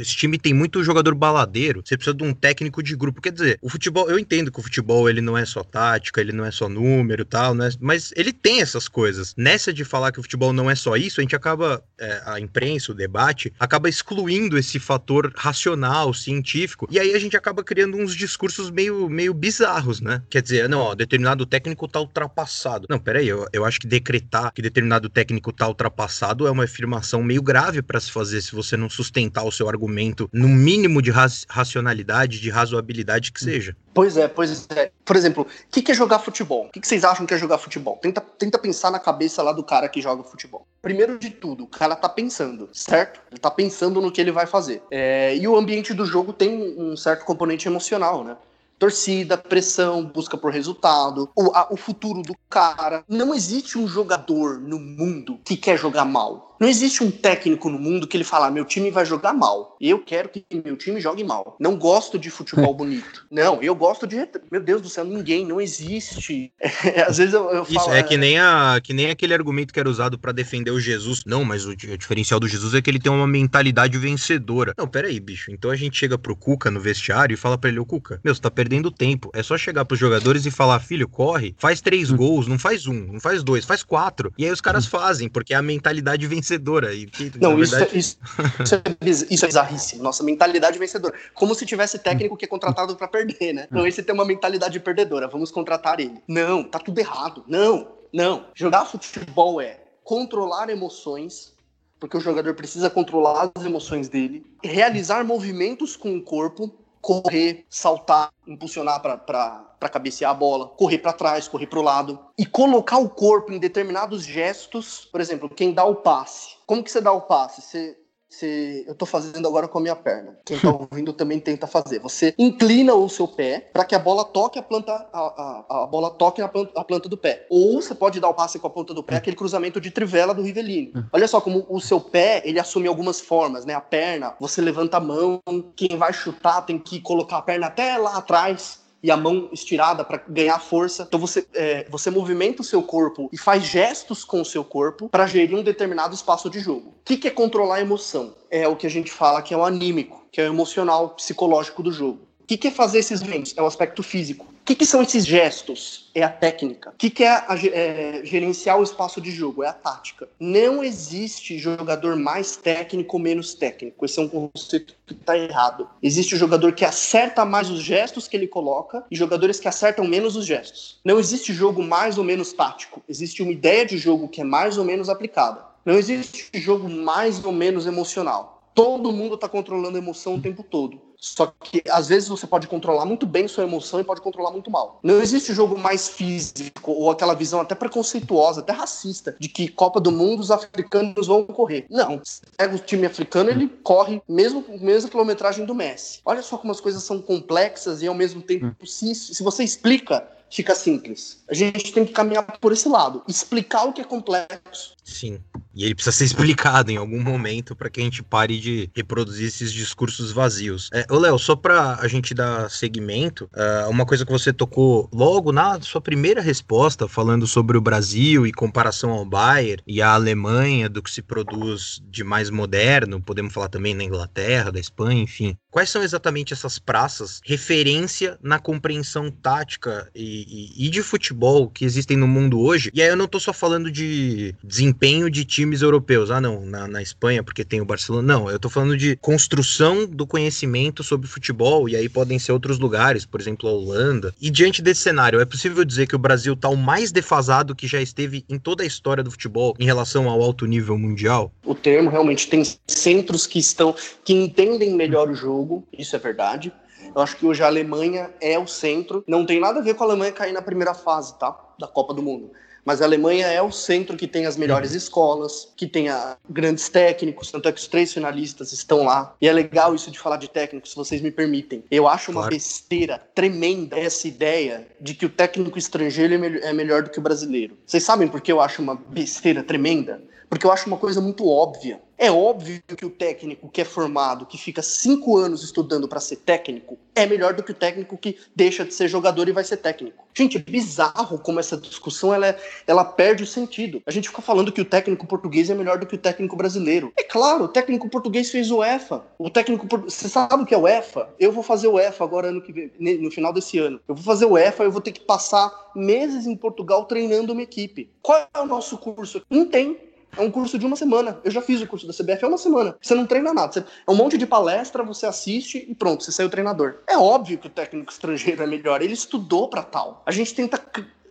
Esse 0.00 0.16
time 0.16 0.38
tem 0.38 0.54
muito 0.54 0.82
jogador 0.82 1.14
baladeiro, 1.14 1.82
você 1.84 1.96
precisa 1.96 2.16
de 2.16 2.24
um 2.24 2.32
técnico 2.32 2.82
de 2.82 2.96
grupo. 2.96 3.20
Quer 3.20 3.32
dizer, 3.32 3.58
o 3.60 3.68
futebol, 3.68 4.10
eu 4.10 4.18
entendo 4.18 4.50
que 4.50 4.58
o 4.58 4.62
futebol 4.62 5.08
ele 5.08 5.20
não 5.20 5.36
é 5.36 5.44
só 5.44 5.62
tática, 5.62 6.20
ele 6.20 6.32
não 6.32 6.44
é 6.44 6.50
só 6.50 6.68
número 6.68 7.24
tal, 7.24 7.54
né? 7.54 7.68
Mas 7.78 8.12
ele 8.16 8.32
tem 8.32 8.62
essas 8.62 8.88
coisas. 8.88 9.34
Nessa 9.36 9.72
de 9.72 9.84
falar 9.84 10.12
que 10.12 10.18
o 10.18 10.22
futebol 10.22 10.52
não 10.52 10.70
é 10.70 10.74
só 10.74 10.96
isso, 10.96 11.20
a 11.20 11.22
gente 11.22 11.36
acaba, 11.36 11.73
é, 11.98 12.22
a 12.26 12.40
imprensa, 12.40 12.92
o 12.92 12.94
debate, 12.94 13.52
acaba 13.58 13.88
excluindo 13.88 14.58
esse 14.58 14.78
fator 14.78 15.32
racional, 15.36 16.12
científico, 16.12 16.86
e 16.90 16.98
aí 16.98 17.14
a 17.14 17.18
gente 17.18 17.36
acaba 17.36 17.62
criando 17.62 17.96
uns 17.96 18.14
discursos 18.14 18.70
meio, 18.70 19.08
meio 19.08 19.32
bizarros, 19.32 20.00
né? 20.00 20.22
Quer 20.28 20.42
dizer, 20.42 20.68
não, 20.68 20.80
ó, 20.80 20.94
determinado 20.94 21.46
técnico 21.46 21.88
tá 21.88 22.00
ultrapassado. 22.00 22.86
Não, 22.90 22.98
peraí, 22.98 23.28
eu, 23.28 23.46
eu 23.52 23.64
acho 23.64 23.80
que 23.80 23.86
decretar 23.86 24.52
que 24.52 24.62
determinado 24.62 25.08
técnico 25.08 25.52
tá 25.52 25.68
ultrapassado 25.68 26.46
é 26.46 26.50
uma 26.50 26.64
afirmação 26.64 27.22
meio 27.22 27.42
grave 27.42 27.82
para 27.82 28.00
se 28.00 28.10
fazer 28.10 28.42
se 28.42 28.54
você 28.54 28.76
não 28.76 28.90
sustentar 28.90 29.44
o 29.44 29.52
seu 29.52 29.68
argumento 29.68 30.28
no 30.32 30.48
mínimo 30.48 31.00
de 31.00 31.10
racionalidade, 31.48 32.40
de 32.40 32.50
razoabilidade 32.50 33.32
que 33.32 33.42
seja. 33.42 33.76
Pois 33.94 34.16
é, 34.16 34.26
pois 34.26 34.66
é. 34.70 34.90
Por 35.04 35.14
exemplo, 35.14 35.44
o 35.44 35.70
que, 35.70 35.80
que 35.80 35.92
é 35.92 35.94
jogar 35.94 36.18
futebol? 36.18 36.66
O 36.66 36.70
que, 36.70 36.80
que 36.80 36.88
vocês 36.88 37.04
acham 37.04 37.24
que 37.24 37.32
é 37.32 37.38
jogar 37.38 37.58
futebol? 37.58 37.96
Tenta, 38.02 38.20
tenta 38.20 38.58
pensar 38.58 38.90
na 38.90 38.98
cabeça 38.98 39.40
lá 39.40 39.52
do 39.52 39.62
cara 39.62 39.88
que 39.88 40.02
joga 40.02 40.24
futebol. 40.24 40.66
Primeiro 40.82 41.16
de 41.16 41.30
tudo, 41.30 41.62
o 41.62 41.68
cara 41.68 41.94
tá 41.94 42.08
pensando, 42.08 42.68
certo? 42.72 43.20
Ele 43.30 43.38
tá 43.38 43.50
pensando 43.50 44.00
no 44.00 44.10
que 44.10 44.20
ele 44.20 44.32
vai 44.32 44.46
fazer. 44.46 44.82
É, 44.90 45.36
e 45.36 45.46
o 45.46 45.56
ambiente 45.56 45.94
do 45.94 46.04
jogo 46.04 46.32
tem 46.32 46.74
um 46.76 46.96
certo 46.96 47.24
componente 47.24 47.68
emocional, 47.68 48.24
né? 48.24 48.36
torcida, 48.78 49.38
pressão, 49.38 50.04
busca 50.04 50.36
por 50.36 50.52
resultado, 50.52 51.30
o, 51.34 51.50
a, 51.54 51.72
o 51.72 51.76
futuro 51.76 52.22
do 52.22 52.34
cara. 52.50 53.04
Não 53.08 53.34
existe 53.34 53.78
um 53.78 53.86
jogador 53.86 54.58
no 54.60 54.78
mundo 54.78 55.38
que 55.44 55.56
quer 55.56 55.78
jogar 55.78 56.04
mal. 56.04 56.53
Não 56.58 56.68
existe 56.68 57.02
um 57.02 57.10
técnico 57.10 57.68
no 57.68 57.78
mundo 57.78 58.06
que 58.06 58.16
ele 58.16 58.24
fala: 58.24 58.50
meu 58.50 58.64
time 58.64 58.90
vai 58.90 59.04
jogar 59.04 59.32
mal. 59.32 59.76
Eu 59.80 59.98
quero 59.98 60.28
que 60.28 60.44
meu 60.64 60.76
time 60.76 61.00
jogue 61.00 61.24
mal. 61.24 61.56
Não 61.58 61.76
gosto 61.76 62.18
de 62.18 62.30
futebol 62.30 62.72
bonito. 62.74 63.26
Não, 63.30 63.62
eu 63.62 63.74
gosto 63.74 64.06
de. 64.06 64.16
Meu 64.50 64.62
Deus 64.62 64.80
do 64.80 64.88
céu, 64.88 65.04
ninguém, 65.04 65.44
não 65.44 65.60
existe. 65.60 66.52
É, 66.84 67.02
às 67.02 67.16
vezes 67.16 67.32
eu, 67.32 67.50
eu 67.50 67.64
falo. 67.64 67.78
Isso 67.78 67.90
é 67.90 68.02
que 68.02 68.16
nem, 68.16 68.38
a, 68.38 68.78
que 68.82 68.92
nem 68.92 69.08
aquele 69.08 69.32
argumento 69.32 69.72
que 69.72 69.80
era 69.80 69.88
usado 69.88 70.18
para 70.18 70.32
defender 70.32 70.70
o 70.70 70.78
Jesus. 70.78 71.22
Não, 71.24 71.42
mas 71.42 71.64
o, 71.64 71.70
o, 71.70 71.76
diferencial 71.76 72.38
do 72.38 72.46
Jesus 72.46 72.74
é 72.74 72.82
que 72.82 72.90
ele 72.90 72.98
tem 72.98 73.10
uma 73.10 73.26
mentalidade 73.26 73.96
vencedora. 73.96 74.74
Não, 74.76 74.86
peraí, 74.86 75.18
bicho. 75.18 75.50
Então 75.50 75.70
a 75.70 75.76
gente 75.76 75.96
chega 75.96 76.18
pro 76.18 76.36
Cuca 76.36 76.70
no 76.70 76.78
vestiário 76.80 77.32
e 77.32 77.36
fala 77.38 77.56
pra 77.56 77.70
ele: 77.70 77.78
Ô 77.78 77.86
Cuca, 77.86 78.20
meu, 78.22 78.34
você 78.34 78.40
tá 78.40 78.50
perdendo 78.50 78.90
tempo. 78.90 79.30
É 79.32 79.42
só 79.42 79.56
chegar 79.56 79.84
pros 79.84 79.98
jogadores 79.98 80.44
e 80.44 80.50
falar: 80.50 80.78
filho, 80.80 81.08
corre, 81.08 81.54
faz 81.58 81.80
três 81.80 82.10
hum. 82.10 82.16
gols, 82.16 82.46
não 82.46 82.58
faz 82.58 82.86
um, 82.86 83.12
não 83.12 83.20
faz 83.20 83.42
dois, 83.42 83.64
faz 83.64 83.82
quatro. 83.82 84.32
E 84.36 84.44
aí 84.44 84.50
os 84.50 84.60
caras 84.60 84.86
hum. 84.86 84.90
fazem, 84.90 85.28
porque 85.28 85.54
é 85.54 85.56
a 85.56 85.62
mentalidade 85.62 86.26
vencedora 86.26 86.43
vencedora. 86.44 86.94
E, 86.94 87.08
não, 87.40 87.58
isso, 87.58 87.72
verdade... 87.72 87.96
é, 87.96 87.98
isso, 87.98 88.18
isso, 88.60 88.74
é, 88.74 89.34
isso 89.34 89.44
é 89.44 89.48
bizarrice. 89.48 89.98
Nossa, 89.98 90.22
mentalidade 90.22 90.78
vencedora. 90.78 91.14
Como 91.32 91.54
se 91.54 91.64
tivesse 91.64 91.98
técnico 91.98 92.36
que 92.36 92.44
é 92.44 92.48
contratado 92.48 92.94
para 92.94 93.08
perder, 93.08 93.54
né? 93.54 93.66
Não, 93.70 93.86
esse 93.86 94.02
tem 94.02 94.14
uma 94.14 94.24
mentalidade 94.24 94.78
perdedora, 94.78 95.26
vamos 95.26 95.50
contratar 95.50 95.98
ele. 95.98 96.20
Não, 96.28 96.62
tá 96.62 96.78
tudo 96.78 96.98
errado. 96.98 97.42
Não, 97.48 97.88
não. 98.12 98.46
Jogar 98.54 98.84
futebol 98.84 99.60
é 99.60 99.80
controlar 100.04 100.68
emoções, 100.68 101.54
porque 101.98 102.16
o 102.16 102.20
jogador 102.20 102.54
precisa 102.54 102.90
controlar 102.90 103.50
as 103.54 103.64
emoções 103.64 104.08
dele, 104.08 104.44
realizar 104.62 105.24
movimentos 105.24 105.96
com 105.96 106.14
o 106.14 106.22
corpo, 106.22 106.70
correr, 107.04 107.66
saltar, 107.68 108.32
impulsionar 108.46 109.02
para 109.02 109.88
cabecear 109.90 110.30
a 110.30 110.34
bola, 110.34 110.68
correr 110.68 110.96
para 110.96 111.12
trás, 111.12 111.46
correr 111.46 111.66
para 111.66 111.78
o 111.78 111.82
lado 111.82 112.18
e 112.38 112.46
colocar 112.46 112.96
o 112.96 113.10
corpo 113.10 113.52
em 113.52 113.58
determinados 113.58 114.24
gestos. 114.24 115.04
Por 115.12 115.20
exemplo, 115.20 115.50
quem 115.50 115.74
dá 115.74 115.84
o 115.84 115.96
passe. 115.96 116.56
Como 116.66 116.82
que 116.82 116.90
você 116.90 117.02
dá 117.02 117.12
o 117.12 117.20
passe? 117.20 117.60
Você 117.60 117.98
você, 118.34 118.84
eu 118.86 118.92
estou 118.92 119.06
fazendo 119.06 119.46
agora 119.46 119.68
com 119.68 119.78
a 119.78 119.80
minha 119.80 119.96
perna. 119.96 120.36
Quem 120.44 120.56
está 120.56 120.70
ouvindo 120.70 121.12
também 121.12 121.38
tenta 121.38 121.66
fazer. 121.66 122.00
Você 122.00 122.34
inclina 122.36 122.94
o 122.94 123.08
seu 123.08 123.28
pé 123.28 123.70
para 123.72 123.84
que 123.84 123.94
a 123.94 123.98
bola 123.98 124.24
toque 124.24 124.58
a 124.58 124.62
planta, 124.62 124.92
a, 124.92 125.20
a, 125.20 125.84
a 125.84 125.86
bola 125.86 126.10
toque 126.10 126.42
a 126.42 126.48
planta, 126.48 126.72
a 126.78 126.84
planta, 126.84 127.08
do 127.08 127.16
pé. 127.16 127.46
Ou 127.48 127.80
você 127.80 127.94
pode 127.94 128.18
dar 128.20 128.28
o 128.28 128.34
passe 128.34 128.58
com 128.58 128.66
a 128.66 128.70
ponta 128.70 128.92
do 128.92 129.02
pé, 129.02 129.16
aquele 129.16 129.36
cruzamento 129.36 129.80
de 129.80 129.90
trivela 129.90 130.34
do 130.34 130.42
Rivelino. 130.42 130.92
Hum. 130.96 131.04
Olha 131.12 131.28
só 131.28 131.40
como 131.40 131.66
o 131.68 131.80
seu 131.80 132.00
pé 132.00 132.42
ele 132.44 132.58
assume 132.58 132.88
algumas 132.88 133.20
formas, 133.20 133.64
né? 133.64 133.74
A 133.74 133.80
perna, 133.80 134.34
você 134.40 134.60
levanta 134.60 134.96
a 134.96 135.00
mão, 135.00 135.40
quem 135.76 135.96
vai 135.96 136.12
chutar 136.12 136.62
tem 136.62 136.78
que 136.78 137.00
colocar 137.00 137.38
a 137.38 137.42
perna 137.42 137.66
até 137.66 137.96
lá 137.96 138.16
atrás 138.16 138.83
e 139.04 139.10
a 139.10 139.18
mão 139.18 139.50
estirada 139.52 140.02
para 140.02 140.16
ganhar 140.26 140.58
força. 140.58 141.04
Então 141.06 141.20
você, 141.20 141.46
é, 141.52 141.86
você 141.90 142.10
movimenta 142.10 142.62
o 142.62 142.64
seu 142.64 142.82
corpo 142.82 143.28
e 143.30 143.36
faz 143.36 143.62
gestos 143.62 144.24
com 144.24 144.40
o 144.40 144.44
seu 144.46 144.64
corpo 144.64 145.10
para 145.10 145.26
gerir 145.26 145.54
um 145.54 145.62
determinado 145.62 146.14
espaço 146.14 146.48
de 146.48 146.58
jogo. 146.58 146.88
O 146.88 147.04
que, 147.04 147.18
que 147.18 147.28
é 147.28 147.30
controlar 147.30 147.74
a 147.74 147.80
emoção? 147.82 148.34
É 148.50 148.66
o 148.66 148.74
que 148.74 148.86
a 148.86 148.90
gente 148.90 149.12
fala 149.12 149.42
que 149.42 149.52
é 149.52 149.56
o 149.58 149.62
anímico, 149.62 150.26
que 150.32 150.40
é 150.40 150.44
o 150.44 150.52
emocional, 150.54 151.10
psicológico 151.10 151.82
do 151.82 151.92
jogo. 151.92 152.26
O 152.44 152.46
que, 152.46 152.58
que 152.58 152.68
é 152.68 152.70
fazer 152.70 152.98
esses 152.98 153.22
movimentos? 153.22 153.54
É 153.56 153.62
o 153.62 153.66
aspecto 153.66 154.02
físico. 154.02 154.44
O 154.44 154.64
que, 154.66 154.74
que, 154.74 154.84
são 154.84 155.00
esses 155.00 155.24
gestos? 155.24 156.10
É 156.14 156.22
a 156.22 156.28
técnica. 156.28 156.90
O 156.90 156.92
que, 156.92 157.08
que 157.08 157.24
é, 157.24 157.28
a, 157.28 157.56
é, 157.72 158.20
gerenciar 158.22 158.78
o 158.78 158.82
espaço 158.82 159.18
de 159.18 159.30
jogo? 159.30 159.62
É 159.62 159.68
a 159.68 159.72
tática. 159.72 160.28
Não 160.38 160.84
existe 160.84 161.58
jogador 161.58 162.16
mais 162.16 162.54
técnico 162.54 163.16
ou 163.16 163.22
menos 163.22 163.54
técnico. 163.54 164.04
Esse 164.04 164.20
é 164.20 164.22
um 164.22 164.28
conceito 164.28 164.94
que 165.06 165.14
está 165.14 165.38
errado. 165.38 165.88
Existe 166.02 166.34
o 166.34 166.38
jogador 166.38 166.74
que 166.74 166.84
acerta 166.84 167.46
mais 167.46 167.70
os 167.70 167.82
gestos 167.82 168.28
que 168.28 168.36
ele 168.36 168.46
coloca 168.46 169.06
e 169.10 169.16
jogadores 169.16 169.58
que 169.58 169.68
acertam 169.68 170.06
menos 170.06 170.36
os 170.36 170.44
gestos. 170.44 171.00
Não 171.02 171.18
existe 171.18 171.50
jogo 171.50 171.82
mais 171.82 172.18
ou 172.18 172.24
menos 172.24 172.52
tático. 172.52 173.02
Existe 173.08 173.42
uma 173.42 173.52
ideia 173.52 173.86
de 173.86 173.96
jogo 173.96 174.28
que 174.28 174.42
é 174.42 174.44
mais 174.44 174.76
ou 174.76 174.84
menos 174.84 175.08
aplicada. 175.08 175.64
Não 175.82 175.94
existe 175.94 176.50
jogo 176.60 176.90
mais 176.90 177.42
ou 177.42 177.52
menos 177.52 177.86
emocional. 177.86 178.62
Todo 178.74 179.12
mundo 179.12 179.36
está 179.36 179.48
controlando 179.48 179.96
a 179.96 180.00
emoção 180.00 180.34
o 180.34 180.40
tempo 180.42 180.62
todo. 180.62 181.00
Só 181.24 181.46
que 181.46 181.82
às 181.88 182.08
vezes 182.08 182.28
você 182.28 182.46
pode 182.46 182.66
controlar 182.68 183.06
muito 183.06 183.26
bem 183.26 183.48
sua 183.48 183.64
emoção 183.64 183.98
e 183.98 184.04
pode 184.04 184.20
controlar 184.20 184.50
muito 184.50 184.70
mal. 184.70 185.00
Não 185.02 185.22
existe 185.22 185.54
jogo 185.54 185.78
mais 185.78 186.06
físico 186.06 186.92
ou 186.92 187.10
aquela 187.10 187.32
visão 187.34 187.60
até 187.60 187.74
preconceituosa, 187.74 188.60
até 188.60 188.74
racista, 188.74 189.34
de 189.40 189.48
que 189.48 189.68
Copa 189.68 189.98
do 189.98 190.12
Mundo 190.12 190.40
os 190.40 190.50
africanos 190.50 191.26
vão 191.26 191.46
correr. 191.46 191.86
Não. 191.88 192.20
Pega 192.58 192.76
o 192.76 192.78
time 192.78 193.06
africano, 193.06 193.48
ele 193.48 193.68
corre 193.82 194.20
mesmo 194.28 194.62
com 194.62 194.74
a 194.74 194.78
mesma 194.78 195.08
quilometragem 195.08 195.64
do 195.64 195.74
Messi. 195.74 196.20
Olha 196.26 196.42
só 196.42 196.58
como 196.58 196.72
as 196.72 196.80
coisas 196.80 197.02
são 197.02 197.22
complexas 197.22 198.02
e 198.02 198.06
ao 198.06 198.14
mesmo 198.14 198.42
tempo, 198.42 198.66
hum. 198.66 198.86
se, 198.86 199.14
se 199.14 199.42
você 199.42 199.64
explica 199.64 200.28
fica 200.54 200.72
simples. 200.74 201.42
A 201.50 201.54
gente 201.54 201.92
tem 201.92 202.04
que 202.04 202.12
caminhar 202.12 202.44
por 202.60 202.72
esse 202.72 202.88
lado, 202.88 203.24
explicar 203.26 203.84
o 203.84 203.92
que 203.92 204.00
é 204.00 204.04
complexo. 204.04 204.94
Sim. 205.02 205.40
E 205.74 205.84
ele 205.84 205.96
precisa 205.96 206.16
ser 206.16 206.24
explicado 206.24 206.92
em 206.92 206.96
algum 206.96 207.20
momento 207.20 207.74
para 207.74 207.90
que 207.90 208.00
a 208.00 208.04
gente 208.04 208.22
pare 208.22 208.60
de 208.60 208.88
reproduzir 208.94 209.48
esses 209.48 209.72
discursos 209.72 210.30
vazios. 210.30 210.88
É, 210.92 211.04
ô, 211.10 211.18
Léo, 211.18 211.38
só 211.40 211.56
para 211.56 211.96
a 212.00 212.06
gente 212.06 212.32
dar 212.32 212.70
segmento, 212.70 213.50
uh, 213.52 213.90
uma 213.90 214.06
coisa 214.06 214.24
que 214.24 214.30
você 214.30 214.52
tocou 214.52 215.08
logo 215.12 215.50
na 215.50 215.80
sua 215.80 216.00
primeira 216.00 216.40
resposta, 216.40 217.08
falando 217.08 217.48
sobre 217.48 217.76
o 217.76 217.80
Brasil 217.80 218.46
e 218.46 218.52
comparação 218.52 219.10
ao 219.10 219.24
Bayern 219.24 219.82
e 219.84 220.00
a 220.00 220.14
Alemanha, 220.14 220.88
do 220.88 221.02
que 221.02 221.10
se 221.10 221.20
produz 221.20 222.00
de 222.08 222.22
mais 222.22 222.48
moderno, 222.48 223.20
podemos 223.20 223.52
falar 223.52 223.68
também 223.68 223.92
na 223.92 224.04
Inglaterra, 224.04 224.70
da 224.70 224.78
Espanha, 224.78 225.22
enfim. 225.22 225.56
Quais 225.74 225.90
são 225.90 226.04
exatamente 226.04 226.52
essas 226.52 226.78
praças, 226.78 227.40
referência 227.44 228.38
na 228.40 228.60
compreensão 228.60 229.28
tática 229.28 230.08
e, 230.14 230.70
e, 230.78 230.86
e 230.86 230.88
de 230.88 231.02
futebol 231.02 231.68
que 231.68 231.84
existem 231.84 232.16
no 232.16 232.28
mundo 232.28 232.60
hoje? 232.60 232.92
E 232.94 233.02
aí 233.02 233.08
eu 233.08 233.16
não 233.16 233.24
estou 233.24 233.40
só 233.40 233.52
falando 233.52 233.90
de 233.90 234.54
desempenho 234.62 235.28
de 235.28 235.44
time 235.44 235.64
times 235.64 235.82
europeus. 235.82 236.30
Ah, 236.30 236.40
não, 236.40 236.64
na, 236.64 236.86
na 236.86 237.02
Espanha, 237.02 237.42
porque 237.42 237.64
tem 237.64 237.80
o 237.80 237.84
Barcelona. 237.84 238.34
Não, 238.34 238.50
eu 238.50 238.58
tô 238.58 238.68
falando 238.68 238.96
de 238.96 239.16
construção 239.16 240.06
do 240.06 240.26
conhecimento 240.26 241.02
sobre 241.02 241.26
futebol, 241.26 241.88
e 241.88 241.96
aí 241.96 242.08
podem 242.08 242.38
ser 242.38 242.52
outros 242.52 242.78
lugares, 242.78 243.24
por 243.24 243.40
exemplo, 243.40 243.68
a 243.68 243.72
Holanda. 243.72 244.34
E 244.40 244.50
diante 244.50 244.82
desse 244.82 245.00
cenário, 245.00 245.40
é 245.40 245.44
possível 245.44 245.84
dizer 245.84 246.06
que 246.06 246.14
o 246.14 246.18
Brasil 246.18 246.54
tá 246.54 246.68
o 246.68 246.76
mais 246.76 247.10
defasado 247.10 247.74
que 247.74 247.86
já 247.86 248.00
esteve 248.00 248.44
em 248.48 248.58
toda 248.58 248.82
a 248.82 248.86
história 248.86 249.24
do 249.24 249.30
futebol 249.30 249.74
em 249.78 249.86
relação 249.86 250.28
ao 250.28 250.42
alto 250.42 250.66
nível 250.66 250.98
mundial? 250.98 251.50
O 251.64 251.74
termo 251.74 252.10
realmente 252.10 252.48
tem 252.48 252.62
centros 252.86 253.46
que 253.46 253.58
estão 253.58 253.94
que 254.24 254.34
entendem 254.34 254.94
melhor 254.94 255.30
o 255.30 255.34
jogo, 255.34 255.63
isso 255.92 256.14
é 256.16 256.18
verdade. 256.18 256.72
Eu 257.14 257.20
acho 257.20 257.36
que 257.36 257.44
hoje 257.44 257.62
a 257.62 257.66
Alemanha 257.66 258.30
é 258.40 258.58
o 258.58 258.66
centro. 258.66 259.22
Não 259.26 259.44
tem 259.44 259.60
nada 259.60 259.80
a 259.80 259.82
ver 259.82 259.94
com 259.94 260.04
a 260.04 260.06
Alemanha 260.06 260.32
cair 260.32 260.52
na 260.52 260.62
primeira 260.62 260.94
fase, 260.94 261.38
tá? 261.38 261.64
da 261.78 261.86
Copa 261.86 262.14
do 262.14 262.22
Mundo. 262.22 262.50
Mas 262.84 263.00
a 263.00 263.06
Alemanha 263.06 263.46
é 263.46 263.62
o 263.62 263.72
centro 263.72 264.14
que 264.14 264.26
tem 264.26 264.44
as 264.44 264.58
melhores 264.58 264.90
uhum. 264.90 264.96
escolas, 264.98 265.72
que 265.74 265.86
tem 265.86 266.10
a, 266.10 266.36
grandes 266.48 266.90
técnicos, 266.90 267.50
tanto 267.50 267.66
é 267.66 267.72
que 267.72 267.80
os 267.80 267.86
três 267.86 268.12
finalistas 268.12 268.72
estão 268.72 269.04
lá. 269.04 269.34
E 269.40 269.48
é 269.48 269.52
legal 269.52 269.94
isso 269.94 270.10
de 270.10 270.18
falar 270.18 270.36
de 270.36 270.50
técnicos, 270.50 270.90
se 270.90 270.96
vocês 270.96 271.22
me 271.22 271.30
permitem. 271.30 271.82
Eu 271.90 272.06
acho 272.06 272.30
uma 272.30 272.42
claro. 272.42 272.54
besteira 272.54 273.18
tremenda 273.34 273.98
essa 273.98 274.28
ideia 274.28 274.86
de 275.00 275.14
que 275.14 275.24
o 275.24 275.30
técnico 275.30 275.78
estrangeiro 275.78 276.34
é, 276.34 276.38
me 276.38 276.58
é 276.58 276.72
melhor 276.74 277.02
do 277.02 277.10
que 277.10 277.18
o 277.18 277.22
brasileiro. 277.22 277.74
Vocês 277.86 278.02
sabem 278.02 278.28
por 278.28 278.42
que 278.42 278.52
eu 278.52 278.60
acho 278.60 278.82
uma 278.82 278.94
besteira 278.94 279.62
tremenda? 279.62 280.22
Porque 280.50 280.66
eu 280.66 280.70
acho 280.70 280.86
uma 280.86 280.98
coisa 280.98 281.22
muito 281.22 281.48
óbvia. 281.48 282.02
É 282.16 282.30
óbvio 282.30 282.82
que 282.96 283.04
o 283.04 283.10
técnico 283.10 283.68
que 283.68 283.80
é 283.80 283.84
formado, 283.84 284.46
que 284.46 284.56
fica 284.56 284.82
cinco 284.82 285.36
anos 285.36 285.62
estudando 285.62 286.08
para 286.08 286.20
ser 286.20 286.36
técnico, 286.36 286.98
é 287.14 287.26
melhor 287.26 287.54
do 287.54 287.62
que 287.62 287.72
o 287.72 287.74
técnico 287.74 288.16
que 288.16 288.38
deixa 288.54 288.84
de 288.84 288.94
ser 288.94 289.08
jogador 289.08 289.48
e 289.48 289.52
vai 289.52 289.64
ser 289.64 289.78
técnico. 289.78 290.24
Gente, 290.36 290.56
é 290.56 290.60
bizarro 290.60 291.38
como 291.38 291.60
essa 291.60 291.76
discussão 291.76 292.34
ela, 292.34 292.48
é, 292.48 292.58
ela 292.86 293.04
perde 293.04 293.44
o 293.44 293.46
sentido. 293.46 294.02
A 294.06 294.10
gente 294.10 294.28
fica 294.28 294.42
falando 294.42 294.72
que 294.72 294.80
o 294.80 294.84
técnico 294.84 295.26
português 295.26 295.70
é 295.70 295.74
melhor 295.74 295.98
do 295.98 296.06
que 296.06 296.16
o 296.16 296.18
técnico 296.18 296.56
brasileiro. 296.56 297.12
É 297.16 297.22
claro, 297.22 297.64
o 297.64 297.68
técnico 297.68 298.08
português 298.08 298.50
fez 298.50 298.70
o 298.70 298.82
EFA. 298.82 299.24
O 299.38 299.48
técnico. 299.48 299.86
Você 299.98 300.28
sabe 300.28 300.62
o 300.62 300.66
que 300.66 300.74
é 300.74 300.78
o 300.78 300.88
EFA? 300.88 301.28
Eu 301.38 301.52
vou 301.52 301.62
fazer 301.62 301.88
o 301.88 301.98
EFA 301.98 302.24
agora 302.24 302.48
ano 302.48 302.62
que 302.62 302.72
vem, 302.72 302.90
no 302.98 303.30
final 303.30 303.52
desse 303.52 303.78
ano. 303.78 304.00
Eu 304.08 304.14
vou 304.14 304.24
fazer 304.24 304.46
o 304.46 304.58
EFA, 304.58 304.84
eu 304.84 304.92
vou 304.92 305.00
ter 305.00 305.12
que 305.12 305.20
passar 305.20 305.72
meses 305.94 306.46
em 306.46 306.56
Portugal 306.56 307.04
treinando 307.04 307.52
uma 307.52 307.62
equipe. 307.62 308.10
Qual 308.20 308.48
é 308.52 308.60
o 308.60 308.66
nosso 308.66 308.98
curso? 308.98 309.42
Não 309.48 309.66
tem. 309.66 310.13
É 310.36 310.40
um 310.40 310.50
curso 310.50 310.78
de 310.78 310.86
uma 310.86 310.96
semana. 310.96 311.40
Eu 311.44 311.50
já 311.50 311.60
fiz 311.60 311.80
o 311.80 311.86
curso 311.86 312.06
da 312.06 312.12
CBF, 312.12 312.44
é 312.44 312.48
uma 312.48 312.58
semana. 312.58 312.96
Você 313.00 313.14
não 313.14 313.26
treina 313.26 313.52
nada. 313.52 313.72
Você, 313.72 313.80
é 313.80 314.10
um 314.10 314.14
monte 314.14 314.36
de 314.36 314.46
palestra, 314.46 315.02
você 315.02 315.26
assiste 315.26 315.86
e 315.88 315.94
pronto, 315.94 316.24
você 316.24 316.32
saiu 316.32 316.50
treinador. 316.50 316.96
É 317.06 317.16
óbvio 317.16 317.58
que 317.58 317.66
o 317.66 317.70
técnico 317.70 318.12
estrangeiro 318.12 318.62
é 318.62 318.66
melhor. 318.66 319.02
Ele 319.02 319.14
estudou 319.14 319.68
para 319.68 319.82
tal. 319.82 320.22
A 320.26 320.32
gente 320.32 320.54
tenta 320.54 320.82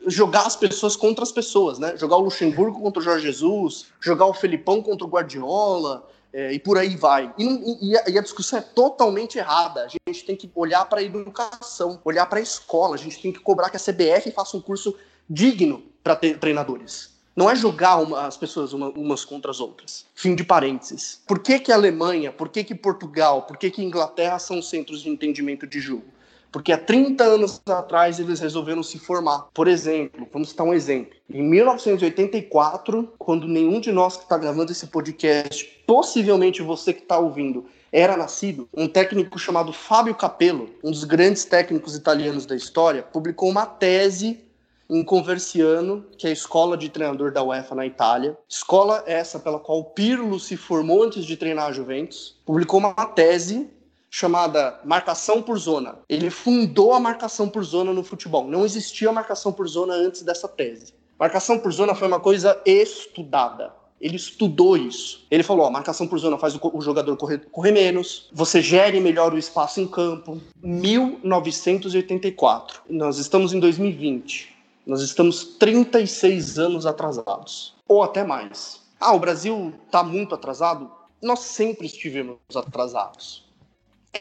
jogar 0.07 0.45
as 0.45 0.55
pessoas 0.55 0.95
contra 0.95 1.23
as 1.23 1.31
pessoas, 1.31 1.79
né? 1.79 1.95
Jogar 1.97 2.17
o 2.17 2.21
Luxemburgo 2.21 2.81
contra 2.81 2.99
o 2.99 3.03
Jorge 3.03 3.25
Jesus, 3.25 3.87
jogar 3.99 4.25
o 4.25 4.33
Felipão 4.33 4.81
contra 4.81 5.05
o 5.05 5.09
Guardiola, 5.09 6.07
é, 6.33 6.51
e 6.51 6.59
por 6.59 6.77
aí 6.77 6.95
vai. 6.95 7.31
E, 7.37 7.89
e, 7.89 7.97
a, 7.97 8.09
e, 8.09 8.17
a, 8.17 8.21
discussão 8.21 8.59
é 8.59 8.61
totalmente 8.61 9.37
errada. 9.37 9.85
A 9.85 9.87
gente 9.87 10.25
tem 10.25 10.35
que 10.35 10.49
olhar 10.55 10.83
para 10.85 10.99
a 10.99 11.03
educação, 11.03 12.01
olhar 12.03 12.25
para 12.25 12.39
a 12.39 12.41
escola. 12.41 12.95
A 12.95 12.97
gente 12.97 13.21
tem 13.21 13.31
que 13.31 13.39
cobrar 13.39 13.69
que 13.69 13.77
a 13.77 13.79
CBF 13.79 14.31
faça 14.31 14.57
um 14.57 14.61
curso 14.61 14.95
digno 15.29 15.83
para 16.03 16.15
treinadores. 16.15 17.12
Não 17.35 17.49
é 17.49 17.55
jogar 17.55 17.97
uma, 17.97 18.27
as 18.27 18.37
pessoas 18.37 18.73
uma, 18.73 18.89
umas 18.89 19.25
contra 19.25 19.49
as 19.49 19.59
outras. 19.59 20.05
Fim 20.13 20.35
de 20.35 20.43
parênteses. 20.43 21.21
Por 21.27 21.39
que, 21.39 21.57
que 21.59 21.71
a 21.71 21.75
Alemanha, 21.75 22.31
por 22.31 22.49
que, 22.49 22.63
que 22.63 22.75
Portugal, 22.75 23.43
por 23.43 23.57
que, 23.57 23.71
que 23.71 23.83
Inglaterra 23.83 24.37
são 24.37 24.61
centros 24.61 25.01
de 25.01 25.09
entendimento 25.09 25.65
de 25.65 25.79
jogo? 25.79 26.05
Porque 26.51 26.71
há 26.71 26.77
30 26.77 27.23
anos 27.23 27.59
atrás 27.67 28.19
eles 28.19 28.39
resolveram 28.39 28.83
se 28.83 28.99
formar. 28.99 29.47
Por 29.51 29.67
exemplo, 29.67 30.27
vamos 30.31 30.49
citar 30.49 30.67
um 30.67 30.73
exemplo. 30.73 31.15
Em 31.27 31.41
1984, 31.41 33.11
quando 33.17 33.47
nenhum 33.47 33.79
de 33.79 33.91
nós 33.91 34.15
que 34.15 34.21
está 34.21 34.37
gravando 34.37 34.71
esse 34.71 34.85
podcast, 34.85 35.65
possivelmente 35.87 36.61
você 36.61 36.93
que 36.93 37.01
está 37.01 37.17
ouvindo, 37.17 37.65
era 37.91 38.15
nascido, 38.15 38.69
um 38.71 38.87
técnico 38.87 39.39
chamado 39.39 39.73
Fábio 39.73 40.13
Capello, 40.13 40.69
um 40.83 40.91
dos 40.91 41.03
grandes 41.03 41.45
técnicos 41.45 41.95
italianos 41.95 42.45
da 42.45 42.55
história, 42.55 43.01
publicou 43.01 43.49
uma 43.49 43.65
tese 43.65 44.39
em 44.95 45.03
Conversiano, 45.03 46.05
que 46.17 46.27
é 46.27 46.29
a 46.29 46.33
escola 46.33 46.77
de 46.77 46.87
treinador 46.89 47.31
da 47.31 47.43
UEFA 47.43 47.73
na 47.73 47.83
Itália. 47.85 48.37
Escola 48.47 49.03
essa 49.07 49.39
pela 49.39 49.59
qual 49.59 49.85
Pirlo 49.85 50.39
se 50.39 50.55
formou 50.55 51.01
antes 51.03 51.25
de 51.25 51.35
treinar 51.35 51.69
a 51.69 51.71
Juventus. 51.71 52.37
Publicou 52.45 52.79
uma 52.79 52.93
tese 52.93 53.67
chamada 54.09 54.79
marcação 54.85 55.41
por 55.41 55.57
zona. 55.57 55.97
Ele 56.07 56.29
fundou 56.29 56.93
a 56.93 56.99
marcação 56.99 57.49
por 57.49 57.63
zona 57.63 57.91
no 57.91 58.03
futebol. 58.03 58.47
Não 58.47 58.63
existia 58.63 59.11
marcação 59.11 59.51
por 59.51 59.67
zona 59.67 59.95
antes 59.95 60.21
dessa 60.21 60.47
tese. 60.47 60.93
Marcação 61.17 61.57
por 61.57 61.71
zona 61.71 61.95
foi 61.95 62.07
uma 62.07 62.19
coisa 62.19 62.61
estudada. 62.63 63.73
Ele 63.99 64.17
estudou 64.17 64.77
isso. 64.77 65.25
Ele 65.31 65.41
falou: 65.41 65.65
ó, 65.65 65.71
marcação 65.71 66.05
por 66.05 66.19
zona 66.19 66.37
faz 66.37 66.53
o, 66.55 66.81
jogador 66.81 67.17
correr, 67.17 67.39
correr 67.51 67.71
menos, 67.71 68.29
você 68.31 68.61
gere 68.61 68.99
melhor 68.99 69.33
o 69.33 69.37
espaço 69.37 69.81
em 69.81 69.87
campo. 69.87 70.39
1984. 70.61 72.81
Nós 72.89 73.17
estamos 73.17 73.53
em 73.53 73.59
2020. 73.59 74.53
Nós 74.85 75.01
estamos 75.01 75.43
36 75.57 76.59
anos 76.59 76.85
atrasados, 76.85 77.73
ou 77.87 78.03
até 78.03 78.23
mais. 78.23 78.81
Ah, 78.99 79.13
o 79.13 79.19
Brasil 79.19 79.73
está 79.85 80.03
muito 80.03 80.35
atrasado? 80.35 80.91
Nós 81.21 81.39
sempre 81.39 81.87
estivemos 81.87 82.37
atrasados. 82.53 83.43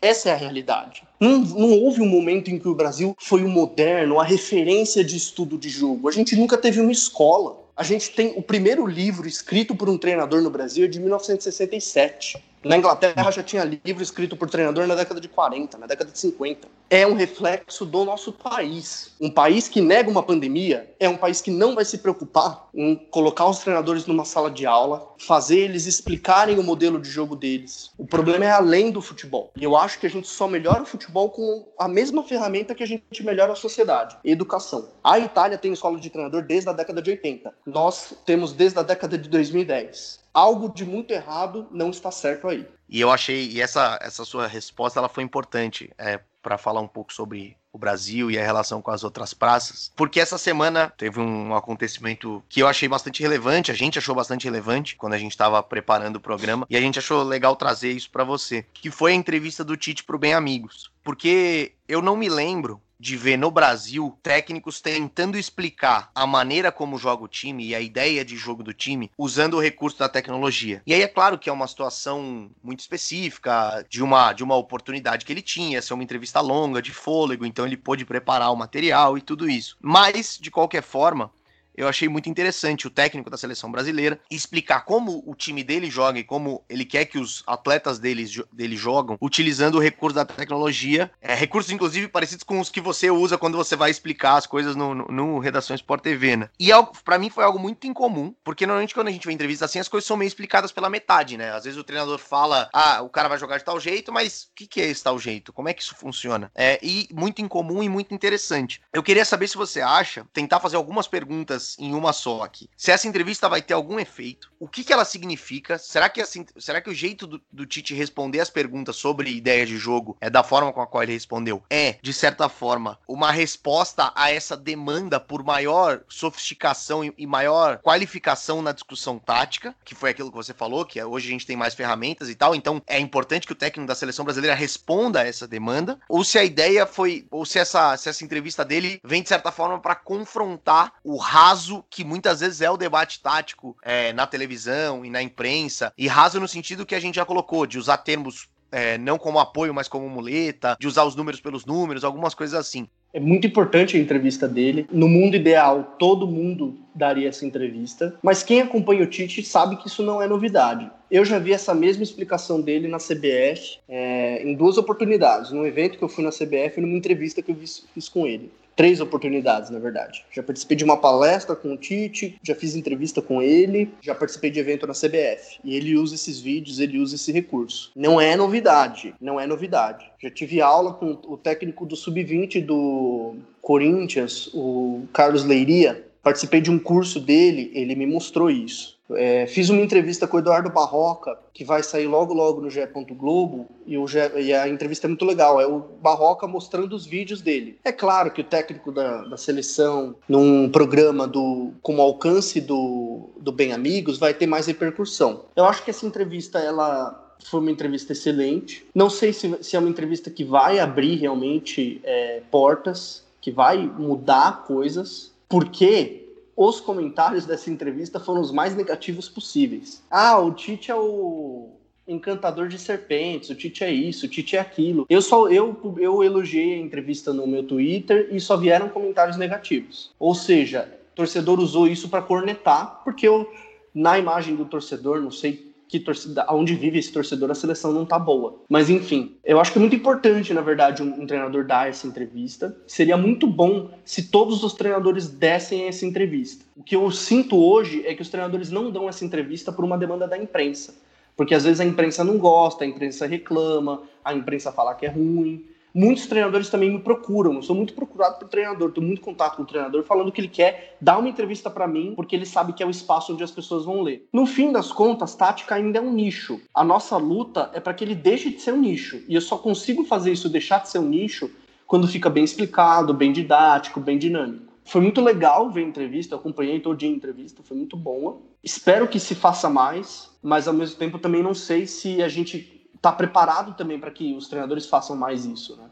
Essa 0.00 0.30
é 0.30 0.32
a 0.32 0.36
realidade. 0.36 1.02
Não, 1.20 1.38
não, 1.40 1.70
houve 1.72 2.00
um 2.00 2.06
momento 2.06 2.50
em 2.50 2.58
que 2.58 2.68
o 2.68 2.74
Brasil 2.74 3.14
foi 3.18 3.42
o 3.42 3.48
moderno, 3.48 4.20
a 4.20 4.24
referência 4.24 5.04
de 5.04 5.16
estudo 5.16 5.58
de 5.58 5.68
jogo. 5.68 6.08
A 6.08 6.12
gente 6.12 6.34
nunca 6.36 6.56
teve 6.56 6.80
uma 6.80 6.92
escola. 6.92 7.60
A 7.76 7.82
gente 7.82 8.10
tem 8.10 8.32
o 8.36 8.42
primeiro 8.42 8.86
livro 8.86 9.26
escrito 9.26 9.74
por 9.74 9.88
um 9.88 9.98
treinador 9.98 10.40
no 10.40 10.50
Brasil 10.50 10.84
é 10.84 10.88
de 10.88 11.00
1967. 11.00 12.42
Na 12.64 12.76
Inglaterra 12.76 13.30
já 13.30 13.42
tinha 13.42 13.64
livro 13.64 14.02
escrito 14.02 14.36
por 14.36 14.48
treinador 14.48 14.86
na 14.86 14.94
década 14.94 15.20
de 15.20 15.28
40, 15.28 15.76
na 15.78 15.86
década 15.86 16.10
de 16.10 16.18
50. 16.18 16.68
É 16.94 17.06
um 17.06 17.14
reflexo 17.14 17.86
do 17.86 18.04
nosso 18.04 18.34
país. 18.34 19.14
Um 19.18 19.30
país 19.30 19.66
que 19.66 19.80
nega 19.80 20.10
uma 20.10 20.22
pandemia 20.22 20.94
é 21.00 21.08
um 21.08 21.16
país 21.16 21.40
que 21.40 21.50
não 21.50 21.74
vai 21.74 21.86
se 21.86 21.96
preocupar 21.96 22.68
em 22.74 22.94
colocar 23.10 23.46
os 23.46 23.60
treinadores 23.60 24.04
numa 24.04 24.26
sala 24.26 24.50
de 24.50 24.66
aula, 24.66 25.14
fazer 25.16 25.60
eles 25.60 25.86
explicarem 25.86 26.58
o 26.58 26.62
modelo 26.62 27.00
de 27.00 27.08
jogo 27.08 27.34
deles. 27.34 27.90
O 27.96 28.06
problema 28.06 28.44
é 28.44 28.50
além 28.50 28.90
do 28.90 29.00
futebol. 29.00 29.50
E 29.56 29.64
eu 29.64 29.74
acho 29.74 29.98
que 29.98 30.06
a 30.06 30.10
gente 30.10 30.28
só 30.28 30.46
melhora 30.46 30.82
o 30.82 30.86
futebol 30.86 31.30
com 31.30 31.66
a 31.78 31.88
mesma 31.88 32.22
ferramenta 32.24 32.74
que 32.74 32.82
a 32.82 32.86
gente 32.86 33.24
melhora 33.24 33.54
a 33.54 33.56
sociedade, 33.56 34.18
educação. 34.22 34.90
A 35.02 35.18
Itália 35.18 35.56
tem 35.56 35.72
escola 35.72 35.98
de 35.98 36.10
treinador 36.10 36.42
desde 36.42 36.68
a 36.68 36.74
década 36.74 37.00
de 37.00 37.10
80. 37.10 37.54
Nós 37.64 38.12
temos 38.26 38.52
desde 38.52 38.78
a 38.78 38.82
década 38.82 39.16
de 39.16 39.30
2010 39.30 40.20
algo 40.32 40.72
de 40.72 40.84
muito 40.84 41.12
errado 41.12 41.66
não 41.70 41.90
está 41.90 42.10
certo 42.10 42.48
aí. 42.48 42.66
E 42.92 43.00
eu 43.00 43.10
achei, 43.10 43.48
e 43.48 43.58
essa, 43.58 43.98
essa 44.02 44.22
sua 44.22 44.46
resposta 44.46 45.00
ela 45.00 45.08
foi 45.08 45.24
importante 45.24 45.90
é, 45.96 46.20
para 46.42 46.58
falar 46.58 46.82
um 46.82 46.86
pouco 46.86 47.10
sobre 47.10 47.56
o 47.72 47.78
Brasil 47.78 48.30
e 48.30 48.38
a 48.38 48.44
relação 48.44 48.82
com 48.82 48.90
as 48.90 49.02
outras 49.02 49.32
praças, 49.32 49.90
porque 49.96 50.20
essa 50.20 50.36
semana 50.36 50.92
teve 50.94 51.18
um 51.18 51.54
acontecimento 51.54 52.44
que 52.50 52.60
eu 52.60 52.68
achei 52.68 52.86
bastante 52.86 53.22
relevante, 53.22 53.70
a 53.70 53.74
gente 53.74 53.98
achou 53.98 54.14
bastante 54.14 54.44
relevante 54.44 54.94
quando 54.94 55.14
a 55.14 55.18
gente 55.18 55.32
estava 55.32 55.62
preparando 55.62 56.16
o 56.16 56.20
programa, 56.20 56.66
e 56.68 56.76
a 56.76 56.80
gente 56.82 56.98
achou 56.98 57.22
legal 57.22 57.56
trazer 57.56 57.92
isso 57.92 58.10
para 58.10 58.24
você, 58.24 58.66
que 58.74 58.90
foi 58.90 59.12
a 59.12 59.14
entrevista 59.14 59.64
do 59.64 59.74
Tite 59.74 60.04
pro 60.04 60.18
Bem 60.18 60.34
Amigos. 60.34 60.92
Porque 61.02 61.72
eu 61.88 62.02
não 62.02 62.14
me 62.14 62.28
lembro 62.28 62.78
de 63.02 63.16
ver 63.16 63.36
no 63.36 63.50
Brasil 63.50 64.16
técnicos 64.22 64.80
tentando 64.80 65.36
explicar 65.36 66.08
a 66.14 66.24
maneira 66.24 66.70
como 66.70 66.96
joga 66.96 67.24
o 67.24 67.28
time 67.28 67.66
e 67.66 67.74
a 67.74 67.80
ideia 67.80 68.24
de 68.24 68.36
jogo 68.36 68.62
do 68.62 68.72
time 68.72 69.10
usando 69.18 69.54
o 69.54 69.60
recurso 69.60 69.98
da 69.98 70.08
tecnologia. 70.08 70.80
E 70.86 70.94
aí 70.94 71.02
é 71.02 71.08
claro 71.08 71.36
que 71.36 71.50
é 71.50 71.52
uma 71.52 71.66
situação 71.66 72.48
muito 72.62 72.78
específica 72.78 73.84
de 73.90 74.04
uma 74.04 74.32
de 74.32 74.44
uma 74.44 74.54
oportunidade 74.54 75.24
que 75.24 75.32
ele 75.32 75.42
tinha, 75.42 75.78
essa 75.78 75.92
é 75.92 75.96
uma 75.96 76.04
entrevista 76.04 76.40
longa 76.40 76.80
de 76.80 76.92
fôlego, 76.92 77.44
então 77.44 77.66
ele 77.66 77.76
pôde 77.76 78.04
preparar 78.04 78.52
o 78.52 78.56
material 78.56 79.18
e 79.18 79.20
tudo 79.20 79.50
isso. 79.50 79.76
Mas 79.82 80.38
de 80.40 80.52
qualquer 80.52 80.84
forma, 80.84 81.28
eu 81.74 81.88
achei 81.88 82.08
muito 82.08 82.28
interessante 82.28 82.86
o 82.86 82.90
técnico 82.90 83.30
da 83.30 83.36
seleção 83.36 83.70
brasileira 83.70 84.20
explicar 84.30 84.84
como 84.84 85.22
o 85.26 85.34
time 85.34 85.62
dele 85.62 85.90
joga 85.90 86.18
e 86.18 86.24
como 86.24 86.64
ele 86.68 86.84
quer 86.84 87.06
que 87.06 87.18
os 87.18 87.42
atletas 87.46 87.98
dele, 87.98 88.26
dele 88.52 88.76
jogam, 88.76 89.16
utilizando 89.20 89.76
o 89.76 89.80
recurso 89.80 90.14
da 90.14 90.24
tecnologia, 90.24 91.10
é, 91.20 91.34
recursos 91.34 91.72
inclusive 91.72 92.08
parecidos 92.08 92.44
com 92.44 92.60
os 92.60 92.70
que 92.70 92.80
você 92.80 93.10
usa 93.10 93.38
quando 93.38 93.56
você 93.56 93.76
vai 93.76 93.90
explicar 93.90 94.36
as 94.36 94.46
coisas 94.46 94.76
no, 94.76 94.94
no, 94.94 95.06
no 95.08 95.38
Redação 95.38 95.74
Sport 95.74 96.02
TV, 96.02 96.36
né? 96.36 96.50
E 96.58 96.70
para 97.04 97.18
mim 97.18 97.30
foi 97.30 97.44
algo 97.44 97.58
muito 97.58 97.86
incomum, 97.86 98.34
porque 98.44 98.66
normalmente 98.66 98.94
quando 98.94 99.08
a 99.08 99.12
gente 99.12 99.26
vê 99.26 99.32
entrevistas 99.32 99.70
assim, 99.70 99.78
as 99.78 99.88
coisas 99.88 100.06
são 100.06 100.16
meio 100.16 100.28
explicadas 100.28 100.72
pela 100.72 100.90
metade, 100.90 101.36
né? 101.36 101.52
Às 101.52 101.64
vezes 101.64 101.78
o 101.78 101.84
treinador 101.84 102.18
fala, 102.18 102.68
ah, 102.72 103.02
o 103.02 103.08
cara 103.08 103.28
vai 103.28 103.38
jogar 103.38 103.58
de 103.58 103.64
tal 103.64 103.78
jeito, 103.80 104.12
mas 104.12 104.44
o 104.44 104.54
que, 104.54 104.66
que 104.66 104.80
é 104.80 104.86
esse 104.86 105.02
tal 105.02 105.18
jeito? 105.18 105.52
Como 105.52 105.68
é 105.68 105.74
que 105.74 105.82
isso 105.82 105.94
funciona? 105.94 106.50
É, 106.54 106.78
e 106.82 107.08
muito 107.12 107.40
incomum 107.40 107.82
e 107.82 107.88
muito 107.88 108.14
interessante. 108.14 108.80
Eu 108.92 109.02
queria 109.02 109.24
saber 109.24 109.48
se 109.48 109.56
você 109.56 109.80
acha, 109.80 110.26
tentar 110.32 110.60
fazer 110.60 110.76
algumas 110.76 111.08
perguntas 111.08 111.71
em 111.78 111.94
uma 111.94 112.12
só 112.12 112.42
aqui. 112.42 112.68
Se 112.76 112.90
essa 112.90 113.08
entrevista 113.08 113.48
vai 113.48 113.62
ter 113.62 113.74
algum 113.74 113.98
efeito, 113.98 114.52
o 114.58 114.68
que, 114.68 114.84
que 114.84 114.92
ela 114.92 115.04
significa? 115.04 115.78
Será 115.78 116.08
que, 116.08 116.22
será 116.58 116.80
que 116.80 116.90
o 116.90 116.94
jeito 116.94 117.26
do, 117.26 117.42
do 117.50 117.66
Tite 117.66 117.94
responder 117.94 118.40
as 118.40 118.50
perguntas 118.50 118.96
sobre 118.96 119.30
ideia 119.30 119.66
de 119.66 119.76
jogo 119.76 120.16
é 120.20 120.30
da 120.30 120.42
forma 120.42 120.72
com 120.72 120.80
a 120.80 120.86
qual 120.86 121.02
ele 121.02 121.12
respondeu? 121.12 121.62
É, 121.68 121.96
de 122.00 122.12
certa 122.12 122.48
forma, 122.48 122.98
uma 123.06 123.30
resposta 123.30 124.12
a 124.14 124.30
essa 124.30 124.56
demanda 124.56 125.18
por 125.18 125.42
maior 125.42 126.02
sofisticação 126.08 127.04
e, 127.04 127.12
e 127.18 127.26
maior 127.26 127.78
qualificação 127.78 128.62
na 128.62 128.72
discussão 128.72 129.18
tática, 129.18 129.74
que 129.84 129.94
foi 129.94 130.10
aquilo 130.10 130.30
que 130.30 130.36
você 130.36 130.54
falou, 130.54 130.84
que 130.84 131.00
é, 131.00 131.06
hoje 131.06 131.28
a 131.28 131.30
gente 131.32 131.46
tem 131.46 131.56
mais 131.56 131.74
ferramentas 131.74 132.28
e 132.28 132.34
tal, 132.34 132.54
então 132.54 132.82
é 132.86 132.98
importante 132.98 133.46
que 133.46 133.52
o 133.52 133.56
técnico 133.56 133.88
da 133.88 133.94
seleção 133.94 134.24
brasileira 134.24 134.54
responda 134.54 135.20
a 135.20 135.26
essa 135.26 135.46
demanda, 135.46 135.98
ou 136.08 136.24
se 136.24 136.38
a 136.38 136.44
ideia 136.44 136.86
foi, 136.86 137.26
ou 137.30 137.44
se 137.44 137.58
essa, 137.58 137.96
se 137.96 138.08
essa 138.08 138.24
entrevista 138.24 138.64
dele 138.64 139.00
vem 139.04 139.22
de 139.22 139.28
certa 139.28 139.50
forma 139.50 139.80
para 139.80 139.94
confrontar 139.94 140.94
o 141.04 141.16
raso 141.16 141.51
raso 141.52 141.84
que 141.90 142.02
muitas 142.02 142.40
vezes 142.40 142.62
é 142.62 142.70
o 142.70 142.78
debate 142.78 143.20
tático 143.20 143.76
é, 143.82 144.12
na 144.14 144.26
televisão 144.26 145.04
e 145.04 145.10
na 145.10 145.22
imprensa, 145.22 145.92
e 145.98 146.08
raso 146.08 146.40
no 146.40 146.48
sentido 146.48 146.86
que 146.86 146.94
a 146.94 147.00
gente 147.00 147.16
já 147.16 147.26
colocou, 147.26 147.66
de 147.66 147.78
usar 147.78 147.98
termos 147.98 148.48
é, 148.70 148.96
não 148.96 149.18
como 149.18 149.38
apoio, 149.38 149.74
mas 149.74 149.86
como 149.86 150.08
muleta, 150.08 150.78
de 150.80 150.86
usar 150.86 151.04
os 151.04 151.14
números 151.14 151.40
pelos 151.40 151.66
números, 151.66 152.04
algumas 152.04 152.32
coisas 152.32 152.58
assim. 152.58 152.88
É 153.12 153.20
muito 153.20 153.46
importante 153.46 153.98
a 153.98 154.00
entrevista 154.00 154.48
dele. 154.48 154.86
No 154.90 155.06
mundo 155.06 155.36
ideal, 155.36 155.96
todo 155.98 156.26
mundo 156.26 156.78
daria 156.94 157.28
essa 157.28 157.44
entrevista. 157.44 158.18
Mas 158.22 158.42
quem 158.42 158.62
acompanha 158.62 159.02
o 159.02 159.06
Tite 159.06 159.44
sabe 159.44 159.76
que 159.76 159.88
isso 159.88 160.02
não 160.02 160.22
é 160.22 160.26
novidade. 160.26 160.90
Eu 161.10 161.22
já 161.22 161.38
vi 161.38 161.52
essa 161.52 161.74
mesma 161.74 162.02
explicação 162.02 162.62
dele 162.62 162.88
na 162.88 162.96
CBF 162.96 163.76
é, 163.86 164.42
em 164.42 164.54
duas 164.54 164.78
oportunidades. 164.78 165.50
Num 165.52 165.66
evento 165.66 165.98
que 165.98 166.04
eu 166.04 166.08
fui 166.08 166.24
na 166.24 166.30
CBF 166.30 166.78
e 166.78 166.80
numa 166.80 166.96
entrevista 166.96 167.42
que 167.42 167.50
eu 167.50 167.56
fiz, 167.56 167.84
fiz 167.92 168.08
com 168.08 168.26
ele 168.26 168.50
três 168.74 169.00
oportunidades, 169.00 169.70
na 169.70 169.78
verdade. 169.78 170.24
Já 170.32 170.42
participei 170.42 170.76
de 170.76 170.84
uma 170.84 170.96
palestra 170.96 171.54
com 171.54 171.72
o 171.72 171.76
Tite, 171.76 172.38
já 172.42 172.54
fiz 172.54 172.74
entrevista 172.74 173.20
com 173.20 173.42
ele, 173.42 173.92
já 174.00 174.14
participei 174.14 174.50
de 174.50 174.60
evento 174.60 174.86
na 174.86 174.92
CBF. 174.92 175.58
E 175.64 175.76
ele 175.76 175.96
usa 175.96 176.14
esses 176.14 176.40
vídeos, 176.40 176.78
ele 176.78 176.98
usa 176.98 177.14
esse 177.14 177.32
recurso. 177.32 177.90
Não 177.94 178.20
é 178.20 178.36
novidade, 178.36 179.14
não 179.20 179.38
é 179.38 179.46
novidade. 179.46 180.10
Já 180.20 180.30
tive 180.30 180.60
aula 180.60 180.94
com 180.94 181.18
o 181.26 181.36
técnico 181.36 181.84
do 181.86 181.96
sub-20 181.96 182.64
do 182.64 183.36
Corinthians, 183.60 184.50
o 184.54 185.02
Carlos 185.12 185.44
Leiria. 185.44 186.06
Participei 186.22 186.60
de 186.60 186.70
um 186.70 186.78
curso 186.78 187.18
dele, 187.18 187.70
ele 187.74 187.96
me 187.96 188.06
mostrou 188.06 188.48
isso. 188.48 188.91
É, 189.10 189.46
fiz 189.46 189.68
uma 189.68 189.80
entrevista 189.80 190.26
com 190.26 190.36
o 190.36 190.40
Eduardo 190.40 190.70
Barroca, 190.70 191.38
que 191.52 191.64
vai 191.64 191.82
sair 191.82 192.06
logo 192.06 192.32
logo 192.32 192.60
no 192.60 192.70
GE. 192.70 192.80
Globo, 193.12 193.68
e, 193.86 193.98
o 193.98 194.06
e 194.38 194.52
a 194.52 194.68
entrevista 194.68 195.06
é 195.06 195.08
muito 195.08 195.24
legal. 195.24 195.60
É 195.60 195.66
o 195.66 195.80
Barroca 196.00 196.46
mostrando 196.46 196.94
os 196.94 197.06
vídeos 197.06 197.40
dele. 197.40 197.78
É 197.84 197.92
claro 197.92 198.30
que 198.30 198.40
o 198.40 198.44
técnico 198.44 198.92
da, 198.92 199.22
da 199.22 199.36
seleção, 199.36 200.14
num 200.28 200.68
programa 200.68 201.26
do 201.26 201.72
com 201.82 201.96
o 201.96 202.00
alcance 202.00 202.60
do, 202.60 203.30
do 203.38 203.52
Bem 203.52 203.72
Amigos, 203.72 204.18
vai 204.18 204.34
ter 204.34 204.46
mais 204.46 204.66
repercussão. 204.66 205.44
Eu 205.56 205.64
acho 205.64 205.84
que 205.84 205.90
essa 205.90 206.06
entrevista 206.06 206.58
ela 206.58 207.18
foi 207.44 207.60
uma 207.60 207.70
entrevista 207.70 208.12
excelente. 208.12 208.86
Não 208.94 209.10
sei 209.10 209.32
se, 209.32 209.58
se 209.62 209.76
é 209.76 209.78
uma 209.78 209.88
entrevista 209.88 210.30
que 210.30 210.44
vai 210.44 210.78
abrir 210.78 211.16
realmente 211.16 212.00
é, 212.04 212.42
portas, 212.50 213.24
que 213.40 213.50
vai 213.50 213.78
mudar 213.78 214.64
coisas, 214.64 215.32
porque 215.48 216.21
os 216.56 216.80
comentários 216.80 217.46
dessa 217.46 217.70
entrevista 217.70 218.20
foram 218.20 218.40
os 218.40 218.52
mais 218.52 218.76
negativos 218.76 219.28
possíveis. 219.28 220.02
Ah, 220.10 220.38
o 220.38 220.52
Tite 220.52 220.90
é 220.90 220.94
o 220.94 221.70
encantador 222.06 222.68
de 222.68 222.78
serpentes, 222.78 223.50
o 223.50 223.54
Tite 223.54 223.84
é 223.84 223.90
isso, 223.90 224.26
o 224.26 224.28
Tite 224.28 224.56
é 224.56 224.60
aquilo. 224.60 225.06
Eu 225.08 225.22
só 225.22 225.48
eu 225.48 225.96
eu 225.98 226.22
elogiei 226.22 226.74
a 226.74 226.78
entrevista 226.78 227.32
no 227.32 227.46
meu 227.46 227.62
Twitter 227.62 228.28
e 228.30 228.40
só 228.40 228.56
vieram 228.56 228.88
comentários 228.88 229.36
negativos. 229.36 230.10
Ou 230.18 230.34
seja, 230.34 230.92
o 231.12 231.16
torcedor 231.16 231.58
usou 231.60 231.86
isso 231.88 232.08
para 232.08 232.22
cornetar, 232.22 233.02
porque 233.04 233.26
eu 233.26 233.50
na 233.94 234.18
imagem 234.18 234.56
do 234.56 234.64
torcedor, 234.64 235.20
não 235.20 235.30
sei 235.30 235.71
que 235.92 236.00
torcida, 236.00 236.46
onde 236.48 236.74
vive 236.74 236.98
esse 236.98 237.12
torcedor, 237.12 237.50
a 237.50 237.54
seleção 237.54 237.92
não 237.92 238.06
tá 238.06 238.18
boa. 238.18 238.62
Mas 238.66 238.88
enfim, 238.88 239.36
eu 239.44 239.60
acho 239.60 239.70
que 239.70 239.78
é 239.78 239.80
muito 239.80 239.94
importante, 239.94 240.54
na 240.54 240.62
verdade, 240.62 241.02
um, 241.02 241.20
um, 241.20 241.26
treinador 241.26 241.66
dar 241.66 241.86
essa 241.86 242.06
entrevista. 242.06 242.74
Seria 242.86 243.14
muito 243.14 243.46
bom 243.46 243.90
se 244.02 244.30
todos 244.30 244.64
os 244.64 244.72
treinadores 244.72 245.28
dessem 245.28 245.86
essa 245.86 246.06
entrevista. 246.06 246.64
O 246.74 246.82
que 246.82 246.96
eu 246.96 247.10
sinto 247.10 247.62
hoje 247.62 248.02
é 248.06 248.14
que 248.14 248.22
os 248.22 248.30
treinadores 248.30 248.70
não 248.70 248.90
dão 248.90 249.06
essa 249.06 249.22
entrevista 249.22 249.70
por 249.70 249.84
uma 249.84 249.98
demanda 249.98 250.26
da 250.26 250.38
imprensa. 250.38 250.94
Porque 251.36 251.54
às 251.54 251.64
vezes 251.64 251.78
a 251.78 251.84
imprensa 251.84 252.24
não 252.24 252.38
gosta, 252.38 252.84
a 252.84 252.86
imprensa 252.86 253.26
reclama, 253.26 254.02
a 254.24 254.32
imprensa 254.32 254.72
fala 254.72 254.94
que 254.94 255.04
é 255.04 255.10
ruim. 255.10 255.62
Muitos 255.94 256.26
treinadores 256.26 256.70
também 256.70 256.90
me 256.90 257.00
procuram. 257.00 257.54
Eu 257.54 257.62
sou 257.62 257.76
muito 257.76 257.92
procurado 257.92 258.38
por 258.38 258.48
treinador, 258.48 258.92
tenho 258.92 259.06
muito 259.06 259.20
contato 259.20 259.56
com 259.56 259.62
o 259.62 259.66
treinador 259.66 260.02
falando 260.04 260.32
que 260.32 260.40
ele 260.40 260.48
quer 260.48 260.96
dar 261.00 261.18
uma 261.18 261.28
entrevista 261.28 261.68
para 261.68 261.86
mim, 261.86 262.14
porque 262.16 262.34
ele 262.34 262.46
sabe 262.46 262.72
que 262.72 262.82
é 262.82 262.86
o 262.86 262.90
espaço 262.90 263.32
onde 263.32 263.44
as 263.44 263.50
pessoas 263.50 263.84
vão 263.84 264.02
ler. 264.02 264.26
No 264.32 264.46
fim 264.46 264.72
das 264.72 264.90
contas, 264.90 265.34
tática 265.34 265.74
ainda 265.74 265.98
é 265.98 266.02
um 266.02 266.12
nicho. 266.12 266.60
A 266.74 266.82
nossa 266.82 267.16
luta 267.16 267.70
é 267.74 267.80
para 267.80 267.94
que 267.94 268.04
ele 268.04 268.14
deixe 268.14 268.50
de 268.50 268.60
ser 268.60 268.72
um 268.72 268.80
nicho. 268.80 269.22
E 269.28 269.34
eu 269.34 269.40
só 269.40 269.58
consigo 269.58 270.04
fazer 270.04 270.32
isso 270.32 270.48
deixar 270.48 270.78
de 270.78 270.88
ser 270.88 270.98
um 270.98 271.08
nicho 271.08 271.50
quando 271.86 272.08
fica 272.08 272.30
bem 272.30 272.44
explicado, 272.44 273.12
bem 273.12 273.32
didático, 273.32 274.00
bem 274.00 274.16
dinâmico. 274.16 274.72
Foi 274.84 275.00
muito 275.00 275.20
legal 275.20 275.70
ver 275.70 275.84
a 275.84 275.88
entrevista, 275.88 276.34
acompanhei 276.34 276.80
todo 276.80 276.96
dia 276.96 277.08
a 277.08 277.12
entrevista, 277.12 277.62
foi 277.62 277.76
muito 277.76 277.96
boa. 277.96 278.40
Espero 278.64 279.06
que 279.06 279.20
se 279.20 279.34
faça 279.34 279.68
mais, 279.68 280.30
mas 280.42 280.66
ao 280.66 280.74
mesmo 280.74 280.96
tempo 280.96 281.18
também 281.18 281.42
não 281.42 281.54
sei 281.54 281.86
se 281.86 282.22
a 282.22 282.28
gente 282.28 282.81
tá 283.02 283.10
preparado 283.10 283.74
também 283.76 283.98
para 283.98 284.12
que 284.12 284.32
os 284.34 284.48
treinadores 284.48 284.86
façam 284.86 285.16
mais 285.16 285.44
isso, 285.44 285.76
né? 285.76 285.84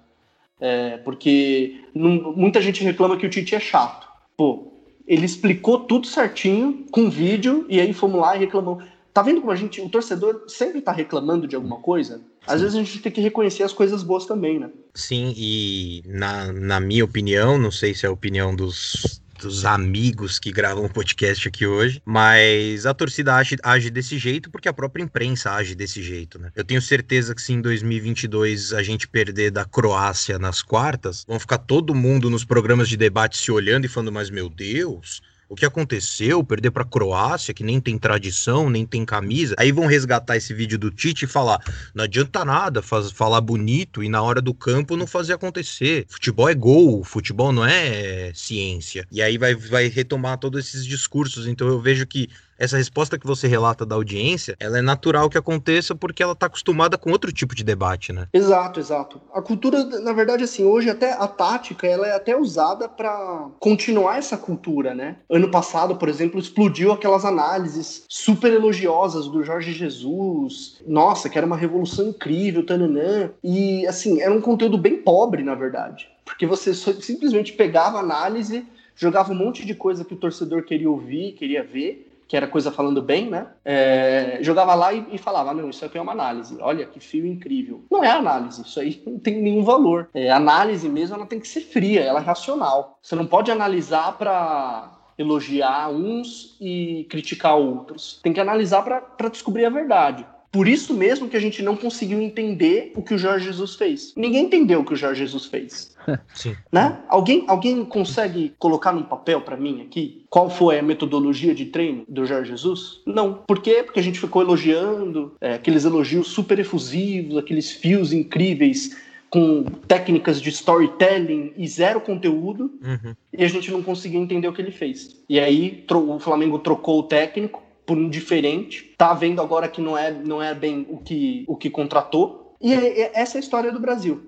É, 0.61 0.97
porque 0.99 1.85
não, 1.93 2.33
muita 2.37 2.63
gente 2.63 2.85
reclama 2.85 3.17
que 3.17 3.27
o 3.27 3.31
Tite 3.31 3.55
é 3.55 3.61
chato. 3.61 4.07
Pô, 4.37 4.73
ele 5.07 5.27
explicou 5.27 5.81
tudo 5.81 6.07
certinho 6.07 6.87
com 6.93 7.11
vídeo 7.11 7.67
e 7.69 7.81
aí 7.81 7.93
fomos 7.93 8.21
lá 8.21 8.37
e 8.37 8.39
reclamamos. 8.39 8.85
Tá 9.13 9.23
vendo 9.23 9.41
como 9.41 9.51
a 9.51 9.57
gente, 9.57 9.81
o 9.81 9.89
torcedor 9.89 10.45
sempre 10.47 10.81
tá 10.81 10.93
reclamando 10.93 11.49
de 11.49 11.57
alguma 11.57 11.79
coisa? 11.79 12.21
Às 12.47 12.55
Sim. 12.55 12.61
vezes 12.61 12.75
a 12.79 12.83
gente 12.83 12.99
tem 13.01 13.11
que 13.11 13.21
reconhecer 13.21 13.65
as 13.65 13.73
coisas 13.73 14.05
boas 14.05 14.25
também, 14.25 14.61
né? 14.61 14.71
Sim, 14.95 15.35
e 15.37 16.03
na, 16.07 16.53
na 16.53 16.79
minha 16.79 17.05
opinião, 17.05 17.59
não 17.59 17.73
sei 17.73 17.93
se 17.93 18.07
é 18.07 18.09
a 18.09 18.13
opinião 18.13 18.55
dos, 18.55 19.20
dos 19.41 19.65
amigos 19.65 20.39
que 20.39 20.53
gravam 20.53 20.85
o 20.85 20.91
podcast 20.91 21.49
aqui 21.49 21.67
hoje, 21.67 22.03
mas 22.05 22.87
a 22.87 22.93
torcida 22.93 23.35
age, 23.35 23.57
age, 23.63 23.91
desse 23.91 24.19
jeito 24.19 24.51
porque 24.51 24.69
a 24.69 24.73
própria 24.73 25.03
imprensa 25.03 25.53
age 25.53 25.75
desse 25.75 26.03
jeito, 26.03 26.39
né? 26.39 26.51
Eu 26.55 26.65
tenho 26.65 26.83
certeza 26.83 27.35
que 27.35 27.43
se 27.43 27.53
em 27.53 27.61
2022 27.61 28.73
a 28.73 28.83
gente 28.83 29.09
perder 29.09 29.51
da 29.51 29.65
Croácia 29.65 30.39
nas 30.39 30.63
quartas, 30.63 31.25
vão 31.27 31.41
ficar 31.41 31.59
todo 31.59 31.95
mundo 31.95 32.29
nos 32.29 32.45
programas 32.45 32.89
de 32.89 32.97
debate 32.97 33.37
se 33.37 33.51
olhando 33.51 33.85
e 33.85 33.89
falando, 33.89 34.13
mas 34.13 34.31
meu 34.31 34.49
Deus, 34.49 35.21
o 35.51 35.57
que 35.57 35.67
aconteceu, 35.67 36.45
perder 36.45 36.71
para 36.71 36.85
a 36.85 36.87
Croácia, 36.87 37.53
que 37.53 37.65
nem 37.65 37.81
tem 37.81 37.99
tradição, 37.99 38.71
nem 38.71 38.87
tem 38.87 39.05
camisa. 39.05 39.57
Aí 39.59 39.73
vão 39.73 39.87
resgatar 39.87 40.37
esse 40.37 40.55
vídeo 40.55 40.79
do 40.79 40.93
Tite 40.93 41.25
e 41.25 41.29
falar: 41.29 41.61
não 41.93 42.05
adianta 42.05 42.45
nada 42.45 42.81
faz, 42.81 43.11
falar 43.11 43.41
bonito 43.41 44.01
e 44.01 44.09
na 44.09 44.23
hora 44.23 44.41
do 44.41 44.55
campo 44.55 44.97
não 44.97 45.09
fazer 45.09 45.33
acontecer. 45.33 46.07
Futebol 46.09 46.49
é 46.49 46.55
gol, 46.55 47.03
futebol 47.03 47.53
não 47.53 47.67
é 47.67 48.31
ciência. 48.33 49.05
E 49.11 49.21
aí 49.21 49.37
vai, 49.37 49.57
vai 49.57 49.89
retomar 49.89 50.39
todos 50.39 50.65
esses 50.65 50.87
discursos. 50.87 51.49
Então 51.49 51.67
eu 51.67 51.81
vejo 51.81 52.07
que 52.07 52.29
essa 52.61 52.77
resposta 52.77 53.19
que 53.19 53.27
você 53.27 53.49
relata 53.49 53.87
da 53.87 53.95
audiência, 53.95 54.55
ela 54.61 54.79
é 54.79 54.83
natural 54.83 55.31
que 55.31 55.39
aconteça 55.39 55.95
porque 55.95 56.23
ela 56.23 56.35
está 56.35 56.45
acostumada 56.45 56.99
com 56.99 57.11
outro 57.11 57.33
tipo 57.33 57.55
de 57.55 57.65
debate, 57.65 58.13
né? 58.13 58.29
Exato, 58.35 58.79
exato. 58.79 59.19
A 59.33 59.41
cultura, 59.41 59.83
na 60.01 60.13
verdade, 60.13 60.45
assim, 60.45 60.63
hoje 60.63 60.91
até 60.91 61.15
a 61.15 61.27
tática, 61.27 61.87
ela 61.87 62.07
é 62.07 62.15
até 62.15 62.37
usada 62.37 62.87
para 62.87 63.49
continuar 63.59 64.19
essa 64.19 64.37
cultura, 64.37 64.95
né? 64.95 65.17
Ano 65.31 65.51
passado, 65.51 65.97
por 65.97 66.11
exemplo, 66.11 66.39
explodiu 66.39 66.93
aquelas 66.93 67.25
análises 67.25 68.05
super 68.07 68.53
elogiosas 68.53 69.27
do 69.27 69.43
Jorge 69.43 69.73
Jesus. 69.73 70.83
Nossa, 70.87 71.31
que 71.31 71.39
era 71.39 71.47
uma 71.47 71.57
revolução 71.57 72.09
incrível, 72.09 72.67
tananã. 72.67 73.31
E, 73.43 73.87
assim, 73.87 74.21
era 74.21 74.35
um 74.35 74.41
conteúdo 74.41 74.77
bem 74.77 74.99
pobre, 74.99 75.43
na 75.43 75.55
verdade. 75.55 76.09
Porque 76.27 76.47
você 76.47 76.75
simplesmente 76.75 77.55
pegava 77.55 77.97
a 77.97 78.03
análise, 78.03 78.67
jogava 78.95 79.33
um 79.33 79.37
monte 79.37 79.65
de 79.65 79.75
coisa 79.75 80.05
que 80.05 80.13
o 80.13 80.17
torcedor 80.19 80.63
queria 80.65 80.91
ouvir, 80.91 81.33
queria 81.33 81.65
ver, 81.65 82.10
que 82.31 82.37
era 82.37 82.47
coisa 82.47 82.71
falando 82.71 83.03
bem, 83.03 83.29
né? 83.29 83.49
É, 83.65 84.39
jogava 84.41 84.73
lá 84.77 84.93
e, 84.93 85.05
e, 85.11 85.19
falava, 85.19 85.53
não, 85.53 85.69
isso 85.69 85.85
aqui 85.85 85.99
é 85.99 86.01
uma 86.01 86.13
análise. 86.13 86.57
Olha 86.61 86.87
que 86.87 87.01
fio 87.01 87.27
incrível. 87.27 87.85
Não 87.91 88.05
é 88.05 88.09
análise, 88.09 88.63
isso 88.63 88.79
aí 88.79 89.03
não 89.05 89.19
tem 89.19 89.43
nenhum 89.43 89.65
valor. 89.65 90.09
É, 90.15 90.31
análise 90.31 90.89
mesmo, 90.89 91.17
ela 91.17 91.27
tem 91.27 91.41
que 91.41 91.49
ser 91.49 91.63
fria, 91.63 92.03
ela 92.03 92.21
é 92.21 92.23
racional. 92.23 92.97
Você 93.03 93.17
não 93.17 93.27
pode 93.27 93.51
analisar 93.51 94.17
para 94.17 94.97
elogiar 95.19 95.91
uns 95.91 96.57
e 96.61 97.05
criticar 97.11 97.57
outros. 97.57 98.21
Tem 98.23 98.33
que 98.33 98.41
analisar 98.41 98.83
para 98.85 99.29
descobrir 99.29 99.65
a 99.65 99.71
verdade. 99.71 100.25
Por 100.53 100.67
isso 100.67 100.93
mesmo 100.93 101.29
que 101.29 101.37
a 101.37 101.41
gente 101.41 101.63
não 101.63 101.77
conseguiu 101.77 102.21
entender 102.21 102.93
o 102.97 103.03
que 103.03 103.15
o 103.15 103.19
Jorge 103.19 103.47
Jesus 103.47 103.77
fez. 103.77 104.13
Ninguém 104.17 104.47
entendeu 104.47 104.81
o 104.81 104.85
que 104.85 104.95
o 104.95 104.97
Jorge 104.97 105.21
Jesus 105.21 105.47
fez. 105.47 105.95
Sim. 106.35 106.57
Né? 106.73 106.99
Alguém, 107.09 107.45
alguém 107.47 107.85
consegue 107.85 108.53
colocar 108.59 108.93
num 108.93 109.05
papel 109.05 109.41
para 109.43 109.57
mim 109.57 109.83
aqui 109.83 110.25
qual 110.29 110.49
foi 110.49 110.79
a 110.79 110.83
metodologia 110.83 111.55
de 111.55 111.67
treino 111.67 112.05
do 112.09 112.25
Jorge 112.25 112.51
Jesus? 112.51 113.01
Não. 113.07 113.35
Por 113.35 113.61
quê? 113.61 113.83
Porque 113.83 114.01
a 114.01 114.03
gente 114.03 114.19
ficou 114.19 114.43
elogiando 114.43 115.35
é, 115.41 115.55
aqueles 115.55 115.85
elogios 115.85 116.29
super 116.29 116.59
efusivos, 116.59 117.37
aqueles 117.37 117.71
fios 117.71 118.13
incríveis 118.13 118.97
com 119.29 119.63
técnicas 119.87 120.41
de 120.41 120.49
storytelling 120.51 121.53
e 121.57 121.67
zero 121.69 122.01
conteúdo, 122.01 122.73
uhum. 122.83 123.15
e 123.33 123.45
a 123.45 123.49
gente 123.49 123.71
não 123.71 123.81
conseguia 123.81 124.19
entender 124.19 124.49
o 124.49 124.53
que 124.53 124.61
ele 124.61 124.73
fez. 124.73 125.17
E 125.29 125.39
aí 125.39 125.85
o 125.89 126.19
Flamengo 126.19 126.59
trocou 126.59 126.99
o 126.99 127.03
técnico, 127.05 127.63
por 127.87 127.97
um 127.99 128.09
diferente. 128.09 128.95
Tá 128.97 129.15
vendo 129.15 129.41
agora 129.41 129.69
que 129.69 129.81
não 129.81 129.97
é, 129.97 130.11
não 130.11 130.43
é 130.43 130.55
bem 130.55 130.87
o 130.89 130.99
que, 130.99 131.45
o 131.47 131.57
que 131.57 131.71
contratou. 131.71 132.57
E 132.61 132.73
é, 132.73 133.01
é, 133.01 133.11
essa 133.15 133.37
é 133.37 133.39
a 133.39 133.41
história 133.41 133.73
do 133.73 133.81
Brasil. 133.81 134.23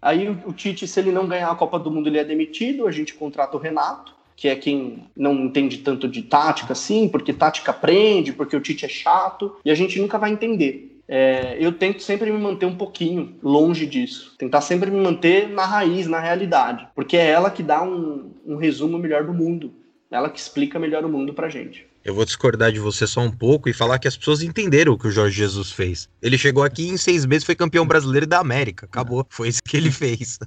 Aí 0.00 0.28
o, 0.28 0.38
o 0.46 0.52
Tite, 0.52 0.86
se 0.86 1.00
ele 1.00 1.12
não 1.12 1.26
ganhar 1.26 1.50
a 1.50 1.54
Copa 1.54 1.78
do 1.78 1.90
Mundo, 1.90 2.08
ele 2.08 2.18
é 2.18 2.24
demitido, 2.24 2.86
a 2.86 2.92
gente 2.92 3.14
contrata 3.14 3.56
o 3.56 3.60
Renato, 3.60 4.14
que 4.36 4.48
é 4.48 4.54
quem 4.54 5.04
não 5.16 5.34
entende 5.34 5.78
tanto 5.78 6.06
de 6.06 6.22
tática 6.22 6.72
assim, 6.72 7.08
porque 7.08 7.32
tática 7.32 7.70
aprende, 7.70 8.32
porque 8.32 8.56
o 8.56 8.60
Tite 8.60 8.84
é 8.84 8.88
chato, 8.88 9.56
e 9.64 9.70
a 9.70 9.74
gente 9.74 9.98
nunca 10.00 10.18
vai 10.18 10.30
entender. 10.30 10.96
É, 11.08 11.56
eu 11.60 11.72
tento 11.72 12.02
sempre 12.02 12.30
me 12.30 12.38
manter 12.38 12.66
um 12.66 12.76
pouquinho 12.76 13.36
longe 13.42 13.86
disso. 13.86 14.34
Tentar 14.36 14.60
sempre 14.60 14.90
me 14.90 15.00
manter 15.00 15.48
na 15.48 15.64
raiz, 15.64 16.06
na 16.06 16.18
realidade. 16.18 16.86
Porque 16.94 17.16
é 17.16 17.28
ela 17.28 17.50
que 17.50 17.62
dá 17.62 17.82
um, 17.82 18.32
um 18.44 18.56
resumo 18.56 18.98
melhor 18.98 19.24
do 19.24 19.32
mundo. 19.32 19.72
Ela 20.10 20.28
que 20.28 20.38
explica 20.38 20.78
melhor 20.78 21.04
o 21.04 21.08
mundo 21.08 21.32
pra 21.32 21.48
gente. 21.48 21.86
Eu 22.06 22.14
vou 22.14 22.24
discordar 22.24 22.70
de 22.70 22.78
você 22.78 23.04
só 23.04 23.20
um 23.20 23.32
pouco 23.32 23.68
e 23.68 23.72
falar 23.72 23.98
que 23.98 24.06
as 24.06 24.16
pessoas 24.16 24.40
entenderam 24.40 24.92
o 24.92 24.98
que 24.98 25.08
o 25.08 25.10
Jorge 25.10 25.36
Jesus 25.36 25.72
fez. 25.72 26.08
Ele 26.22 26.38
chegou 26.38 26.62
aqui 26.62 26.84
e 26.84 26.90
em 26.90 26.96
seis 26.96 27.26
meses 27.26 27.44
foi 27.44 27.56
campeão 27.56 27.84
brasileiro 27.84 28.28
da 28.28 28.38
América. 28.38 28.86
Acabou. 28.86 29.26
Foi 29.28 29.48
isso 29.48 29.60
que 29.60 29.76
ele 29.76 29.90
fez. 29.90 30.38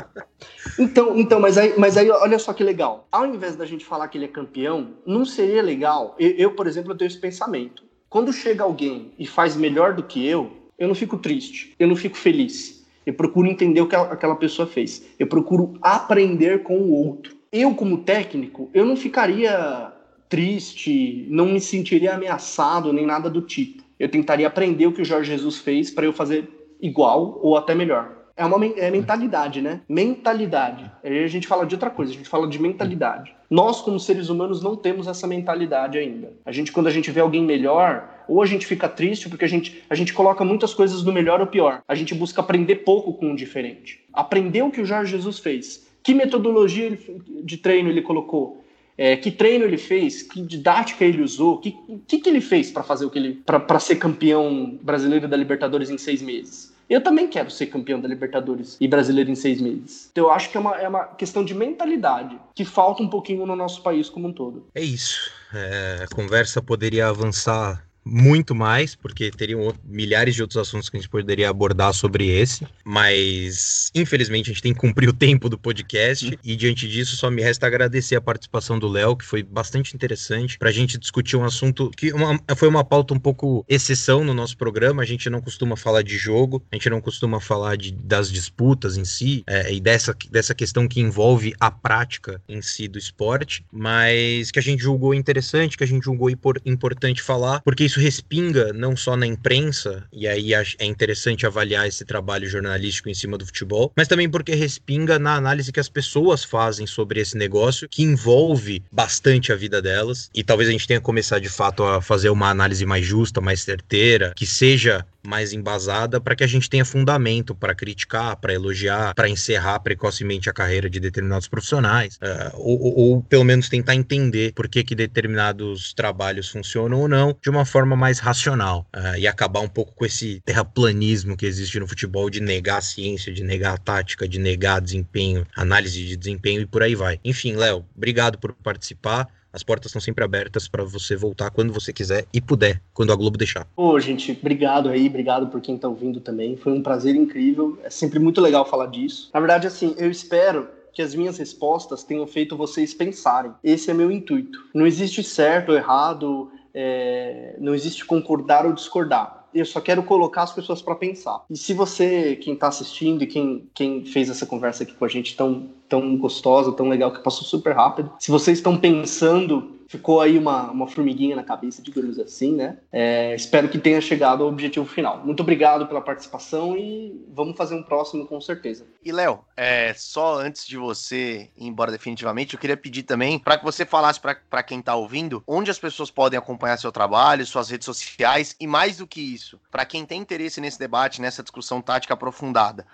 então, 0.80 1.14
então 1.14 1.38
mas, 1.38 1.58
aí, 1.58 1.74
mas 1.76 1.98
aí 1.98 2.08
olha 2.08 2.38
só 2.38 2.54
que 2.54 2.64
legal. 2.64 3.06
Ao 3.12 3.26
invés 3.26 3.54
da 3.54 3.66
gente 3.66 3.84
falar 3.84 4.08
que 4.08 4.16
ele 4.16 4.24
é 4.24 4.28
campeão, 4.28 4.94
não 5.04 5.26
seria 5.26 5.60
legal. 5.60 6.16
Eu, 6.18 6.30
eu 6.30 6.50
por 6.52 6.66
exemplo, 6.66 6.92
eu 6.92 6.96
tenho 6.96 7.08
esse 7.08 7.18
pensamento. 7.18 7.82
Quando 8.08 8.32
chega 8.32 8.64
alguém 8.64 9.12
e 9.18 9.26
faz 9.26 9.54
melhor 9.56 9.92
do 9.92 10.02
que 10.02 10.26
eu, 10.26 10.50
eu 10.78 10.88
não 10.88 10.94
fico 10.94 11.18
triste, 11.18 11.74
eu 11.78 11.86
não 11.86 11.96
fico 11.96 12.16
feliz. 12.16 12.82
Eu 13.04 13.12
procuro 13.12 13.46
entender 13.46 13.82
o 13.82 13.86
que 13.86 13.94
aquela 13.94 14.36
pessoa 14.36 14.66
fez. 14.66 15.02
Eu 15.18 15.26
procuro 15.26 15.74
aprender 15.82 16.62
com 16.62 16.78
o 16.78 16.92
outro. 16.94 17.36
Eu, 17.52 17.74
como 17.74 17.98
técnico, 17.98 18.70
eu 18.72 18.86
não 18.86 18.96
ficaria 18.96 19.97
triste, 20.28 21.26
não 21.28 21.46
me 21.46 21.60
sentiria 21.60 22.14
ameaçado 22.14 22.92
nem 22.92 23.06
nada 23.06 23.30
do 23.30 23.42
tipo. 23.42 23.82
Eu 23.98 24.08
tentaria 24.08 24.46
aprender 24.46 24.86
o 24.86 24.92
que 24.92 25.02
o 25.02 25.04
Jorge 25.04 25.30
Jesus 25.30 25.58
fez 25.58 25.90
para 25.90 26.04
eu 26.04 26.12
fazer 26.12 26.48
igual 26.80 27.40
ou 27.42 27.56
até 27.56 27.74
melhor. 27.74 28.18
É 28.36 28.44
uma 28.46 28.64
é 28.64 28.88
mentalidade, 28.88 29.60
né? 29.60 29.80
Mentalidade. 29.88 30.88
Aí 31.02 31.24
a 31.24 31.26
gente 31.26 31.48
fala 31.48 31.66
de 31.66 31.74
outra 31.74 31.90
coisa, 31.90 32.12
a 32.12 32.14
gente 32.14 32.28
fala 32.28 32.46
de 32.46 32.56
mentalidade. 32.56 33.34
Nós, 33.50 33.80
como 33.80 33.98
seres 33.98 34.28
humanos, 34.28 34.62
não 34.62 34.76
temos 34.76 35.08
essa 35.08 35.26
mentalidade 35.26 35.98
ainda. 35.98 36.32
A 36.46 36.52
gente, 36.52 36.70
quando 36.70 36.86
a 36.86 36.90
gente 36.90 37.10
vê 37.10 37.18
alguém 37.18 37.42
melhor, 37.42 38.08
ou 38.28 38.40
a 38.40 38.46
gente 38.46 38.64
fica 38.64 38.88
triste 38.88 39.28
porque 39.28 39.44
a 39.44 39.48
gente, 39.48 39.82
a 39.90 39.94
gente 39.96 40.12
coloca 40.12 40.44
muitas 40.44 40.72
coisas 40.72 41.02
no 41.02 41.12
melhor 41.12 41.40
ou 41.40 41.48
pior. 41.48 41.82
A 41.88 41.96
gente 41.96 42.14
busca 42.14 42.40
aprender 42.40 42.76
pouco 42.76 43.14
com 43.14 43.32
o 43.32 43.36
diferente. 43.36 44.04
Aprender 44.12 44.62
o 44.62 44.70
que 44.70 44.82
o 44.82 44.86
Jorge 44.86 45.10
Jesus 45.10 45.40
fez. 45.40 45.88
Que 46.00 46.14
metodologia 46.14 46.96
de 47.42 47.56
treino 47.56 47.88
ele 47.88 48.02
colocou? 48.02 48.57
É, 48.98 49.16
que 49.16 49.30
treino 49.30 49.64
ele 49.64 49.78
fez, 49.78 50.22
que 50.22 50.42
didática 50.42 51.04
ele 51.04 51.22
usou, 51.22 51.54
o 51.54 51.58
que, 51.58 51.76
que, 52.06 52.18
que 52.18 52.28
ele 52.28 52.40
fez 52.40 52.70
para 52.70 52.82
fazer 52.82 53.04
o 53.04 53.10
que 53.10 53.18
ele 53.18 53.40
para 53.46 53.78
ser 53.78 53.96
campeão 53.96 54.76
brasileiro 54.82 55.28
da 55.28 55.36
Libertadores 55.36 55.88
em 55.88 55.96
seis 55.96 56.20
meses. 56.20 56.76
Eu 56.90 57.02
também 57.02 57.28
quero 57.28 57.50
ser 57.50 57.66
campeão 57.66 58.00
da 58.00 58.08
Libertadores 58.08 58.76
e 58.80 58.88
brasileiro 58.88 59.30
em 59.30 59.34
seis 59.34 59.60
meses. 59.60 60.08
Então 60.10 60.24
eu 60.24 60.30
acho 60.30 60.50
que 60.50 60.56
é 60.56 60.60
uma, 60.60 60.76
é 60.76 60.88
uma 60.88 61.04
questão 61.04 61.44
de 61.44 61.54
mentalidade 61.54 62.38
que 62.54 62.64
falta 62.64 63.02
um 63.02 63.08
pouquinho 63.08 63.46
no 63.46 63.54
nosso 63.54 63.82
país 63.82 64.08
como 64.08 64.28
um 64.28 64.32
todo. 64.32 64.66
É 64.74 64.82
isso. 64.82 65.30
É, 65.54 66.04
a 66.04 66.14
conversa 66.14 66.60
poderia 66.60 67.06
avançar 67.06 67.87
muito 68.08 68.54
mais, 68.54 68.94
porque 68.94 69.30
teriam 69.30 69.74
milhares 69.84 70.34
de 70.34 70.42
outros 70.42 70.56
assuntos 70.56 70.88
que 70.88 70.96
a 70.96 71.00
gente 71.00 71.08
poderia 71.08 71.50
abordar 71.50 71.92
sobre 71.92 72.28
esse, 72.28 72.66
mas 72.84 73.90
infelizmente 73.94 74.50
a 74.50 74.52
gente 74.52 74.62
tem 74.62 74.72
que 74.72 74.80
cumprir 74.80 75.08
o 75.08 75.12
tempo 75.12 75.48
do 75.48 75.58
podcast 75.58 76.38
e 76.42 76.56
diante 76.56 76.88
disso 76.88 77.16
só 77.16 77.30
me 77.30 77.42
resta 77.42 77.66
agradecer 77.66 78.16
a 78.16 78.20
participação 78.20 78.78
do 78.78 78.88
Léo, 78.88 79.16
que 79.16 79.24
foi 79.24 79.42
bastante 79.42 79.94
interessante 79.94 80.58
para 80.58 80.70
a 80.70 80.72
gente 80.72 80.98
discutir 80.98 81.36
um 81.36 81.44
assunto 81.44 81.90
que 81.90 82.12
uma, 82.12 82.40
foi 82.56 82.68
uma 82.68 82.84
pauta 82.84 83.12
um 83.12 83.18
pouco 83.18 83.64
exceção 83.68 84.24
no 84.24 84.32
nosso 84.32 84.56
programa, 84.56 85.02
a 85.02 85.06
gente 85.06 85.28
não 85.28 85.40
costuma 85.40 85.76
falar 85.76 86.02
de 86.02 86.16
jogo, 86.16 86.62
a 86.72 86.76
gente 86.76 86.88
não 86.88 87.00
costuma 87.00 87.40
falar 87.40 87.76
de, 87.76 87.92
das 87.92 88.30
disputas 88.30 88.96
em 88.96 89.04
si 89.04 89.42
é, 89.46 89.72
e 89.72 89.80
dessa, 89.80 90.16
dessa 90.30 90.54
questão 90.54 90.88
que 90.88 91.00
envolve 91.00 91.54
a 91.60 91.70
prática 91.70 92.40
em 92.48 92.62
si 92.62 92.88
do 92.88 92.98
esporte, 92.98 93.64
mas 93.70 94.50
que 94.50 94.58
a 94.58 94.62
gente 94.62 94.82
julgou 94.82 95.14
interessante, 95.14 95.76
que 95.76 95.84
a 95.84 95.86
gente 95.86 96.04
julgou 96.04 96.30
importante 96.64 97.22
falar, 97.22 97.60
porque 97.62 97.84
isso 97.84 97.97
isso 97.98 98.18
respinga 98.18 98.72
não 98.72 98.96
só 98.96 99.16
na 99.16 99.26
imprensa, 99.26 100.04
e 100.12 100.26
aí 100.26 100.52
é 100.54 100.84
interessante 100.84 101.46
avaliar 101.46 101.86
esse 101.86 102.04
trabalho 102.04 102.48
jornalístico 102.48 103.08
em 103.08 103.14
cima 103.14 103.36
do 103.36 103.44
futebol, 103.44 103.92
mas 103.96 104.08
também 104.08 104.28
porque 104.28 104.54
respinga 104.54 105.18
na 105.18 105.34
análise 105.34 105.72
que 105.72 105.80
as 105.80 105.88
pessoas 105.88 106.44
fazem 106.44 106.86
sobre 106.86 107.20
esse 107.20 107.36
negócio, 107.36 107.88
que 107.88 108.02
envolve 108.02 108.82
bastante 108.90 109.52
a 109.52 109.56
vida 109.56 109.82
delas, 109.82 110.30
e 110.34 110.42
talvez 110.42 110.68
a 110.68 110.72
gente 110.72 110.86
tenha 110.86 111.00
que 111.00 111.06
começar 111.06 111.38
de 111.38 111.48
fato 111.48 111.84
a 111.84 112.00
fazer 112.00 112.30
uma 112.30 112.48
análise 112.48 112.84
mais 112.86 113.04
justa, 113.04 113.40
mais 113.40 113.60
certeira, 113.60 114.32
que 114.36 114.46
seja 114.46 115.04
mais 115.28 115.52
embasada 115.52 116.20
para 116.20 116.34
que 116.34 116.42
a 116.42 116.46
gente 116.46 116.70
tenha 116.70 116.84
fundamento 116.84 117.54
para 117.54 117.74
criticar, 117.74 118.36
para 118.36 118.54
elogiar, 118.54 119.14
para 119.14 119.28
encerrar 119.28 119.78
precocemente 119.80 120.48
a 120.48 120.52
carreira 120.52 120.88
de 120.88 120.98
determinados 120.98 121.46
profissionais, 121.46 122.16
uh, 122.16 122.56
ou, 122.56 122.98
ou, 122.98 123.22
pelo 123.22 123.44
menos 123.44 123.68
tentar 123.68 123.94
entender 123.94 124.52
por 124.54 124.68
que, 124.68 124.82
que 124.82 124.94
determinados 124.94 125.92
trabalhos 125.92 126.48
funcionam 126.48 127.00
ou 127.00 127.08
não 127.08 127.36
de 127.40 127.50
uma 127.50 127.64
forma 127.66 127.94
mais 127.94 128.18
racional 128.18 128.86
uh, 128.96 129.18
e 129.18 129.26
acabar 129.28 129.60
um 129.60 129.68
pouco 129.68 129.92
com 129.92 130.06
esse 130.06 130.40
terraplanismo 130.44 131.36
que 131.36 131.44
existe 131.44 131.78
no 131.78 131.86
futebol 131.86 132.30
de 132.30 132.40
negar 132.40 132.78
a 132.78 132.82
ciência, 132.82 133.32
de 133.32 133.44
negar 133.44 133.74
a 133.74 133.78
tática, 133.78 134.26
de 134.26 134.38
negar 134.38 134.80
desempenho, 134.80 135.46
análise 135.54 136.04
de 136.04 136.16
desempenho 136.16 136.62
e 136.62 136.66
por 136.66 136.82
aí 136.82 136.94
vai. 136.94 137.20
Enfim, 137.22 137.54
Léo, 137.54 137.84
obrigado 137.94 138.38
por 138.38 138.54
participar. 138.54 139.28
As 139.52 139.62
portas 139.62 139.90
estão 139.90 140.00
sempre 140.00 140.24
abertas 140.24 140.68
para 140.68 140.84
você 140.84 141.16
voltar 141.16 141.50
quando 141.50 141.72
você 141.72 141.92
quiser 141.92 142.26
e 142.32 142.40
puder, 142.40 142.80
quando 142.92 143.12
a 143.12 143.16
Globo 143.16 143.38
deixar. 143.38 143.66
Pô, 143.74 143.98
gente, 143.98 144.32
obrigado 144.40 144.88
aí, 144.88 145.06
obrigado 145.06 145.48
por 145.48 145.60
quem 145.60 145.76
está 145.76 145.88
ouvindo 145.88 146.20
também. 146.20 146.56
Foi 146.56 146.72
um 146.72 146.82
prazer 146.82 147.14
incrível. 147.14 147.78
É 147.82 147.90
sempre 147.90 148.18
muito 148.18 148.40
legal 148.40 148.68
falar 148.68 148.86
disso. 148.86 149.30
Na 149.32 149.40
verdade, 149.40 149.66
assim, 149.66 149.94
eu 149.98 150.10
espero 150.10 150.68
que 150.92 151.02
as 151.02 151.14
minhas 151.14 151.38
respostas 151.38 152.02
tenham 152.02 152.26
feito 152.26 152.56
vocês 152.56 152.92
pensarem. 152.92 153.52
Esse 153.62 153.90
é 153.90 153.94
meu 153.94 154.10
intuito. 154.10 154.58
Não 154.74 154.86
existe 154.86 155.22
certo 155.22 155.70
ou 155.70 155.76
errado, 155.76 156.50
é... 156.74 157.56
não 157.58 157.74
existe 157.74 158.04
concordar 158.04 158.66
ou 158.66 158.72
discordar 158.72 159.38
eu 159.54 159.64
só 159.64 159.80
quero 159.80 160.02
colocar 160.02 160.42
as 160.42 160.52
pessoas 160.52 160.82
para 160.82 160.94
pensar. 160.94 161.42
E 161.50 161.56
se 161.56 161.72
você, 161.72 162.36
quem 162.36 162.54
está 162.54 162.68
assistindo 162.68 163.22
e 163.22 163.26
quem, 163.26 163.68
quem 163.74 164.04
fez 164.04 164.28
essa 164.28 164.46
conversa 164.46 164.82
aqui 164.82 164.94
com 164.94 165.04
a 165.04 165.08
gente 165.08 165.36
tão, 165.36 165.70
tão 165.88 166.16
gostosa, 166.16 166.72
tão 166.72 166.88
legal, 166.88 167.12
que 167.12 167.22
passou 167.22 167.44
super 167.44 167.74
rápido, 167.74 168.12
se 168.18 168.30
vocês 168.30 168.58
estão 168.58 168.76
pensando 168.76 169.78
ficou 169.88 170.20
aí 170.20 170.38
uma, 170.38 170.70
uma 170.70 170.86
formiguinha 170.86 171.34
na 171.34 171.42
cabeça, 171.42 171.82
digamos 171.82 172.18
assim, 172.18 172.54
né? 172.54 172.76
É, 172.92 173.34
espero 173.34 173.68
que 173.68 173.78
tenha 173.78 174.00
chegado 174.00 174.42
ao 174.42 174.50
objetivo 174.50 174.84
final. 174.84 175.24
Muito 175.24 175.40
obrigado 175.40 175.86
pela 175.86 176.02
participação 176.02 176.76
e 176.76 177.26
vamos 177.32 177.56
fazer 177.56 177.74
um 177.74 177.82
próximo 177.82 178.26
com 178.26 178.38
certeza. 178.38 178.86
E 179.02 179.10
Léo, 179.10 179.40
é, 179.56 179.94
só 179.94 180.38
antes 180.38 180.66
de 180.66 180.76
você 180.76 181.50
ir 181.56 181.66
embora 181.66 181.90
definitivamente, 181.90 182.52
eu 182.52 182.60
queria 182.60 182.76
pedir 182.76 183.02
também 183.02 183.38
para 183.38 183.56
que 183.56 183.64
você 183.64 183.86
falasse 183.86 184.20
para 184.20 184.62
quem 184.62 184.80
está 184.80 184.94
ouvindo 184.94 185.42
onde 185.46 185.70
as 185.70 185.78
pessoas 185.78 186.10
podem 186.10 186.38
acompanhar 186.38 186.76
seu 186.76 186.92
trabalho, 186.92 187.46
suas 187.46 187.70
redes 187.70 187.86
sociais 187.86 188.54
e 188.60 188.66
mais 188.66 188.98
do 188.98 189.06
que 189.06 189.20
isso, 189.20 189.58
para 189.70 189.86
quem 189.86 190.04
tem 190.04 190.20
interesse 190.20 190.60
nesse 190.60 190.78
debate, 190.78 191.22
nessa 191.22 191.42
discussão 191.42 191.80
tática 191.80 192.12
aprofundada. 192.12 192.86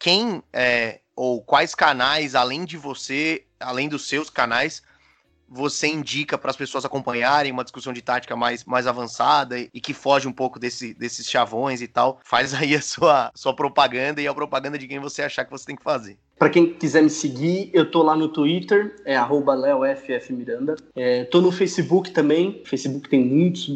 Quem 0.00 0.42
é, 0.52 1.00
ou 1.22 1.42
quais 1.42 1.74
canais, 1.74 2.34
além 2.34 2.64
de 2.64 2.78
você, 2.78 3.44
além 3.60 3.90
dos 3.90 4.08
seus 4.08 4.30
canais, 4.30 4.82
você 5.46 5.86
indica 5.86 6.38
para 6.38 6.50
as 6.50 6.56
pessoas 6.56 6.82
acompanharem 6.82 7.52
uma 7.52 7.62
discussão 7.62 7.92
de 7.92 8.00
tática 8.00 8.34
mais, 8.34 8.64
mais 8.64 8.86
avançada 8.86 9.58
e, 9.58 9.68
e, 9.74 9.82
que 9.82 9.92
foge 9.92 10.26
um 10.26 10.32
pouco 10.32 10.58
desse, 10.58 10.94
desses 10.94 11.28
chavões 11.28 11.82
e 11.82 11.86
tal, 11.86 12.18
faz 12.24 12.54
aí 12.54 12.74
a 12.74 12.80
sua, 12.80 13.30
sua 13.34 13.54
propaganda 13.54 14.22
e 14.22 14.26
a 14.26 14.32
propaganda 14.32 14.78
de 14.78 14.88
quem 14.88 14.98
você 14.98 15.20
achar 15.20 15.44
que 15.44 15.50
você 15.50 15.66
tem 15.66 15.76
que 15.76 15.82
fazer. 15.82 16.16
Para 16.38 16.48
quem 16.48 16.72
quiser 16.72 17.02
me 17.02 17.10
seguir, 17.10 17.68
eu 17.74 17.90
tô 17.90 18.02
lá 18.02 18.16
no 18.16 18.28
Twitter, 18.28 18.96
é 19.04 19.20
@leoffmiranda. 19.20 20.74
É, 20.96 21.24
tô 21.24 21.42
no 21.42 21.52
Facebook 21.52 22.12
também. 22.12 22.62
Facebook 22.64 23.10
tem 23.10 23.22
muitos, 23.22 23.68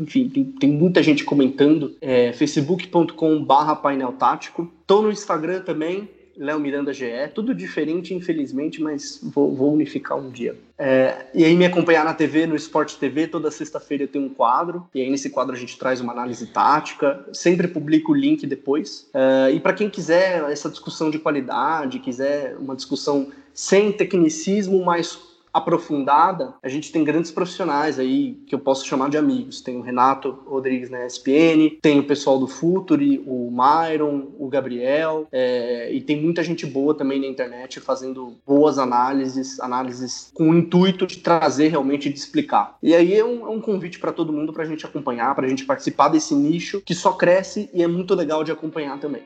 enfim, 0.00 0.28
tem, 0.28 0.44
tem 0.46 0.68
muita 0.68 1.00
gente 1.00 1.22
comentando. 1.22 1.96
É, 2.00 2.32
facebook.com/painel 2.32 4.14
tático. 4.14 4.68
Tô 4.84 5.00
no 5.00 5.12
Instagram 5.12 5.60
também, 5.60 6.10
Léo 6.38 6.60
Miranda 6.60 6.92
GE, 6.92 7.28
tudo 7.34 7.54
diferente, 7.54 8.14
infelizmente, 8.14 8.80
mas 8.80 9.20
vou, 9.22 9.54
vou 9.54 9.74
unificar 9.74 10.16
um 10.16 10.30
dia. 10.30 10.56
É, 10.78 11.26
e 11.34 11.44
aí 11.44 11.56
me 11.56 11.66
acompanhar 11.66 12.04
na 12.04 12.14
TV, 12.14 12.46
no 12.46 12.54
Sport 12.54 12.94
TV, 12.94 13.26
toda 13.26 13.50
sexta-feira 13.50 14.04
eu 14.04 14.08
tenho 14.08 14.26
um 14.26 14.28
quadro, 14.28 14.86
e 14.94 15.00
aí 15.00 15.10
nesse 15.10 15.30
quadro 15.30 15.54
a 15.54 15.58
gente 15.58 15.76
traz 15.76 16.00
uma 16.00 16.12
análise 16.12 16.46
tática, 16.46 17.26
sempre 17.32 17.66
publico 17.66 18.12
o 18.12 18.14
link 18.14 18.46
depois. 18.46 19.10
É, 19.12 19.50
e 19.50 19.58
para 19.58 19.72
quem 19.72 19.90
quiser 19.90 20.48
essa 20.50 20.70
discussão 20.70 21.10
de 21.10 21.18
qualidade, 21.18 21.98
quiser 21.98 22.56
uma 22.56 22.76
discussão 22.76 23.32
sem 23.52 23.90
tecnicismo, 23.90 24.84
mas 24.84 25.27
aprofundada, 25.52 26.54
a 26.62 26.68
gente 26.68 26.92
tem 26.92 27.04
grandes 27.04 27.30
profissionais 27.30 27.98
aí 27.98 28.34
que 28.46 28.54
eu 28.54 28.58
posso 28.58 28.86
chamar 28.86 29.10
de 29.10 29.16
amigos. 29.16 29.60
Tem 29.60 29.76
o 29.76 29.80
Renato 29.80 30.38
Rodrigues 30.46 30.90
na 30.90 31.06
ESPN, 31.06 31.78
tem 31.80 31.98
o 31.98 32.04
pessoal 32.04 32.38
do 32.38 32.46
Futuri, 32.46 33.22
o 33.26 33.50
Myron, 33.50 34.28
o 34.38 34.48
Gabriel, 34.48 35.26
é, 35.32 35.92
e 35.92 36.00
tem 36.00 36.20
muita 36.20 36.42
gente 36.42 36.66
boa 36.66 36.94
também 36.94 37.20
na 37.20 37.26
internet 37.26 37.80
fazendo 37.80 38.36
boas 38.46 38.78
análises, 38.78 39.58
análises 39.60 40.30
com 40.34 40.50
o 40.50 40.54
intuito 40.56 41.06
de 41.06 41.18
trazer 41.18 41.68
realmente 41.68 42.08
de 42.08 42.18
explicar. 42.18 42.76
E 42.82 42.94
aí 42.94 43.14
é 43.14 43.24
um, 43.24 43.46
é 43.46 43.50
um 43.50 43.60
convite 43.60 43.98
para 43.98 44.12
todo 44.12 44.32
mundo 44.32 44.52
para 44.52 44.62
a 44.62 44.66
gente 44.66 44.84
acompanhar, 44.84 45.34
para 45.34 45.46
a 45.46 45.48
gente 45.48 45.64
participar 45.64 46.08
desse 46.08 46.34
nicho 46.34 46.80
que 46.84 46.94
só 46.94 47.12
cresce 47.12 47.68
e 47.72 47.82
é 47.82 47.86
muito 47.86 48.14
legal 48.14 48.44
de 48.44 48.52
acompanhar 48.52 48.98
também. 48.98 49.22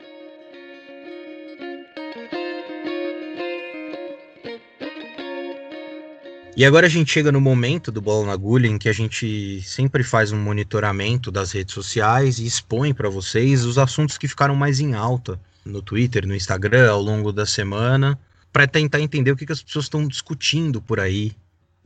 E 6.54 6.66
agora 6.66 6.86
a 6.86 6.90
gente 6.90 7.10
chega 7.10 7.32
no 7.32 7.40
momento 7.40 7.90
do 7.90 8.02
Bola 8.02 8.26
na 8.26 8.32
Agulha 8.32 8.68
em 8.68 8.76
que 8.76 8.88
a 8.88 8.92
gente 8.92 9.62
sempre 9.62 10.04
faz 10.04 10.32
um 10.32 10.38
monitoramento 10.38 11.30
das 11.30 11.50
redes 11.50 11.72
sociais 11.72 12.38
e 12.38 12.44
expõe 12.44 12.92
para 12.92 13.08
vocês 13.08 13.64
os 13.64 13.78
assuntos 13.78 14.18
que 14.18 14.28
ficaram 14.28 14.54
mais 14.54 14.78
em 14.78 14.94
alta 14.94 15.40
no 15.64 15.80
Twitter, 15.80 16.26
no 16.26 16.34
Instagram, 16.34 16.90
ao 16.90 17.00
longo 17.00 17.32
da 17.32 17.46
semana, 17.46 18.18
para 18.52 18.66
tentar 18.66 19.00
entender 19.00 19.30
o 19.30 19.36
que, 19.36 19.46
que 19.46 19.52
as 19.52 19.62
pessoas 19.62 19.86
estão 19.86 20.06
discutindo 20.06 20.82
por 20.82 21.00
aí 21.00 21.32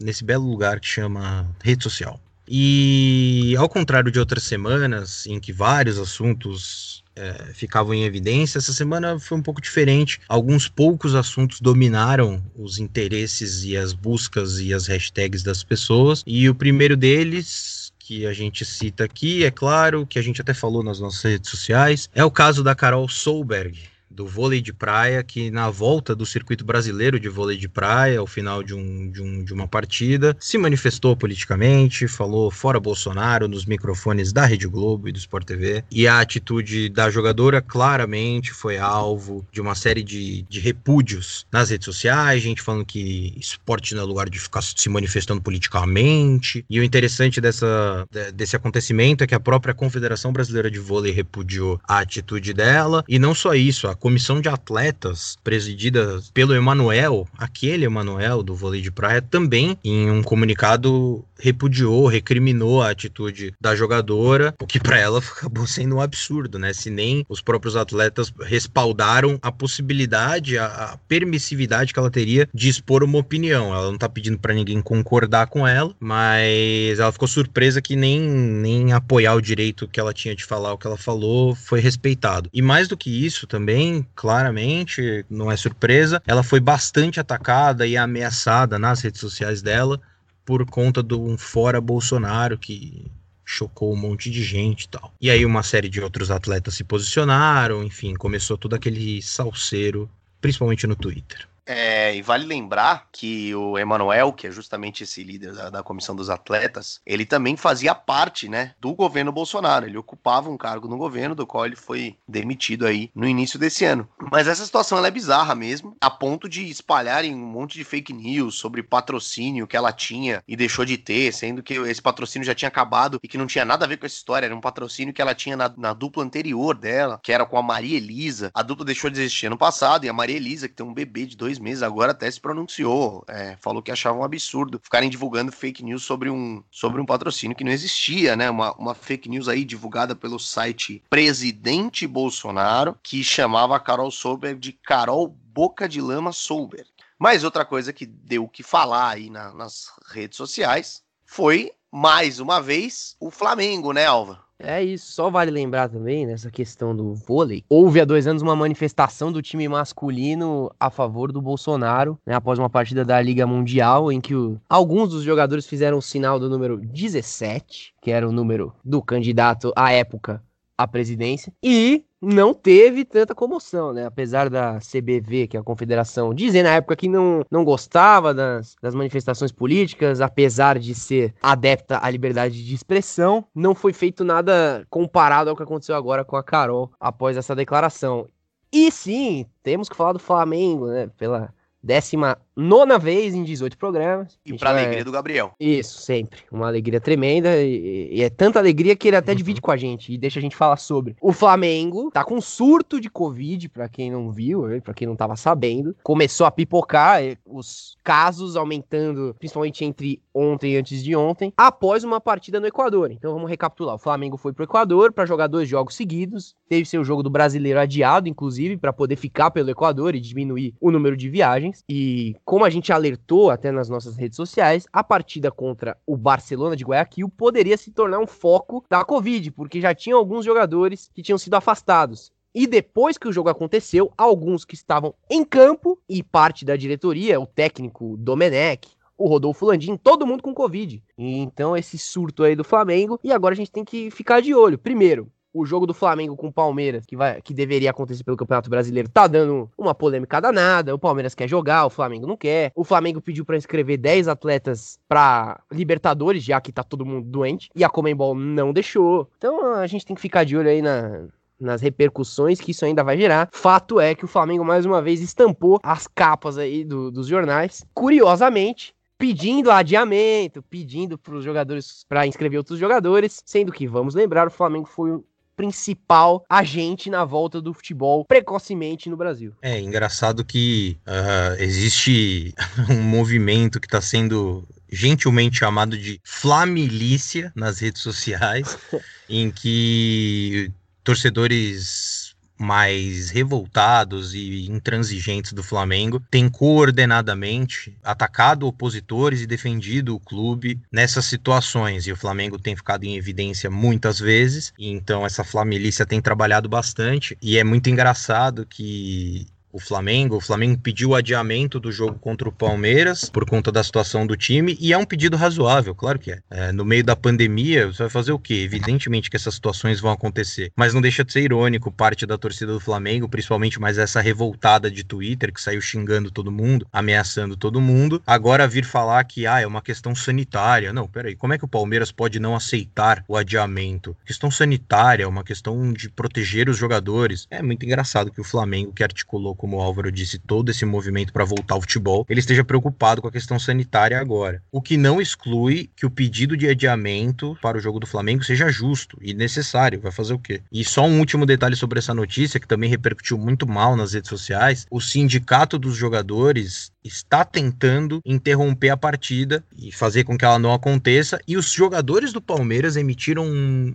nesse 0.00 0.24
belo 0.24 0.48
lugar 0.50 0.80
que 0.80 0.88
chama 0.88 1.48
rede 1.62 1.84
social. 1.84 2.20
E 2.48 3.54
ao 3.58 3.68
contrário 3.68 4.10
de 4.10 4.18
outras 4.18 4.42
semanas 4.42 5.26
em 5.26 5.38
que 5.38 5.52
vários 5.52 5.96
assuntos 5.96 7.04
é, 7.16 7.52
ficavam 7.54 7.94
em 7.94 8.04
evidência, 8.04 8.58
essa 8.58 8.72
semana 8.72 9.18
foi 9.18 9.38
um 9.38 9.42
pouco 9.42 9.60
diferente. 9.60 10.20
Alguns 10.28 10.68
poucos 10.68 11.14
assuntos 11.14 11.60
dominaram 11.60 12.42
os 12.54 12.78
interesses 12.78 13.64
e 13.64 13.76
as 13.76 13.92
buscas 13.92 14.60
e 14.60 14.74
as 14.74 14.86
hashtags 14.86 15.42
das 15.42 15.64
pessoas. 15.64 16.22
E 16.26 16.48
o 16.48 16.54
primeiro 16.54 16.96
deles 16.96 17.92
que 17.98 18.24
a 18.24 18.32
gente 18.32 18.64
cita 18.64 19.02
aqui, 19.02 19.44
é 19.44 19.50
claro, 19.50 20.06
que 20.06 20.18
a 20.18 20.22
gente 20.22 20.40
até 20.40 20.54
falou 20.54 20.80
nas 20.80 21.00
nossas 21.00 21.22
redes 21.22 21.50
sociais, 21.50 22.08
é 22.14 22.24
o 22.24 22.30
caso 22.30 22.62
da 22.62 22.72
Carol 22.72 23.08
Solberg, 23.08 23.76
do 24.16 24.26
vôlei 24.26 24.62
de 24.62 24.72
praia, 24.72 25.22
que 25.22 25.50
na 25.50 25.68
volta 25.68 26.16
do 26.16 26.24
circuito 26.24 26.64
brasileiro 26.64 27.20
de 27.20 27.28
vôlei 27.28 27.58
de 27.58 27.68
praia, 27.68 28.18
ao 28.18 28.26
final 28.26 28.62
de, 28.62 28.74
um, 28.74 29.10
de, 29.10 29.22
um, 29.22 29.44
de 29.44 29.52
uma 29.52 29.68
partida, 29.68 30.34
se 30.40 30.56
manifestou 30.56 31.14
politicamente, 31.14 32.08
falou 32.08 32.50
fora 32.50 32.80
Bolsonaro 32.80 33.46
nos 33.46 33.66
microfones 33.66 34.32
da 34.32 34.46
Rede 34.46 34.66
Globo 34.66 35.06
e 35.06 35.12
do 35.12 35.18
Sport 35.18 35.46
TV, 35.46 35.84
e 35.90 36.08
a 36.08 36.18
atitude 36.18 36.88
da 36.88 37.10
jogadora 37.10 37.60
claramente 37.60 38.52
foi 38.52 38.78
alvo 38.78 39.46
de 39.52 39.60
uma 39.60 39.74
série 39.74 40.02
de, 40.02 40.42
de 40.48 40.60
repúdios 40.60 41.46
nas 41.52 41.68
redes 41.68 41.84
sociais, 41.84 42.42
gente 42.42 42.62
falando 42.62 42.86
que 42.86 43.34
esporte 43.38 43.94
não 43.94 44.02
é 44.02 44.06
lugar 44.06 44.30
de 44.30 44.40
ficar 44.40 44.62
se 44.62 44.88
manifestando 44.88 45.42
politicamente, 45.42 46.64
e 46.70 46.80
o 46.80 46.84
interessante 46.84 47.38
dessa, 47.38 48.06
desse 48.34 48.56
acontecimento 48.56 49.22
é 49.22 49.26
que 49.26 49.34
a 49.34 49.40
própria 49.40 49.74
Confederação 49.74 50.32
Brasileira 50.32 50.70
de 50.70 50.78
Vôlei 50.78 51.12
repudiou 51.12 51.78
a 51.86 51.98
atitude 51.98 52.54
dela, 52.54 53.04
e 53.06 53.18
não 53.18 53.34
só 53.34 53.54
isso, 53.54 53.86
a 53.88 53.94
comissão 54.06 54.40
de 54.40 54.48
atletas, 54.48 55.36
presidida 55.42 56.20
pelo 56.32 56.54
Emanuel, 56.54 57.26
aquele 57.36 57.86
Emanuel 57.86 58.40
do 58.40 58.54
vôlei 58.54 58.80
de 58.80 58.92
praia, 58.92 59.20
também 59.20 59.76
em 59.82 60.08
um 60.08 60.22
comunicado 60.22 61.24
repudiou, 61.38 62.06
recriminou 62.06 62.82
a 62.82 62.90
atitude 62.90 63.52
da 63.60 63.74
jogadora, 63.74 64.54
o 64.60 64.66
que 64.66 64.80
para 64.80 64.98
ela 64.98 65.18
acabou 65.36 65.66
sendo 65.66 65.96
um 65.96 66.00
absurdo, 66.00 66.58
né? 66.58 66.72
Se 66.72 66.90
nem 66.90 67.24
os 67.28 67.40
próprios 67.40 67.76
atletas 67.76 68.32
respaldaram 68.42 69.38
a 69.42 69.52
possibilidade, 69.52 70.58
a, 70.58 70.66
a 70.66 70.96
permissividade 71.08 71.92
que 71.92 71.98
ela 71.98 72.10
teria 72.10 72.48
de 72.52 72.68
expor 72.68 73.02
uma 73.02 73.18
opinião. 73.18 73.74
Ela 73.74 73.90
não 73.90 73.98
tá 73.98 74.08
pedindo 74.08 74.38
para 74.38 74.54
ninguém 74.54 74.80
concordar 74.80 75.46
com 75.48 75.66
ela, 75.66 75.94
mas 76.00 76.98
ela 76.98 77.12
ficou 77.12 77.28
surpresa 77.28 77.82
que 77.82 77.96
nem, 77.96 78.20
nem 78.20 78.92
apoiar 78.92 79.34
o 79.34 79.42
direito 79.42 79.88
que 79.88 80.00
ela 80.00 80.12
tinha 80.12 80.34
de 80.34 80.44
falar 80.44 80.72
o 80.72 80.78
que 80.78 80.86
ela 80.86 80.96
falou 80.96 81.54
foi 81.54 81.80
respeitado. 81.80 82.48
E 82.52 82.62
mais 82.62 82.88
do 82.88 82.96
que 82.96 83.10
isso 83.24 83.46
também, 83.46 83.95
claramente, 84.14 85.24
não 85.28 85.50
é 85.50 85.56
surpresa, 85.56 86.22
ela 86.26 86.42
foi 86.42 86.60
bastante 86.60 87.20
atacada 87.20 87.86
e 87.86 87.96
ameaçada 87.96 88.78
nas 88.78 89.00
redes 89.00 89.20
sociais 89.20 89.62
dela 89.62 90.00
por 90.44 90.64
conta 90.66 91.02
de 91.02 91.14
um 91.14 91.36
fora 91.36 91.80
Bolsonaro 91.80 92.56
que 92.56 93.10
chocou 93.44 93.92
um 93.92 93.96
monte 93.96 94.30
de 94.30 94.42
gente 94.42 94.82
e 94.82 94.88
tal. 94.88 95.12
E 95.20 95.30
aí 95.30 95.44
uma 95.44 95.62
série 95.62 95.88
de 95.88 96.00
outros 96.00 96.30
atletas 96.30 96.74
se 96.74 96.84
posicionaram, 96.84 97.82
enfim, 97.84 98.14
começou 98.14 98.58
todo 98.58 98.74
aquele 98.74 99.22
salseiro, 99.22 100.10
principalmente 100.40 100.86
no 100.86 100.96
Twitter. 100.96 101.46
É, 101.66 102.14
e 102.14 102.22
vale 102.22 102.46
lembrar 102.46 103.08
que 103.10 103.54
o 103.54 103.76
Emanuel, 103.76 104.32
que 104.32 104.46
é 104.46 104.50
justamente 104.50 105.02
esse 105.02 105.24
líder 105.24 105.52
da, 105.52 105.70
da, 105.70 105.82
comissão 105.82 106.14
dos 106.14 106.30
atletas, 106.30 107.00
ele 107.04 107.26
também 107.26 107.56
fazia 107.56 107.94
parte, 107.94 108.48
né, 108.48 108.74
do 108.80 108.94
governo 108.94 109.32
Bolsonaro. 109.32 109.86
Ele 109.86 109.98
ocupava 109.98 110.48
um 110.48 110.56
cargo 110.56 110.86
no 110.86 110.96
governo, 110.96 111.34
do 111.34 111.46
qual 111.46 111.66
ele 111.66 111.76
foi 111.76 112.16
demitido 112.28 112.86
aí 112.86 113.10
no 113.14 113.26
início 113.26 113.58
desse 113.58 113.84
ano. 113.84 114.08
Mas 114.30 114.46
essa 114.46 114.64
situação 114.64 115.04
é 115.04 115.10
bizarra 115.10 115.54
mesmo, 115.54 115.96
a 116.00 116.10
ponto 116.10 116.48
de 116.48 116.68
espalharem 116.68 117.34
um 117.34 117.46
monte 117.46 117.74
de 117.78 117.84
fake 117.84 118.12
news 118.12 118.56
sobre 118.56 118.82
patrocínio 118.82 119.66
que 119.66 119.76
ela 119.76 119.92
tinha 119.92 120.42
e 120.46 120.56
deixou 120.56 120.84
de 120.84 120.96
ter, 120.96 121.32
sendo 121.32 121.62
que 121.62 121.74
esse 121.74 122.00
patrocínio 122.00 122.46
já 122.46 122.54
tinha 122.54 122.68
acabado 122.68 123.18
e 123.22 123.28
que 123.28 123.38
não 123.38 123.46
tinha 123.46 123.64
nada 123.64 123.84
a 123.84 123.88
ver 123.88 123.96
com 123.96 124.06
essa 124.06 124.14
história. 124.14 124.46
Era 124.46 124.54
um 124.54 124.60
patrocínio 124.60 125.12
que 125.12 125.22
ela 125.22 125.34
tinha 125.34 125.56
na, 125.56 125.72
na 125.76 125.92
dupla 125.92 126.22
anterior 126.22 126.76
dela, 126.76 127.18
que 127.22 127.32
era 127.32 127.44
com 127.44 127.58
a 127.58 127.62
Maria 127.62 127.96
Elisa. 127.96 128.50
A 128.54 128.62
dupla 128.62 128.84
deixou 128.84 129.10
de 129.10 129.20
existir 129.20 129.46
ano 129.46 129.58
passado 129.58 130.04
e 130.04 130.08
a 130.08 130.12
Maria 130.12 130.36
Elisa, 130.36 130.68
que 130.68 130.74
tem 130.74 130.86
um 130.86 130.94
bebê 130.94 131.26
de 131.26 131.36
dois 131.36 131.55
dois 131.56 131.58
meses, 131.58 131.82
agora 131.82 132.12
até 132.12 132.30
se 132.30 132.40
pronunciou, 132.40 133.24
é, 133.28 133.56
falou 133.60 133.82
que 133.82 133.90
achava 133.90 134.18
um 134.18 134.24
absurdo 134.24 134.80
ficarem 134.82 135.10
divulgando 135.10 135.50
fake 135.50 135.82
news 135.82 136.02
sobre 136.02 136.30
um, 136.30 136.62
sobre 136.70 137.00
um 137.00 137.06
patrocínio 137.06 137.56
que 137.56 137.64
não 137.64 137.72
existia, 137.72 138.36
né? 138.36 138.50
Uma, 138.50 138.72
uma 138.74 138.94
fake 138.94 139.28
news 139.28 139.48
aí 139.48 139.64
divulgada 139.64 140.14
pelo 140.14 140.38
site 140.38 141.02
Presidente 141.10 142.06
Bolsonaro, 142.06 142.98
que 143.02 143.24
chamava 143.24 143.76
a 143.76 143.80
Carol 143.80 144.10
Solberg 144.10 144.60
de 144.60 144.72
Carol 144.72 145.28
Boca 145.28 145.88
de 145.88 146.00
Lama 146.00 146.32
Solberg. 146.32 146.86
Mas 147.18 147.44
outra 147.44 147.64
coisa 147.64 147.92
que 147.92 148.04
deu 148.04 148.44
o 148.44 148.48
que 148.48 148.62
falar 148.62 149.10
aí 149.10 149.30
na, 149.30 149.52
nas 149.52 149.90
redes 150.08 150.36
sociais 150.36 151.02
foi, 151.24 151.72
mais 151.90 152.40
uma 152.40 152.60
vez, 152.60 153.16
o 153.18 153.30
Flamengo, 153.30 153.92
né, 153.92 154.04
Alva? 154.04 154.45
É 154.58 154.82
isso, 154.82 155.12
só 155.12 155.30
vale 155.30 155.50
lembrar 155.50 155.88
também 155.88 156.26
nessa 156.26 156.50
questão 156.50 156.96
do 156.96 157.14
vôlei. 157.14 157.62
Houve 157.68 158.00
há 158.00 158.04
dois 158.04 158.26
anos 158.26 158.42
uma 158.42 158.56
manifestação 158.56 159.30
do 159.30 159.42
time 159.42 159.68
masculino 159.68 160.70
a 160.80 160.88
favor 160.88 161.30
do 161.30 161.42
Bolsonaro, 161.42 162.18
né, 162.24 162.34
após 162.34 162.58
uma 162.58 162.70
partida 162.70 163.04
da 163.04 163.20
Liga 163.20 163.46
Mundial, 163.46 164.10
em 164.10 164.20
que 164.20 164.34
o, 164.34 164.58
alguns 164.68 165.10
dos 165.10 165.22
jogadores 165.22 165.66
fizeram 165.66 165.98
o 165.98 166.02
sinal 166.02 166.40
do 166.40 166.48
número 166.48 166.78
17, 166.78 167.94
que 168.00 168.10
era 168.10 168.26
o 168.26 168.32
número 168.32 168.72
do 168.82 169.02
candidato 169.02 169.72
à 169.76 169.92
época 169.92 170.42
à 170.78 170.86
presidência, 170.86 171.52
e 171.62 172.04
não 172.26 172.52
teve 172.52 173.04
tanta 173.04 173.34
comoção, 173.34 173.92
né? 173.92 174.04
Apesar 174.04 174.50
da 174.50 174.78
CBV, 174.80 175.46
que 175.46 175.56
é 175.56 175.60
a 175.60 175.62
confederação, 175.62 176.34
dizer 176.34 176.64
na 176.64 176.74
época 176.74 176.96
que 176.96 177.08
não, 177.08 177.44
não 177.48 177.64
gostava 177.64 178.34
das, 178.34 178.74
das 178.82 178.94
manifestações 178.96 179.52
políticas, 179.52 180.20
apesar 180.20 180.76
de 180.78 180.92
ser 180.92 181.32
adepta 181.40 182.00
à 182.02 182.10
liberdade 182.10 182.64
de 182.64 182.74
expressão, 182.74 183.44
não 183.54 183.76
foi 183.76 183.92
feito 183.92 184.24
nada 184.24 184.84
comparado 184.90 185.50
ao 185.50 185.56
que 185.56 185.62
aconteceu 185.62 185.94
agora 185.94 186.24
com 186.24 186.36
a 186.36 186.42
Carol 186.42 186.90
após 186.98 187.36
essa 187.36 187.54
declaração. 187.54 188.26
E 188.72 188.90
sim, 188.90 189.46
temos 189.62 189.88
que 189.88 189.96
falar 189.96 190.12
do 190.12 190.18
Flamengo, 190.18 190.88
né? 190.88 191.08
Pela 191.16 191.54
décima 191.86 192.36
nona 192.56 192.98
vez 192.98 193.34
em 193.34 193.44
18 193.44 193.76
programas. 193.76 194.38
E 194.44 194.54
pra 194.54 194.72
vai... 194.72 194.82
alegria 194.82 195.04
do 195.04 195.12
Gabriel. 195.12 195.52
Isso, 195.60 196.00
sempre. 196.00 196.40
Uma 196.50 196.66
alegria 196.66 197.00
tremenda. 197.00 197.56
E, 197.62 198.08
e, 198.12 198.22
é 198.22 198.30
tanta 198.30 198.58
alegria 198.58 198.96
que 198.96 199.08
ele 199.08 199.16
até 199.16 199.32
uhum. 199.32 199.36
divide 199.36 199.60
com 199.60 199.70
a 199.70 199.76
gente 199.76 200.12
e 200.12 200.18
deixa 200.18 200.38
a 200.38 200.42
gente 200.42 200.56
falar 200.56 200.78
sobre. 200.78 201.16
O 201.20 201.32
Flamengo 201.32 202.10
tá 202.10 202.24
com 202.24 202.40
surto 202.40 203.00
de 203.00 203.10
Covid, 203.10 203.68
para 203.68 203.88
quem 203.88 204.10
não 204.10 204.32
viu, 204.32 204.64
para 204.82 204.94
quem 204.94 205.06
não 205.06 205.14
tava 205.14 205.36
sabendo. 205.36 205.94
Começou 206.02 206.46
a 206.46 206.50
pipocar, 206.50 207.20
os 207.44 207.96
casos 208.02 208.56
aumentando, 208.56 209.34
principalmente 209.38 209.84
entre 209.84 210.20
ontem 210.34 210.72
e 210.72 210.76
antes 210.76 211.04
de 211.04 211.14
ontem, 211.14 211.52
após 211.56 212.04
uma 212.04 212.20
partida 212.20 212.58
no 212.58 212.66
Equador. 212.66 213.10
Então 213.10 213.32
vamos 213.32 213.48
recapitular. 213.48 213.94
O 213.94 213.98
Flamengo 213.98 214.36
foi 214.36 214.52
pro 214.52 214.64
Equador 214.64 215.12
para 215.12 215.26
jogar 215.26 215.46
dois 215.46 215.68
jogos 215.68 215.94
seguidos. 215.94 216.54
Teve 216.68 216.84
seu 216.84 217.04
jogo 217.04 217.22
do 217.22 217.30
brasileiro 217.30 217.78
adiado, 217.78 218.28
inclusive, 218.28 218.76
para 218.76 218.92
poder 218.92 219.16
ficar 219.16 219.50
pelo 219.50 219.70
Equador 219.70 220.14
e 220.14 220.20
diminuir 220.20 220.74
o 220.80 220.90
número 220.90 221.16
de 221.16 221.28
viagens. 221.28 221.75
E 221.88 222.36
como 222.44 222.64
a 222.64 222.70
gente 222.70 222.92
alertou 222.92 223.50
até 223.50 223.70
nas 223.70 223.88
nossas 223.88 224.16
redes 224.16 224.36
sociais, 224.36 224.86
a 224.92 225.02
partida 225.02 225.50
contra 225.50 225.96
o 226.06 226.16
Barcelona 226.16 226.76
de 226.76 226.84
Guayaquil 226.84 227.28
poderia 227.28 227.76
se 227.76 227.90
tornar 227.90 228.18
um 228.18 228.26
foco 228.26 228.84
da 228.88 229.04
Covid, 229.04 229.50
porque 229.52 229.80
já 229.80 229.94
tinha 229.94 230.16
alguns 230.16 230.44
jogadores 230.44 231.10
que 231.14 231.22
tinham 231.22 231.38
sido 231.38 231.54
afastados. 231.54 232.32
E 232.54 232.66
depois 232.66 233.18
que 233.18 233.28
o 233.28 233.32
jogo 233.32 233.50
aconteceu, 233.50 234.10
alguns 234.16 234.64
que 234.64 234.74
estavam 234.74 235.14
em 235.28 235.44
campo 235.44 235.98
e 236.08 236.22
parte 236.22 236.64
da 236.64 236.74
diretoria, 236.74 237.38
o 237.38 237.46
técnico 237.46 238.16
Domenech, 238.16 238.96
o 239.18 239.28
Rodolfo 239.28 239.66
Landim, 239.66 239.96
todo 239.96 240.26
mundo 240.26 240.42
com 240.42 240.54
Covid. 240.54 241.02
Então, 241.16 241.76
esse 241.76 241.98
surto 241.98 242.42
aí 242.44 242.54
do 242.54 242.64
Flamengo. 242.64 243.18
E 243.22 243.32
agora 243.32 243.54
a 243.54 243.56
gente 243.56 243.70
tem 243.70 243.84
que 243.84 244.10
ficar 244.10 244.40
de 244.40 244.54
olho. 244.54 244.78
Primeiro, 244.78 245.30
o 245.56 245.64
jogo 245.64 245.86
do 245.86 245.94
Flamengo 245.94 246.36
com 246.36 246.48
o 246.48 246.52
Palmeiras, 246.52 247.04
que, 247.06 247.16
vai, 247.16 247.40
que 247.40 247.54
deveria 247.54 247.90
acontecer 247.90 248.22
pelo 248.22 248.36
Campeonato 248.36 248.68
Brasileiro, 248.68 249.08
tá 249.08 249.26
dando 249.26 249.70
uma 249.76 249.94
polêmica 249.94 250.40
danada. 250.40 250.94
O 250.94 250.98
Palmeiras 250.98 251.34
quer 251.34 251.48
jogar, 251.48 251.86
o 251.86 251.90
Flamengo 251.90 252.26
não 252.26 252.36
quer. 252.36 252.72
O 252.74 252.84
Flamengo 252.84 253.20
pediu 253.20 253.44
para 253.44 253.56
inscrever 253.56 253.98
10 253.98 254.28
atletas 254.28 254.98
para 255.08 255.60
Libertadores, 255.72 256.44
já 256.44 256.60
que 256.60 256.72
tá 256.72 256.82
todo 256.82 257.06
mundo 257.06 257.26
doente, 257.26 257.70
e 257.74 257.82
a 257.82 257.88
Comembol 257.88 258.34
não 258.34 258.72
deixou. 258.72 259.28
Então 259.38 259.74
a 259.74 259.86
gente 259.86 260.04
tem 260.04 260.14
que 260.14 260.22
ficar 260.22 260.44
de 260.44 260.56
olho 260.56 260.68
aí 260.68 260.82
na, 260.82 261.26
nas 261.58 261.80
repercussões 261.80 262.60
que 262.60 262.70
isso 262.70 262.84
ainda 262.84 263.02
vai 263.02 263.16
gerar. 263.16 263.48
Fato 263.52 264.00
é 264.00 264.14
que 264.14 264.24
o 264.24 264.28
Flamengo 264.28 264.64
mais 264.64 264.84
uma 264.84 265.00
vez 265.00 265.20
estampou 265.20 265.80
as 265.82 266.06
capas 266.06 266.58
aí 266.58 266.84
do, 266.84 267.10
dos 267.10 267.26
jornais. 267.26 267.84
Curiosamente, 267.94 268.94
pedindo 269.18 269.70
adiamento, 269.70 270.62
pedindo 270.62 271.18
para 271.18 271.34
os 271.34 271.44
jogadores 271.44 272.04
para 272.08 272.26
inscrever 272.26 272.58
outros 272.58 272.78
jogadores, 272.78 273.42
sendo 273.44 273.72
que 273.72 273.86
vamos 273.86 274.14
lembrar 274.14 274.46
o 274.46 274.50
Flamengo 274.50 274.86
foi 274.86 275.18
principal 275.56 276.44
agente 276.48 277.08
na 277.08 277.24
volta 277.24 277.60
do 277.60 277.72
futebol 277.72 278.24
precocemente 278.24 279.08
no 279.08 279.16
Brasil. 279.16 279.52
É 279.62 279.80
engraçado 279.80 280.44
que 280.44 280.98
uh, 281.06 281.60
existe 281.60 282.54
um 282.90 283.02
movimento 283.02 283.80
que 283.80 283.86
está 283.86 284.00
sendo 284.00 284.62
gentilmente 284.90 285.58
chamado 285.58 285.98
de 285.98 286.20
Flamilícia 286.22 287.52
nas 287.54 287.80
redes 287.80 288.02
sociais, 288.02 288.78
em 289.28 289.50
que 289.50 290.70
torcedores 291.02 292.25
mais 292.58 293.30
revoltados 293.30 294.34
e 294.34 294.66
intransigentes 294.70 295.52
do 295.52 295.62
Flamengo 295.62 296.20
têm 296.30 296.48
coordenadamente 296.48 297.96
atacado 298.02 298.66
opositores 298.66 299.42
e 299.42 299.46
defendido 299.46 300.14
o 300.14 300.20
clube 300.20 300.80
nessas 300.90 301.26
situações. 301.26 302.06
E 302.06 302.12
o 302.12 302.16
Flamengo 302.16 302.58
tem 302.58 302.76
ficado 302.76 303.04
em 303.04 303.16
evidência 303.16 303.70
muitas 303.70 304.18
vezes, 304.18 304.72
então 304.78 305.24
essa 305.24 305.44
Flamilícia 305.44 306.06
tem 306.06 306.20
trabalhado 306.20 306.68
bastante. 306.68 307.36
E 307.42 307.58
é 307.58 307.64
muito 307.64 307.90
engraçado 307.90 308.66
que 308.66 309.46
o 309.76 309.80
Flamengo. 309.80 310.36
O 310.36 310.40
Flamengo 310.40 310.78
pediu 310.78 311.10
o 311.10 311.14
adiamento 311.14 311.78
do 311.78 311.92
jogo 311.92 312.18
contra 312.18 312.48
o 312.48 312.52
Palmeiras 312.52 313.28
por 313.28 313.44
conta 313.44 313.70
da 313.70 313.84
situação 313.84 314.26
do 314.26 314.34
time 314.34 314.76
e 314.80 314.92
é 314.92 314.98
um 314.98 315.04
pedido 315.04 315.36
razoável, 315.36 315.94
claro 315.94 316.18
que 316.18 316.32
é. 316.32 316.40
é. 316.50 316.72
no 316.72 316.84
meio 316.84 317.04
da 317.04 317.14
pandemia, 317.14 317.86
você 317.86 318.04
vai 318.04 318.10
fazer 318.10 318.32
o 318.32 318.38
quê? 318.38 318.54
Evidentemente 318.54 319.28
que 319.28 319.36
essas 319.36 319.54
situações 319.54 320.00
vão 320.00 320.10
acontecer, 320.10 320.72
mas 320.74 320.94
não 320.94 321.02
deixa 321.02 321.22
de 321.22 321.32
ser 321.32 321.42
irônico 321.42 321.92
parte 321.92 322.24
da 322.24 322.38
torcida 322.38 322.72
do 322.72 322.80
Flamengo, 322.80 323.28
principalmente 323.28 323.78
mais 323.78 323.98
essa 323.98 324.20
revoltada 324.20 324.90
de 324.90 325.04
Twitter 325.04 325.52
que 325.52 325.60
saiu 325.60 325.80
xingando 325.80 326.30
todo 326.30 326.50
mundo, 326.50 326.86
ameaçando 326.90 327.54
todo 327.54 327.80
mundo, 327.80 328.22
agora 328.26 328.66
vir 328.66 328.86
falar 328.86 329.22
que 329.24 329.46
ah, 329.46 329.60
é 329.60 329.66
uma 329.66 329.82
questão 329.82 330.14
sanitária. 330.14 330.90
Não, 330.90 331.06
peraí, 331.06 331.36
como 331.36 331.52
é 331.52 331.58
que 331.58 331.64
o 331.66 331.68
Palmeiras 331.68 332.10
pode 332.10 332.40
não 332.40 332.56
aceitar 332.56 333.22
o 333.28 333.36
adiamento? 333.36 334.16
Questão 334.24 334.50
sanitária, 334.50 335.28
uma 335.28 335.44
questão 335.44 335.92
de 335.92 336.08
proteger 336.08 336.70
os 336.70 336.78
jogadores. 336.78 337.46
É 337.50 337.60
muito 337.60 337.84
engraçado 337.84 338.30
que 338.30 338.40
o 338.40 338.44
Flamengo, 338.44 338.92
que 338.92 339.02
articulou 339.02 339.54
com 339.54 339.65
como 339.66 339.78
o 339.78 339.82
Álvaro 339.82 340.12
disse, 340.12 340.38
todo 340.38 340.70
esse 340.70 340.84
movimento 340.84 341.32
para 341.32 341.44
voltar 341.44 341.74
ao 341.74 341.80
futebol, 341.80 342.24
ele 342.30 342.38
esteja 342.38 342.62
preocupado 342.62 343.20
com 343.20 343.26
a 343.26 343.32
questão 343.32 343.58
sanitária 343.58 344.20
agora. 344.20 344.62
O 344.70 344.80
que 344.80 344.96
não 344.96 345.20
exclui 345.20 345.90
que 345.96 346.06
o 346.06 346.10
pedido 346.10 346.56
de 346.56 346.68
adiamento 346.68 347.58
para 347.60 347.76
o 347.76 347.80
jogo 347.80 347.98
do 347.98 348.06
Flamengo 348.06 348.44
seja 348.44 348.70
justo 348.70 349.18
e 349.20 349.34
necessário. 349.34 350.00
Vai 350.00 350.12
fazer 350.12 350.34
o 350.34 350.38
quê? 350.38 350.62
E 350.70 350.84
só 350.84 351.04
um 351.04 351.18
último 351.18 351.44
detalhe 351.44 351.74
sobre 351.74 351.98
essa 351.98 352.14
notícia, 352.14 352.60
que 352.60 352.68
também 352.68 352.88
repercutiu 352.88 353.36
muito 353.36 353.66
mal 353.66 353.96
nas 353.96 354.12
redes 354.12 354.30
sociais: 354.30 354.86
o 354.88 355.00
sindicato 355.00 355.80
dos 355.80 355.96
jogadores 355.96 356.92
está 357.04 357.44
tentando 357.44 358.20
interromper 358.24 358.90
a 358.90 358.96
partida 358.96 359.64
e 359.76 359.90
fazer 359.90 360.22
com 360.22 360.38
que 360.38 360.44
ela 360.44 360.60
não 360.60 360.72
aconteça. 360.72 361.40
E 361.46 361.56
os 361.56 361.72
jogadores 361.72 362.32
do 362.32 362.40
Palmeiras 362.40 362.96
emitiram 362.96 363.44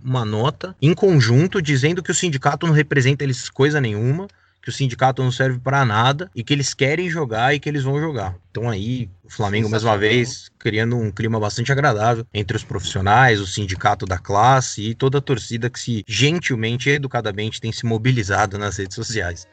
uma 0.04 0.24
nota 0.24 0.76
em 0.82 0.92
conjunto 0.92 1.62
dizendo 1.62 2.02
que 2.02 2.10
o 2.10 2.14
sindicato 2.14 2.66
não 2.66 2.74
representa 2.74 3.24
eles 3.24 3.48
coisa 3.48 3.80
nenhuma, 3.80 4.28
que 4.62 4.68
o 4.68 4.72
sindicato 4.72 5.22
não 5.22 5.32
serve 5.32 5.58
para 5.58 5.84
nada 5.84 6.30
e 6.34 6.44
que 6.44 6.52
eles 6.52 6.72
querem 6.72 7.10
jogar 7.10 7.54
e 7.54 7.58
que 7.58 7.68
eles 7.68 7.82
vão 7.82 8.00
jogar. 8.00 8.36
Então 8.50 8.70
aí 8.70 9.10
o 9.24 9.30
Flamengo 9.30 9.68
mais 9.68 9.82
uma 9.82 9.98
vez 9.98 10.50
criando 10.58 10.96
um 10.96 11.10
clima 11.10 11.40
bastante 11.40 11.72
agradável 11.72 12.24
entre 12.32 12.56
os 12.56 12.62
profissionais, 12.62 13.40
o 13.40 13.46
sindicato 13.46 14.06
da 14.06 14.18
classe 14.18 14.82
e 14.82 14.94
toda 14.94 15.18
a 15.18 15.22
torcida 15.22 15.68
que 15.68 15.80
se 15.80 16.04
gentilmente 16.06 16.88
e 16.88 16.92
educadamente 16.92 17.60
tem 17.60 17.72
se 17.72 17.84
mobilizado 17.84 18.56
nas 18.56 18.76
redes 18.76 18.94
sociais. 18.94 19.46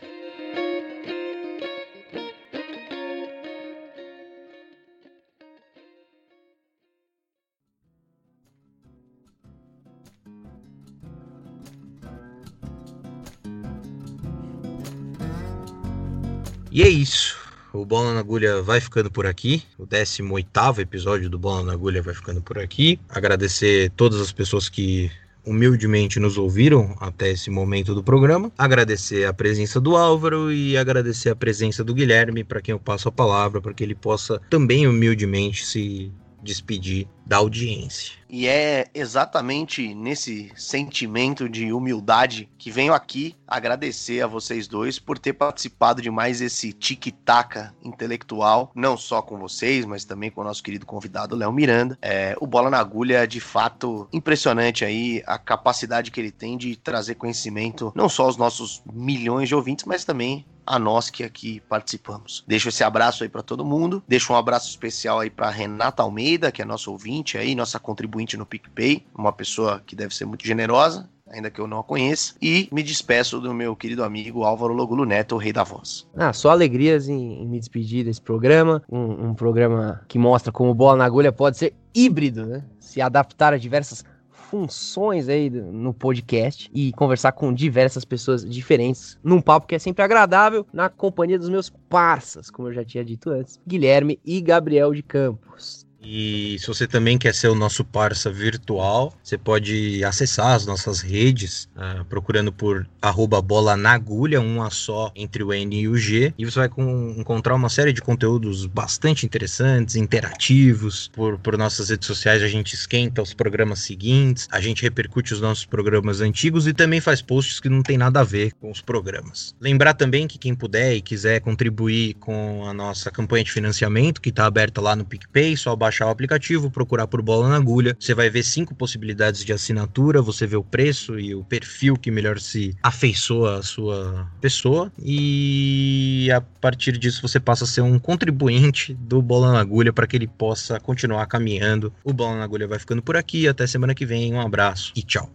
E 16.72 16.84
é 16.84 16.88
isso. 16.88 17.36
O 17.74 17.84
Bola 17.84 18.14
na 18.14 18.20
Agulha 18.20 18.62
vai 18.62 18.80
ficando 18.80 19.10
por 19.10 19.26
aqui. 19.26 19.64
O 19.78 19.86
18 19.86 20.82
episódio 20.82 21.30
do 21.30 21.38
Bola 21.38 21.64
na 21.64 21.74
Agulha 21.74 22.02
vai 22.02 22.14
ficando 22.14 22.42
por 22.42 22.60
aqui. 22.60 23.00
Agradecer 23.10 23.92
todas 23.96 24.20
as 24.20 24.32
pessoas 24.32 24.70
que 24.70 25.12
humildemente 25.46 26.20
nos 26.20 26.38
ouviram 26.38 26.96
até 27.00 27.32
esse 27.32 27.50
momento 27.50 27.96
do 27.96 28.04
programa. 28.04 28.52
Agradecer 28.58 29.26
a 29.26 29.34
presença 29.34 29.80
do 29.80 29.98
Álvaro 29.98 30.52
e 30.52 30.78
agradecer 30.78 31.30
a 31.30 31.36
presença 31.36 31.84
do 31.84 31.94
Guilherme, 31.94 32.44
para 32.44 32.62
quem 32.62 32.74
eu 32.74 32.80
passo 32.80 33.10
a 33.10 33.12
palavra, 33.12 33.60
para 33.60 33.74
que 33.74 33.84
ele 33.84 33.96
possa 33.96 34.40
também 34.50 34.88
humildemente 34.88 35.66
se 35.66 36.12
despedir 36.42 37.08
da 37.26 37.38
audiência. 37.38 38.18
E 38.28 38.48
é 38.48 38.88
exatamente 38.94 39.94
nesse 39.94 40.52
sentimento 40.56 41.48
de 41.48 41.72
humildade 41.72 42.50
que 42.58 42.72
venho 42.72 42.94
aqui 42.94 43.36
agradecer 43.48 44.22
a 44.22 44.28
vocês 44.28 44.68
dois 44.68 45.00
por 45.00 45.18
ter 45.18 45.34
participado 45.34 46.02
de 46.02 46.12
mais 46.12 46.42
esse 46.42 46.74
tic-tac 46.74 47.72
intelectual, 47.84 48.72
não 48.76 48.96
só 48.98 49.22
com 49.22 49.38
vocês, 49.38 49.86
mas 49.86 50.06
também 50.06 50.30
com 50.30 50.42
o 50.42 50.44
nosso 50.44 50.64
querido 50.64 50.86
convidado 50.86 51.36
Léo 51.36 51.52
Miranda. 51.52 51.98
É, 52.02 52.36
o 52.40 52.48
Bola 52.48 52.70
na 52.70 52.80
Agulha 52.80 53.24
é 53.24 53.28
de 53.28 53.40
fato 53.40 54.08
impressionante 54.14 54.86
aí 54.86 55.24
a 55.26 55.38
capacidade 55.38 56.12
que 56.12 56.20
ele 56.20 56.32
tem 56.32 56.58
de 56.58 56.76
trazer 56.76 57.16
conhecimento 57.16 57.92
não 57.96 58.10
só 58.10 58.24
aos 58.24 58.38
nossos 58.38 58.82
milhões 58.92 59.48
de 59.48 59.56
ouvintes, 59.56 59.86
mas 59.86 60.06
também 60.06 60.46
a 60.70 60.78
nós 60.78 61.10
que 61.10 61.24
aqui 61.24 61.62
participamos. 61.68 62.44
Deixo 62.48 62.70
esse 62.70 62.84
abraço 62.84 63.24
aí 63.24 63.30
para 63.30 63.42
todo 63.42 63.66
mundo. 63.66 64.04
Deixo 64.08 64.32
um 64.32 64.36
abraço 64.36 64.70
especial 64.70 65.20
aí 65.20 65.30
para 65.30 65.50
Renata 65.50 66.04
Almeida, 66.04 66.52
que 66.52 66.62
é 66.62 66.66
nosso 66.66 66.92
ouvinte 66.92 67.40
aí, 67.40 67.56
nossa 67.56 67.80
contribuinte 67.80 68.38
no 68.38 68.46
PicPay, 68.46 69.04
uma 69.18 69.34
pessoa 69.34 69.82
que 69.84 69.96
deve 69.96 70.16
ser 70.16 70.26
muito 70.26 70.46
generosa 70.46 71.10
ainda 71.32 71.50
que 71.50 71.62
eu 71.62 71.68
não 71.68 71.80
a 71.80 71.84
conheça. 71.84 72.34
E 72.42 72.68
me 72.72 72.82
despeço 72.82 73.40
do 73.40 73.54
meu 73.54 73.76
querido 73.76 74.04
amigo 74.04 74.44
Álvaro 74.44 74.74
Logulo 74.74 75.06
Neto, 75.06 75.36
o 75.36 75.38
rei 75.38 75.54
da 75.54 75.64
voz. 75.64 76.08
Ah, 76.16 76.34
só 76.34 76.50
alegrias 76.50 77.08
em, 77.08 77.44
em 77.44 77.48
me 77.48 77.60
despedir 77.60 78.04
desse 78.04 78.22
programa. 78.22 78.82
Um, 78.90 79.30
um, 79.30 79.34
programa 79.34 80.02
que 80.08 80.18
mostra 80.18 80.52
como 80.52 80.74
bola 80.74 80.98
na 80.98 81.06
agulha 81.06 81.32
pode 81.32 81.58
ser 81.58 81.74
híbrido, 81.94 82.46
né? 82.46 82.64
Se 82.80 83.02
adaptar 83.02 83.54
a 83.54 83.58
diversas 83.58 84.04
funções 84.50 85.30
aí 85.30 85.50
no 85.50 85.93
podcast 85.93 86.70
e 86.74 86.91
conversar 86.93 87.32
com 87.34 87.54
diversas 87.54 88.04
pessoas 88.04 88.43
diferentes 88.43 89.18
num 89.24 89.39
papo 89.41 89.68
que 89.68 89.76
é 89.76 89.80
sempre 89.80 90.04
agradável 90.04 90.66
na 90.74 90.89
companhia 90.89 91.38
dos 91.38 91.50
meus 91.50 91.70
parças, 91.70 92.50
como 92.50 92.68
eu 92.68 92.74
já 92.74 92.84
tinha 92.84 93.06
dito 93.06 93.30
antes, 93.30 93.60
Guilherme 93.68 94.20
e 94.26 94.41
Gabriel 94.41 94.93
de 94.93 95.04
Campos. 95.04 95.89
E 96.12 96.57
se 96.57 96.66
você 96.66 96.88
também 96.88 97.20
quer 97.20 97.36
ser 97.36 97.49
o 97.49 97.55
nosso 97.55 97.86
parça 97.86 98.32
virtual, 98.32 99.14
você 99.22 99.38
pode 99.38 100.03
acessar 100.03 100.55
as 100.55 100.66
nossas 100.66 101.01
redes, 101.01 101.70
uh, 101.76 102.03
procurando 102.05 102.51
por 102.51 102.89
arroba 102.99 103.39
bola 103.39 103.78
na 103.78 103.91
agulha, 103.91 104.41
uma 104.41 104.72
só 104.72 105.12
entre 105.16 105.43
o 105.43 105.53
N 105.53 105.82
e 105.82 105.88
o 105.88 105.95
G, 105.95 106.34
e 106.36 106.45
você 106.45 106.62
vai 106.62 106.70
com, 106.70 107.14
encontrar 107.16 107.53
uma 107.53 107.70
série 107.70 107.93
de 107.93 108.01
conteúdos 108.01 108.66
bastante 108.66 109.24
interessantes, 109.24 109.95
interativos. 109.95 111.12
Por, 111.14 111.38
por 111.38 111.55
nossas 111.55 111.89
redes 111.89 112.07
sociais 112.07 112.41
a 112.41 112.47
gente 112.47 112.74
esquenta 112.74 113.22
os 113.22 113.36
programas 113.36 113.78
seguintes, 113.80 114.47
a 114.51 114.60
gente 114.60 114.82
repercute 114.82 115.36
os 115.36 115.41
nossos 115.41 115.66
programas 115.66 116.22
antigos 116.22 116.66
e 116.66 116.74
também 116.74 116.99
faz 116.99 117.22
posts 117.22 117.60
que 117.60 117.70
não 117.70 117.84
tem 117.84 117.99
nada 117.99 118.22
a 118.22 118.24
ver 118.24 118.53
com 118.53 118.72
os 118.72 118.82
programas. 118.82 119.53
Lembrar 119.62 119.93
também 119.93 120.28
que 120.28 120.39
quem 120.39 120.55
puder 120.55 120.95
e 120.95 121.01
quiser 121.01 121.39
contribuir 121.39 122.16
com 122.16 122.66
a 122.68 122.74
nossa 122.74 123.12
campanha 123.12 123.43
de 123.43 123.51
financiamento, 123.51 124.20
que 124.20 124.30
está 124.30 124.47
aberta 124.47 124.82
lá 124.82 124.95
no 124.95 125.05
PicPay, 125.05 125.55
só 125.55 125.76
baixar 126.00 126.08
o 126.08 126.10
aplicativo, 126.10 126.72
procurar 126.72 127.08
por 127.08 127.22
Bola 127.22 127.50
na 127.50 127.56
Agulha. 127.56 127.95
Você 128.00 128.14
vai 128.14 128.30
ver 128.30 128.43
cinco 128.43 128.74
possibilidades 128.74 129.43
de 129.43 129.52
assinatura, 129.52 130.22
você 130.22 130.47
vê 130.47 130.56
o 130.56 130.64
preço 130.64 131.20
e 131.20 131.36
o 131.36 131.43
perfil 131.43 131.95
que 131.95 132.10
melhor 132.10 132.39
se 132.39 132.76
afeiçoa 132.82 133.60
à 133.60 133.64
sua 133.64 134.28
pessoa. 134.39 134.91
E 134.97 136.30
a 136.34 136.39
partir 136.41 136.97
disso 136.97 137.22
você 137.22 137.39
passa 137.39 137.66
a 137.66 137.68
ser 137.68 137.82
um 137.82 138.00
contribuinte 138.00 138.93
do 138.93 139.22
Bola 139.22 139.52
na 139.52 139.60
Agulha 139.60 139.91
para 139.91 140.08
que 140.08 140.16
ele 140.16 140.28
possa 140.28 140.80
continuar 140.80 141.26
caminhando. 141.26 141.93
O 142.04 142.14
Bola 142.14 142.38
na 142.38 142.43
Agulha 142.43 142.68
vai 142.68 142.80
ficando 142.80 143.02
por 143.02 143.18
aqui. 143.18 143.47
Até 143.47 143.68
semana 143.68 143.93
que 143.93 144.06
vem. 144.06 144.34
Um 144.34 144.41
abraço 144.41 144.93
e 144.95 145.04
tchau. 145.04 145.30